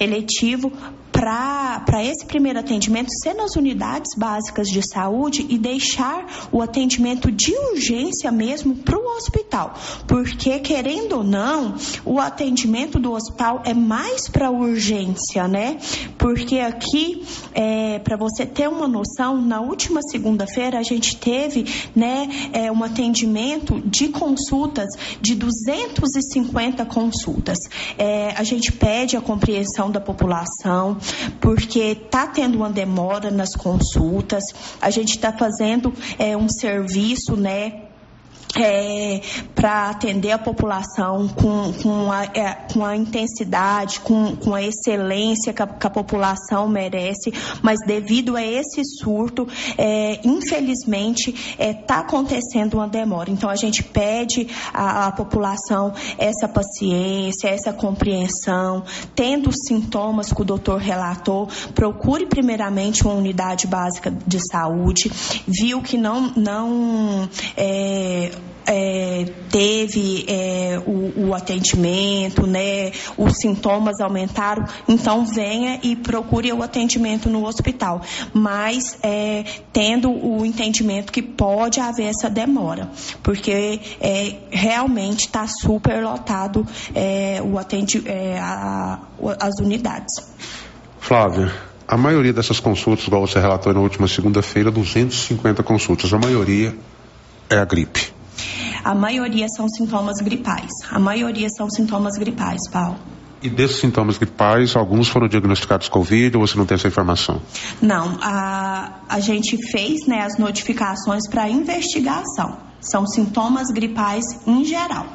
eletivo 0.00 0.72
para 1.14 2.04
esse 2.04 2.26
primeiro 2.26 2.58
atendimento 2.58 3.08
ser 3.22 3.34
nas 3.34 3.54
unidades 3.54 4.18
básicas 4.18 4.66
de 4.66 4.82
saúde 4.82 5.46
e 5.48 5.56
deixar 5.56 6.48
o 6.50 6.60
atendimento 6.60 7.30
de 7.30 7.56
urgência 7.72 8.32
mesmo 8.32 8.74
para 8.74 8.98
o 8.98 9.16
hospital. 9.16 9.74
Porque, 10.08 10.58
querendo 10.58 11.18
ou 11.18 11.24
não, 11.24 11.76
o 12.04 12.18
atendimento 12.18 12.98
do 12.98 13.12
hospital 13.12 13.62
é 13.64 13.72
mais 13.72 14.28
para 14.28 14.50
urgência, 14.50 15.46
né? 15.46 15.78
Porque 16.18 16.58
aqui, 16.58 17.24
é, 17.54 18.00
para 18.00 18.16
você 18.16 18.44
ter 18.44 18.68
uma 18.68 18.88
noção, 18.88 19.40
na 19.40 19.60
última 19.60 20.00
segunda-feira 20.02 20.78
a 20.80 20.82
gente 20.82 21.16
teve 21.16 21.64
né, 21.94 22.28
é, 22.52 22.72
um 22.72 22.82
atendimento 22.82 23.80
de 23.86 24.08
consultas 24.08 24.88
de 25.20 25.36
250 25.36 26.84
consultas. 26.86 27.58
É, 27.96 28.34
a 28.36 28.42
gente 28.42 28.72
pede 28.72 29.16
a 29.16 29.20
compreensão 29.20 29.90
da 29.90 30.00
população, 30.00 30.98
porque 31.40 31.80
está 31.80 32.26
tendo 32.26 32.56
uma 32.56 32.70
demora 32.70 33.30
nas 33.30 33.54
consultas, 33.54 34.44
a 34.80 34.90
gente 34.90 35.10
está 35.10 35.32
fazendo 35.32 35.92
é, 36.18 36.36
um 36.36 36.48
serviço, 36.48 37.36
né? 37.36 37.83
É, 38.56 39.20
para 39.54 39.90
atender 39.90 40.30
a 40.30 40.38
população 40.38 41.28
com, 41.28 41.72
com, 41.82 42.12
a, 42.12 42.24
é, 42.24 42.54
com 42.72 42.84
a 42.84 42.96
intensidade, 42.96 44.00
com, 44.00 44.36
com 44.36 44.54
a 44.54 44.62
excelência 44.62 45.52
que 45.52 45.62
a, 45.62 45.66
que 45.66 45.86
a, 45.86 45.90
população 45.90 46.68
merece, 46.68 47.32
mas 47.62 47.78
devido 47.86 48.36
a 48.36 48.44
esse 48.44 48.84
surto, 48.84 49.46
é, 49.76 50.20
infelizmente, 50.24 51.56
está 51.58 51.96
é, 51.96 51.98
acontecendo 51.98 52.74
uma 52.74 52.88
demora. 52.88 53.30
Então, 53.30 53.48
a 53.50 53.56
gente 53.56 53.82
pede 53.82 54.48
à, 54.72 55.06
à 55.06 55.12
população 55.12 55.92
essa 56.18 56.48
paciência, 56.48 57.48
essa 57.48 57.72
compreensão, 57.72 58.84
tendo 59.14 59.50
sintomas 59.52 60.32
que 60.32 60.42
o 60.42 60.44
doutor 60.44 60.78
relatou, 60.78 61.48
procure 61.74 62.26
primeiramente 62.26 63.04
uma 63.04 63.14
unidade 63.14 63.66
básica 63.66 64.10
de 64.26 64.38
saúde, 64.50 65.10
viu 65.46 65.82
que 65.82 65.96
não, 65.96 66.32
não 66.36 67.28
é, 68.66 69.26
teve 69.50 70.24
é, 70.28 70.80
o, 70.86 71.28
o, 71.28 71.34
atendimento, 71.34 72.46
né, 72.46 72.92
os 73.16 73.36
sintomas 73.38 74.00
aumentaram, 74.00 74.64
então 74.88 75.24
venha 75.24 75.80
e 75.82 75.96
procure 75.96 76.52
o 76.52 76.62
atendimento 76.62 77.28
no 77.28 77.46
hospital, 77.46 78.00
mas 78.32 78.98
é, 79.02 79.44
tendo 79.72 80.10
o 80.10 80.44
entendimento 80.44 81.12
que 81.12 81.22
pode 81.22 81.80
haver 81.80 82.06
essa 82.06 82.30
demora, 82.30 82.90
porque 83.22 83.80
é, 84.00 84.36
realmente 84.50 85.26
está 85.26 85.46
super 85.46 86.02
lotado 86.02 86.66
é, 86.94 87.40
o 87.42 87.58
atendi, 87.58 88.02
é, 88.06 88.38
a, 88.38 88.98
as 89.40 89.54
unidades. 89.60 90.14
Flávia, 90.98 91.52
a 91.86 91.96
maioria 91.96 92.32
dessas 92.32 92.58
consultas, 92.58 93.06
igual 93.06 93.26
você 93.26 93.38
relatou 93.38 93.72
na 93.74 93.80
última 93.80 94.08
segunda-feira, 94.08 94.70
250 94.70 95.62
consultas, 95.62 96.12
a 96.12 96.18
maioria 96.18 96.74
é 97.50 97.56
a 97.56 97.64
gripe. 97.64 98.03
A 98.84 98.94
maioria 98.94 99.46
são 99.48 99.66
sintomas 99.66 100.20
gripais. 100.20 100.70
A 100.90 100.98
maioria 100.98 101.48
são 101.48 101.70
sintomas 101.70 102.18
gripais, 102.18 102.68
Paulo. 102.70 102.98
E 103.42 103.48
desses 103.48 103.78
sintomas 103.78 104.18
gripais, 104.18 104.76
alguns 104.76 105.08
foram 105.08 105.26
diagnosticados 105.26 105.88
Covid 105.88 106.36
ou 106.36 106.46
você 106.46 106.58
não 106.58 106.66
tem 106.66 106.74
essa 106.74 106.86
informação? 106.86 107.40
Não, 107.80 108.18
a, 108.20 109.00
a 109.08 109.20
gente 109.20 109.56
fez 109.70 110.06
né, 110.06 110.20
as 110.20 110.38
notificações 110.38 111.26
para 111.26 111.48
investigação. 111.48 112.58
São 112.78 113.06
sintomas 113.06 113.68
gripais 113.70 114.24
em 114.46 114.64
geral. 114.66 115.06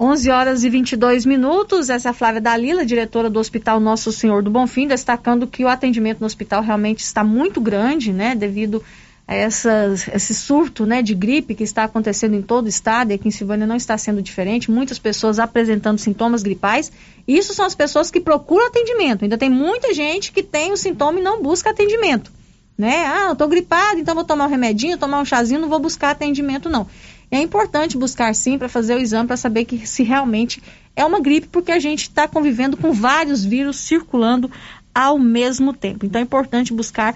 11 0.00 0.30
horas 0.30 0.62
e 0.62 0.70
22 0.70 1.26
minutos. 1.26 1.90
Essa 1.90 2.08
é 2.08 2.10
a 2.10 2.14
Flávia 2.14 2.40
Dalila, 2.40 2.86
diretora 2.86 3.28
do 3.28 3.40
Hospital 3.40 3.80
Nosso 3.80 4.12
Senhor 4.12 4.40
do 4.40 4.50
Bonfim, 4.50 4.86
destacando 4.86 5.48
que 5.48 5.64
o 5.64 5.68
atendimento 5.68 6.20
no 6.20 6.26
hospital 6.26 6.62
realmente 6.62 7.00
está 7.00 7.24
muito 7.24 7.60
grande, 7.60 8.12
né, 8.12 8.36
devido 8.36 8.82
esse 9.28 10.34
surto 10.34 10.86
né, 10.86 11.02
de 11.02 11.14
gripe 11.14 11.54
que 11.54 11.62
está 11.62 11.84
acontecendo 11.84 12.34
em 12.34 12.40
todo 12.40 12.64
o 12.64 12.68
estado 12.68 13.10
e 13.10 13.14
aqui 13.14 13.28
em 13.28 13.30
Silvânia 13.30 13.66
não 13.66 13.76
está 13.76 13.98
sendo 13.98 14.22
diferente, 14.22 14.70
muitas 14.70 14.98
pessoas 14.98 15.38
apresentando 15.38 15.98
sintomas 15.98 16.42
gripais. 16.42 16.90
Isso 17.26 17.52
são 17.52 17.66
as 17.66 17.74
pessoas 17.74 18.10
que 18.10 18.20
procuram 18.20 18.66
atendimento. 18.66 19.24
Ainda 19.24 19.36
tem 19.36 19.50
muita 19.50 19.92
gente 19.92 20.32
que 20.32 20.42
tem 20.42 20.72
o 20.72 20.78
sintoma 20.78 21.20
e 21.20 21.22
não 21.22 21.42
busca 21.42 21.68
atendimento. 21.68 22.32
Né? 22.76 23.04
Ah, 23.06 23.26
eu 23.26 23.32
estou 23.32 23.48
gripado, 23.48 24.00
então 24.00 24.14
vou 24.14 24.24
tomar 24.24 24.46
um 24.46 24.48
remedinho, 24.48 24.96
tomar 24.96 25.20
um 25.20 25.24
chazinho, 25.24 25.60
não 25.60 25.68
vou 25.68 25.80
buscar 25.80 26.10
atendimento, 26.10 26.70
não. 26.70 26.86
É 27.30 27.42
importante 27.42 27.98
buscar 27.98 28.34
sim 28.34 28.56
para 28.56 28.68
fazer 28.68 28.94
o 28.94 28.98
exame 28.98 29.26
para 29.26 29.36
saber 29.36 29.66
que 29.66 29.86
se 29.86 30.02
realmente 30.02 30.62
é 30.96 31.04
uma 31.04 31.20
gripe, 31.20 31.48
porque 31.48 31.70
a 31.70 31.78
gente 31.78 32.02
está 32.02 32.26
convivendo 32.26 32.76
com 32.76 32.92
vários 32.92 33.44
vírus 33.44 33.76
circulando 33.76 34.50
ao 34.94 35.18
mesmo 35.18 35.74
tempo. 35.74 36.06
Então 36.06 36.18
é 36.18 36.24
importante 36.24 36.72
buscar 36.72 37.14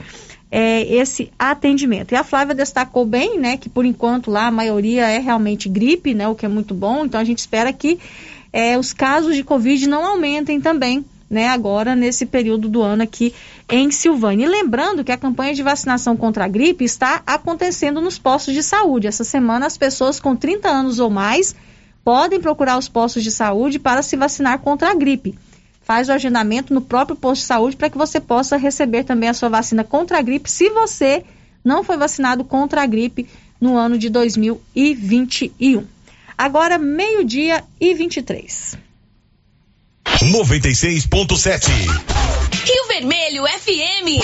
é, 0.52 0.82
esse 0.82 1.32
atendimento. 1.38 2.12
E 2.12 2.14
a 2.14 2.22
Flávia 2.22 2.54
destacou 2.54 3.06
bem, 3.06 3.38
né, 3.38 3.56
que 3.56 3.70
por 3.70 3.86
enquanto 3.86 4.30
lá 4.30 4.48
a 4.48 4.50
maioria 4.50 5.08
é 5.08 5.18
realmente 5.18 5.66
gripe, 5.66 6.12
né, 6.12 6.28
o 6.28 6.34
que 6.34 6.44
é 6.44 6.48
muito 6.48 6.74
bom. 6.74 7.06
Então 7.06 7.18
a 7.18 7.24
gente 7.24 7.38
espera 7.38 7.72
que 7.72 7.98
é, 8.52 8.78
os 8.78 8.92
casos 8.92 9.34
de 9.34 9.42
Covid 9.42 9.88
não 9.88 10.04
aumentem 10.04 10.60
também, 10.60 11.02
né, 11.30 11.48
agora 11.48 11.96
nesse 11.96 12.26
período 12.26 12.68
do 12.68 12.82
ano 12.82 13.02
aqui 13.02 13.32
em 13.66 13.90
Silvânia. 13.90 14.44
E 14.44 14.48
lembrando 14.48 15.02
que 15.02 15.10
a 15.10 15.16
campanha 15.16 15.54
de 15.54 15.62
vacinação 15.62 16.18
contra 16.18 16.44
a 16.44 16.48
gripe 16.48 16.84
está 16.84 17.22
acontecendo 17.26 18.02
nos 18.02 18.18
postos 18.18 18.52
de 18.52 18.62
saúde. 18.62 19.06
Essa 19.06 19.24
semana 19.24 19.64
as 19.64 19.78
pessoas 19.78 20.20
com 20.20 20.36
30 20.36 20.68
anos 20.68 20.98
ou 20.98 21.08
mais 21.08 21.56
podem 22.04 22.38
procurar 22.38 22.76
os 22.76 22.90
postos 22.90 23.22
de 23.22 23.30
saúde 23.30 23.78
para 23.78 24.02
se 24.02 24.16
vacinar 24.16 24.58
contra 24.58 24.90
a 24.90 24.94
gripe 24.94 25.34
faz 25.84 26.08
o 26.08 26.12
agendamento 26.12 26.72
no 26.72 26.80
próprio 26.80 27.16
posto 27.16 27.42
de 27.42 27.46
saúde 27.46 27.76
para 27.76 27.90
que 27.90 27.98
você 27.98 28.20
possa 28.20 28.56
receber 28.56 29.04
também 29.04 29.28
a 29.28 29.34
sua 29.34 29.48
vacina 29.48 29.84
contra 29.84 30.18
a 30.18 30.22
gripe, 30.22 30.50
se 30.50 30.70
você 30.70 31.24
não 31.64 31.84
foi 31.84 31.96
vacinado 31.96 32.44
contra 32.44 32.82
a 32.82 32.86
gripe 32.86 33.28
no 33.60 33.76
ano 33.76 33.96
de 33.98 34.08
2021. 34.08 35.86
Agora, 36.36 36.78
meio-dia 36.78 37.62
e 37.80 37.94
23. 37.94 38.76
96.7 40.04 41.68
Rio 42.64 42.86
Vermelho 42.88 43.44
FM. 43.46 44.22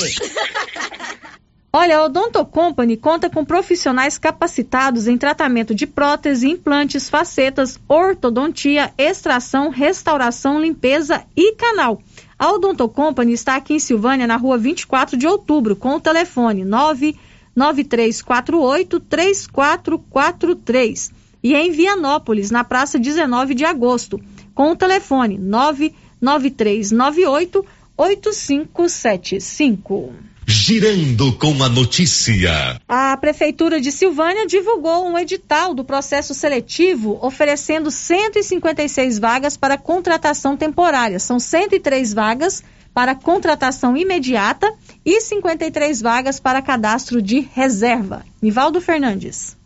Olha, 1.81 1.99
a 1.99 2.05
Odonto 2.07 2.45
Company 2.45 2.97
conta 2.97 3.31
com 3.31 3.45
profissionais 3.45 4.19
capacitados 4.19 5.07
em 5.07 5.17
tratamento 5.17 5.73
de 5.73 5.87
prótese, 5.87 6.49
implantes, 6.49 7.09
facetas, 7.09 7.79
ortodontia, 7.87 8.93
extração, 8.99 9.71
restauração, 9.71 10.61
limpeza 10.61 11.25
e 11.37 11.53
canal. 11.53 12.03
A 12.37 12.51
Odonto 12.51 12.89
Company 12.89 13.33
está 13.33 13.55
aqui 13.55 13.75
em 13.75 13.79
Silvânia, 13.79 14.27
na 14.27 14.35
rua 14.35 14.59
24 14.59 15.17
de 15.17 15.29
outubro, 15.29 15.77
com 15.77 15.95
o 15.95 16.01
telefone 16.01 16.65
99348 16.65 18.99
3443 18.99 21.13
e 21.45 21.55
em 21.55 21.71
Vianópolis, 21.71 22.51
na 22.51 22.65
praça 22.65 22.99
19 22.99 23.55
de 23.55 23.65
agosto, 23.65 24.21
com 24.53 24.73
o 24.73 24.77
telefone 24.77 25.39
99398 25.39 27.65
8575. 27.97 30.28
Girando 30.51 31.31
com 31.35 31.63
a 31.63 31.69
notícia. 31.69 32.81
A 32.89 33.15
Prefeitura 33.19 33.79
de 33.79 33.93
Silvânia 33.93 34.47
divulgou 34.47 35.07
um 35.07 35.19
edital 35.19 35.75
do 35.75 35.85
processo 35.85 36.33
seletivo 36.33 37.19
oferecendo 37.21 37.91
156 37.91 39.19
vagas 39.19 39.59
para 39.59 39.77
contratação 39.77 40.57
temporária. 40.57 41.19
São 41.19 41.39
103 41.39 42.15
vagas 42.15 42.65
para 42.95 43.15
contratação 43.15 43.95
imediata 43.95 44.75
e 45.05 45.21
53 45.21 46.01
vagas 46.01 46.41
para 46.41 46.63
cadastro 46.63 47.21
de 47.21 47.41
reserva. 47.41 48.25
Nivaldo 48.41 48.81
Fernandes. 48.81 49.58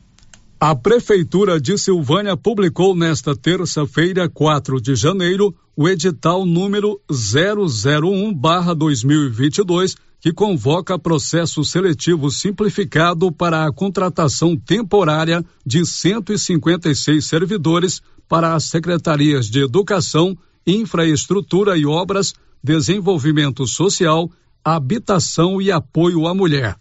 A 0.64 0.76
Prefeitura 0.76 1.60
de 1.60 1.76
Silvânia 1.76 2.36
publicou 2.36 2.94
nesta 2.94 3.34
terça-feira, 3.34 4.28
4 4.28 4.80
de 4.80 4.94
janeiro, 4.94 5.52
o 5.76 5.88
edital 5.88 6.46
número 6.46 7.00
001-2022 7.10 9.96
que 10.20 10.32
convoca 10.32 10.96
processo 10.96 11.64
seletivo 11.64 12.30
simplificado 12.30 13.32
para 13.32 13.66
a 13.66 13.72
contratação 13.72 14.56
temporária 14.56 15.44
de 15.66 15.84
156 15.84 17.24
servidores 17.24 18.00
para 18.28 18.54
as 18.54 18.62
secretarias 18.62 19.48
de 19.48 19.64
Educação, 19.64 20.38
Infraestrutura 20.64 21.76
e 21.76 21.84
Obras, 21.84 22.34
Desenvolvimento 22.62 23.66
Social, 23.66 24.30
Habitação 24.64 25.60
e 25.60 25.72
Apoio 25.72 26.28
à 26.28 26.32
Mulher. 26.32 26.76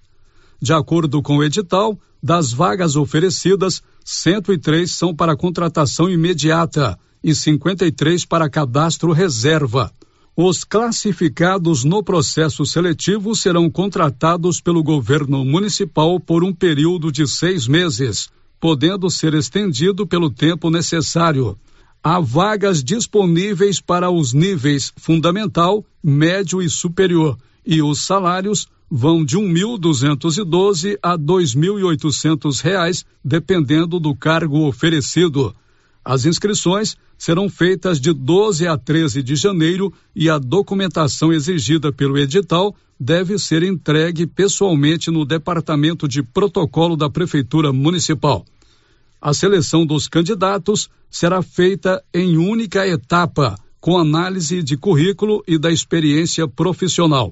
De 0.61 0.73
acordo 0.73 1.23
com 1.23 1.37
o 1.37 1.43
edital, 1.43 1.99
das 2.21 2.53
vagas 2.53 2.95
oferecidas, 2.95 3.81
103 4.05 4.91
são 4.91 5.15
para 5.15 5.35
contratação 5.35 6.07
imediata 6.07 6.99
e 7.23 7.33
53 7.33 8.25
para 8.25 8.47
cadastro 8.47 9.11
reserva. 9.11 9.91
Os 10.37 10.63
classificados 10.63 11.83
no 11.83 12.03
processo 12.03 12.63
seletivo 12.65 13.35
serão 13.35 13.69
contratados 13.69 14.61
pelo 14.61 14.83
governo 14.83 15.43
municipal 15.43 16.19
por 16.19 16.43
um 16.43 16.53
período 16.53 17.11
de 17.11 17.27
seis 17.27 17.67
meses, 17.67 18.29
podendo 18.59 19.09
ser 19.09 19.33
estendido 19.33 20.05
pelo 20.05 20.29
tempo 20.29 20.69
necessário. 20.69 21.57
Há 22.03 22.19
vagas 22.19 22.83
disponíveis 22.83 23.81
para 23.81 24.11
os 24.11 24.31
níveis 24.31 24.93
fundamental, 24.95 25.83
médio 26.03 26.61
e 26.61 26.69
superior, 26.69 27.37
e 27.65 27.81
os 27.81 28.05
salários 28.05 28.67
vão 28.93 29.23
de 29.23 29.37
R$ 29.37 29.43
1.212 29.43 30.97
a 31.01 31.11
R$ 31.11 31.17
2.800, 31.17 33.05
dependendo 33.23 34.01
do 34.01 34.13
cargo 34.13 34.67
oferecido. 34.67 35.55
As 36.03 36.25
inscrições 36.25 36.97
serão 37.17 37.47
feitas 37.47 38.01
de 38.01 38.11
12 38.11 38.67
a 38.67 38.77
13 38.77 39.23
de 39.23 39.35
janeiro 39.37 39.93
e 40.13 40.29
a 40.29 40.37
documentação 40.37 41.31
exigida 41.31 41.93
pelo 41.93 42.17
edital 42.17 42.75
deve 42.99 43.39
ser 43.39 43.63
entregue 43.63 44.27
pessoalmente 44.27 45.09
no 45.09 45.23
Departamento 45.23 46.05
de 46.05 46.21
Protocolo 46.21 46.97
da 46.97 47.09
Prefeitura 47.09 47.71
Municipal. 47.71 48.45
A 49.21 49.33
seleção 49.33 49.85
dos 49.85 50.09
candidatos 50.09 50.89
será 51.09 51.41
feita 51.41 52.03
em 52.13 52.37
única 52.37 52.85
etapa, 52.85 53.55
com 53.79 53.97
análise 53.97 54.61
de 54.61 54.75
currículo 54.75 55.43
e 55.47 55.57
da 55.57 55.71
experiência 55.71 56.47
profissional. 56.47 57.31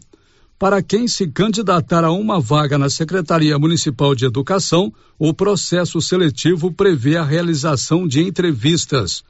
Para 0.59 0.83
quem 0.83 1.07
se 1.07 1.25
candidatar 1.25 2.03
a 2.03 2.11
uma 2.11 2.39
vaga 2.41 2.77
na 2.77 2.89
Secretaria 2.89 3.57
Municipal 3.57 4.13
de 4.13 4.25
Educação, 4.25 4.91
o 5.17 5.33
processo 5.33 6.01
seletivo 6.01 6.69
prevê 6.69 7.15
a 7.15 7.23
realização 7.23 8.05
de 8.05 8.21
entrevistas. 8.21 9.23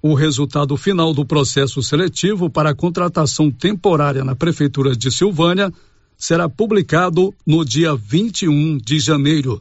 O 0.00 0.14
resultado 0.14 0.74
final 0.78 1.12
do 1.12 1.26
processo 1.26 1.82
seletivo 1.82 2.48
para 2.48 2.70
a 2.70 2.74
contratação 2.74 3.50
temporária 3.50 4.24
na 4.24 4.34
Prefeitura 4.34 4.96
de 4.96 5.10
Silvânia 5.10 5.70
será 6.16 6.48
publicado 6.48 7.34
no 7.46 7.66
dia 7.66 7.94
21 7.94 8.78
de 8.78 8.98
janeiro. 8.98 9.60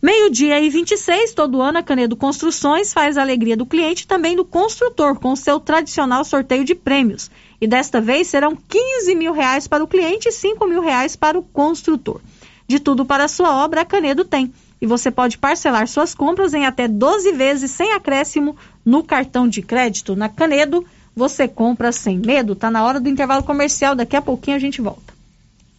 Meio-dia 0.03 0.59
e 0.59 0.69
26, 0.69 1.33
todo 1.33 1.61
ano 1.61 1.77
a 1.77 1.81
Canedo 1.81 2.17
Construções 2.17 2.91
faz 2.91 3.17
a 3.17 3.21
alegria 3.21 3.55
do 3.55 3.65
cliente 3.65 4.03
e 4.03 4.05
também 4.05 4.35
do 4.35 4.43
construtor 4.43 5.15
com 5.15 5.33
seu 5.33 5.61
tradicional 5.61 6.25
sorteio 6.25 6.65
de 6.65 6.75
prêmios. 6.75 7.31
E 7.61 7.65
desta 7.65 8.01
vez 8.01 8.27
serão 8.27 8.53
15 8.53 9.15
mil 9.15 9.31
reais 9.31 9.65
para 9.65 9.81
o 9.81 9.87
cliente 9.87 10.27
e 10.27 10.31
5 10.33 10.67
mil 10.67 10.81
reais 10.81 11.15
para 11.15 11.39
o 11.39 11.41
construtor. 11.41 12.19
De 12.67 12.81
tudo 12.81 13.05
para 13.05 13.23
a 13.23 13.27
sua 13.29 13.63
obra, 13.63 13.79
a 13.79 13.85
Canedo 13.85 14.25
tem. 14.25 14.53
E 14.81 14.85
você 14.85 15.09
pode 15.09 15.37
parcelar 15.37 15.87
suas 15.87 16.13
compras 16.13 16.53
em 16.53 16.65
até 16.65 16.85
12 16.85 17.31
vezes 17.31 17.71
sem 17.71 17.93
acréscimo 17.93 18.57
no 18.83 19.05
cartão 19.05 19.47
de 19.47 19.61
crédito. 19.61 20.17
Na 20.17 20.27
Canedo, 20.27 20.85
você 21.15 21.47
compra 21.47 21.93
sem 21.93 22.17
medo. 22.17 22.55
Tá 22.55 22.69
na 22.69 22.83
hora 22.83 22.99
do 22.99 23.07
intervalo 23.07 23.43
comercial. 23.43 23.95
Daqui 23.95 24.17
a 24.17 24.21
pouquinho 24.21 24.57
a 24.57 24.59
gente 24.59 24.81
volta. 24.81 25.13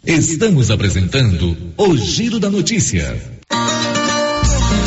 Estamos 0.03 0.71
apresentando 0.71 1.55
o 1.77 1.95
Giro 1.95 2.41
da 2.41 2.49
Notícia. 2.49 3.35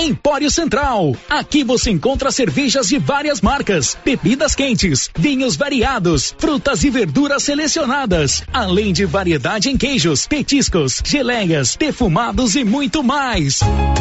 Empório 0.00 0.50
Central. 0.50 1.14
Aqui 1.28 1.62
você 1.62 1.90
encontra 1.90 2.32
cervejas 2.32 2.88
de 2.88 2.98
várias 2.98 3.42
marcas, 3.42 3.98
bebidas 4.02 4.54
quentes, 4.54 5.10
vinhos 5.14 5.56
variados, 5.56 6.34
frutas 6.38 6.82
e 6.84 6.88
verduras 6.88 7.42
selecionadas, 7.42 8.42
além 8.50 8.94
de 8.94 9.04
variedade 9.04 9.68
em 9.68 9.76
queijos, 9.76 10.26
petiscos, 10.26 11.02
geleias, 11.04 11.76
defumados 11.78 12.56
e 12.56 12.64
muito 12.64 13.02
mais. 13.02 13.60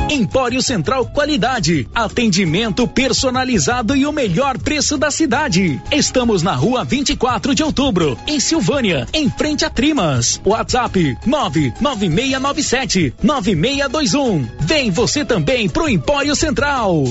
Empório 0.10 0.62
Central 0.62 1.06
Qualidade, 1.06 1.86
atendimento 1.94 2.88
personalizado 2.88 3.94
e 3.94 4.06
o 4.08 4.14
melhor 4.14 4.58
preço 4.58 4.98
da 4.98 5.12
cidade. 5.12 5.82
Estamos 5.92 6.42
na 6.42 6.56
rua 6.56 6.86
24 6.86 7.54
de 7.54 7.62
outubro, 7.62 8.18
em 8.26 8.40
Silvânia, 8.40 9.06
em 9.14 9.30
frente 9.30 9.66
a 9.66 9.70
Trimas. 9.70 10.40
WhatsApp 10.46 11.18
99697 11.26 13.14
9621. 13.22 14.48
Vem 14.62 14.90
você 14.92 15.26
também 15.26 15.68
pro 15.68 15.89
Empório 15.90 16.36
Central. 16.36 17.06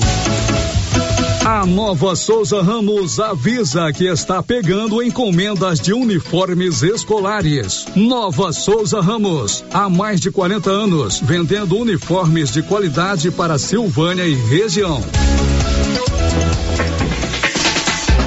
A 1.45 1.65
Nova 1.65 2.15
Souza 2.15 2.61
Ramos 2.61 3.19
avisa 3.19 3.91
que 3.91 4.05
está 4.05 4.41
pegando 4.41 5.03
encomendas 5.03 5.81
de 5.81 5.91
uniformes 5.91 6.81
escolares. 6.81 7.85
Nova 7.93 8.53
Souza 8.53 9.01
Ramos, 9.01 9.65
há 9.73 9.89
mais 9.89 10.21
de 10.21 10.31
40 10.31 10.69
anos, 10.69 11.19
vendendo 11.19 11.77
uniformes 11.77 12.51
de 12.51 12.63
qualidade 12.63 13.29
para 13.31 13.57
Silvânia 13.57 14.25
e 14.25 14.35
região. 14.35 15.03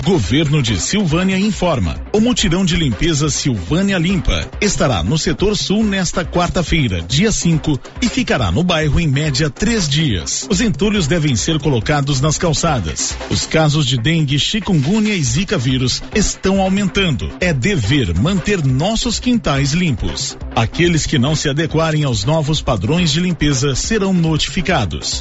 Governo 0.05 0.61
de 0.61 0.81
Silvânia 0.81 1.39
informa. 1.39 1.95
O 2.13 2.19
mutirão 2.19 2.65
de 2.65 2.75
limpeza 2.75 3.31
Silvânia 3.31 3.99
Limpa 3.99 4.51
estará 4.61 5.01
no 5.01 5.17
setor 5.17 5.57
sul 5.57 5.85
nesta 5.85 6.25
quarta-feira, 6.25 7.01
dia 7.01 7.31
5, 7.31 7.79
e 8.03 8.09
ficará 8.09 8.51
no 8.51 8.65
bairro 8.65 8.99
em 8.99 9.07
média 9.07 9.49
três 9.49 9.89
dias. 9.89 10.45
Os 10.51 10.61
entulhos 10.61 11.07
devem 11.07 11.37
ser 11.37 11.61
colocados 11.61 12.21
nas 12.21 12.37
calçadas. 12.37 13.17
Os 13.31 13.47
casos 13.47 13.87
de 13.87 13.97
dengue, 13.97 14.41
chikungunya 14.41 15.15
e 15.15 15.23
zika 15.23 15.57
vírus 15.57 16.03
estão 16.13 16.61
aumentando. 16.61 17.31
É 17.39 17.53
dever 17.53 18.13
manter 18.19 18.65
nossos 18.65 19.21
quintais 19.21 19.73
limpos. 19.73 20.37
Aqueles 20.57 21.07
que 21.07 21.17
não 21.17 21.37
se 21.37 21.49
adequarem 21.49 22.03
aos 22.03 22.25
novos 22.25 22.61
padrões 22.61 23.13
de 23.13 23.21
limpeza 23.21 23.77
serão 23.77 24.13
notificados. 24.13 25.21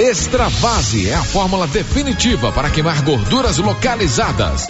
Extravase 0.00 1.10
é 1.10 1.14
a 1.14 1.22
fórmula 1.22 1.66
definitiva 1.66 2.50
para 2.50 2.70
queimar 2.70 3.02
gorduras 3.02 3.58
localizadas. 3.58 4.58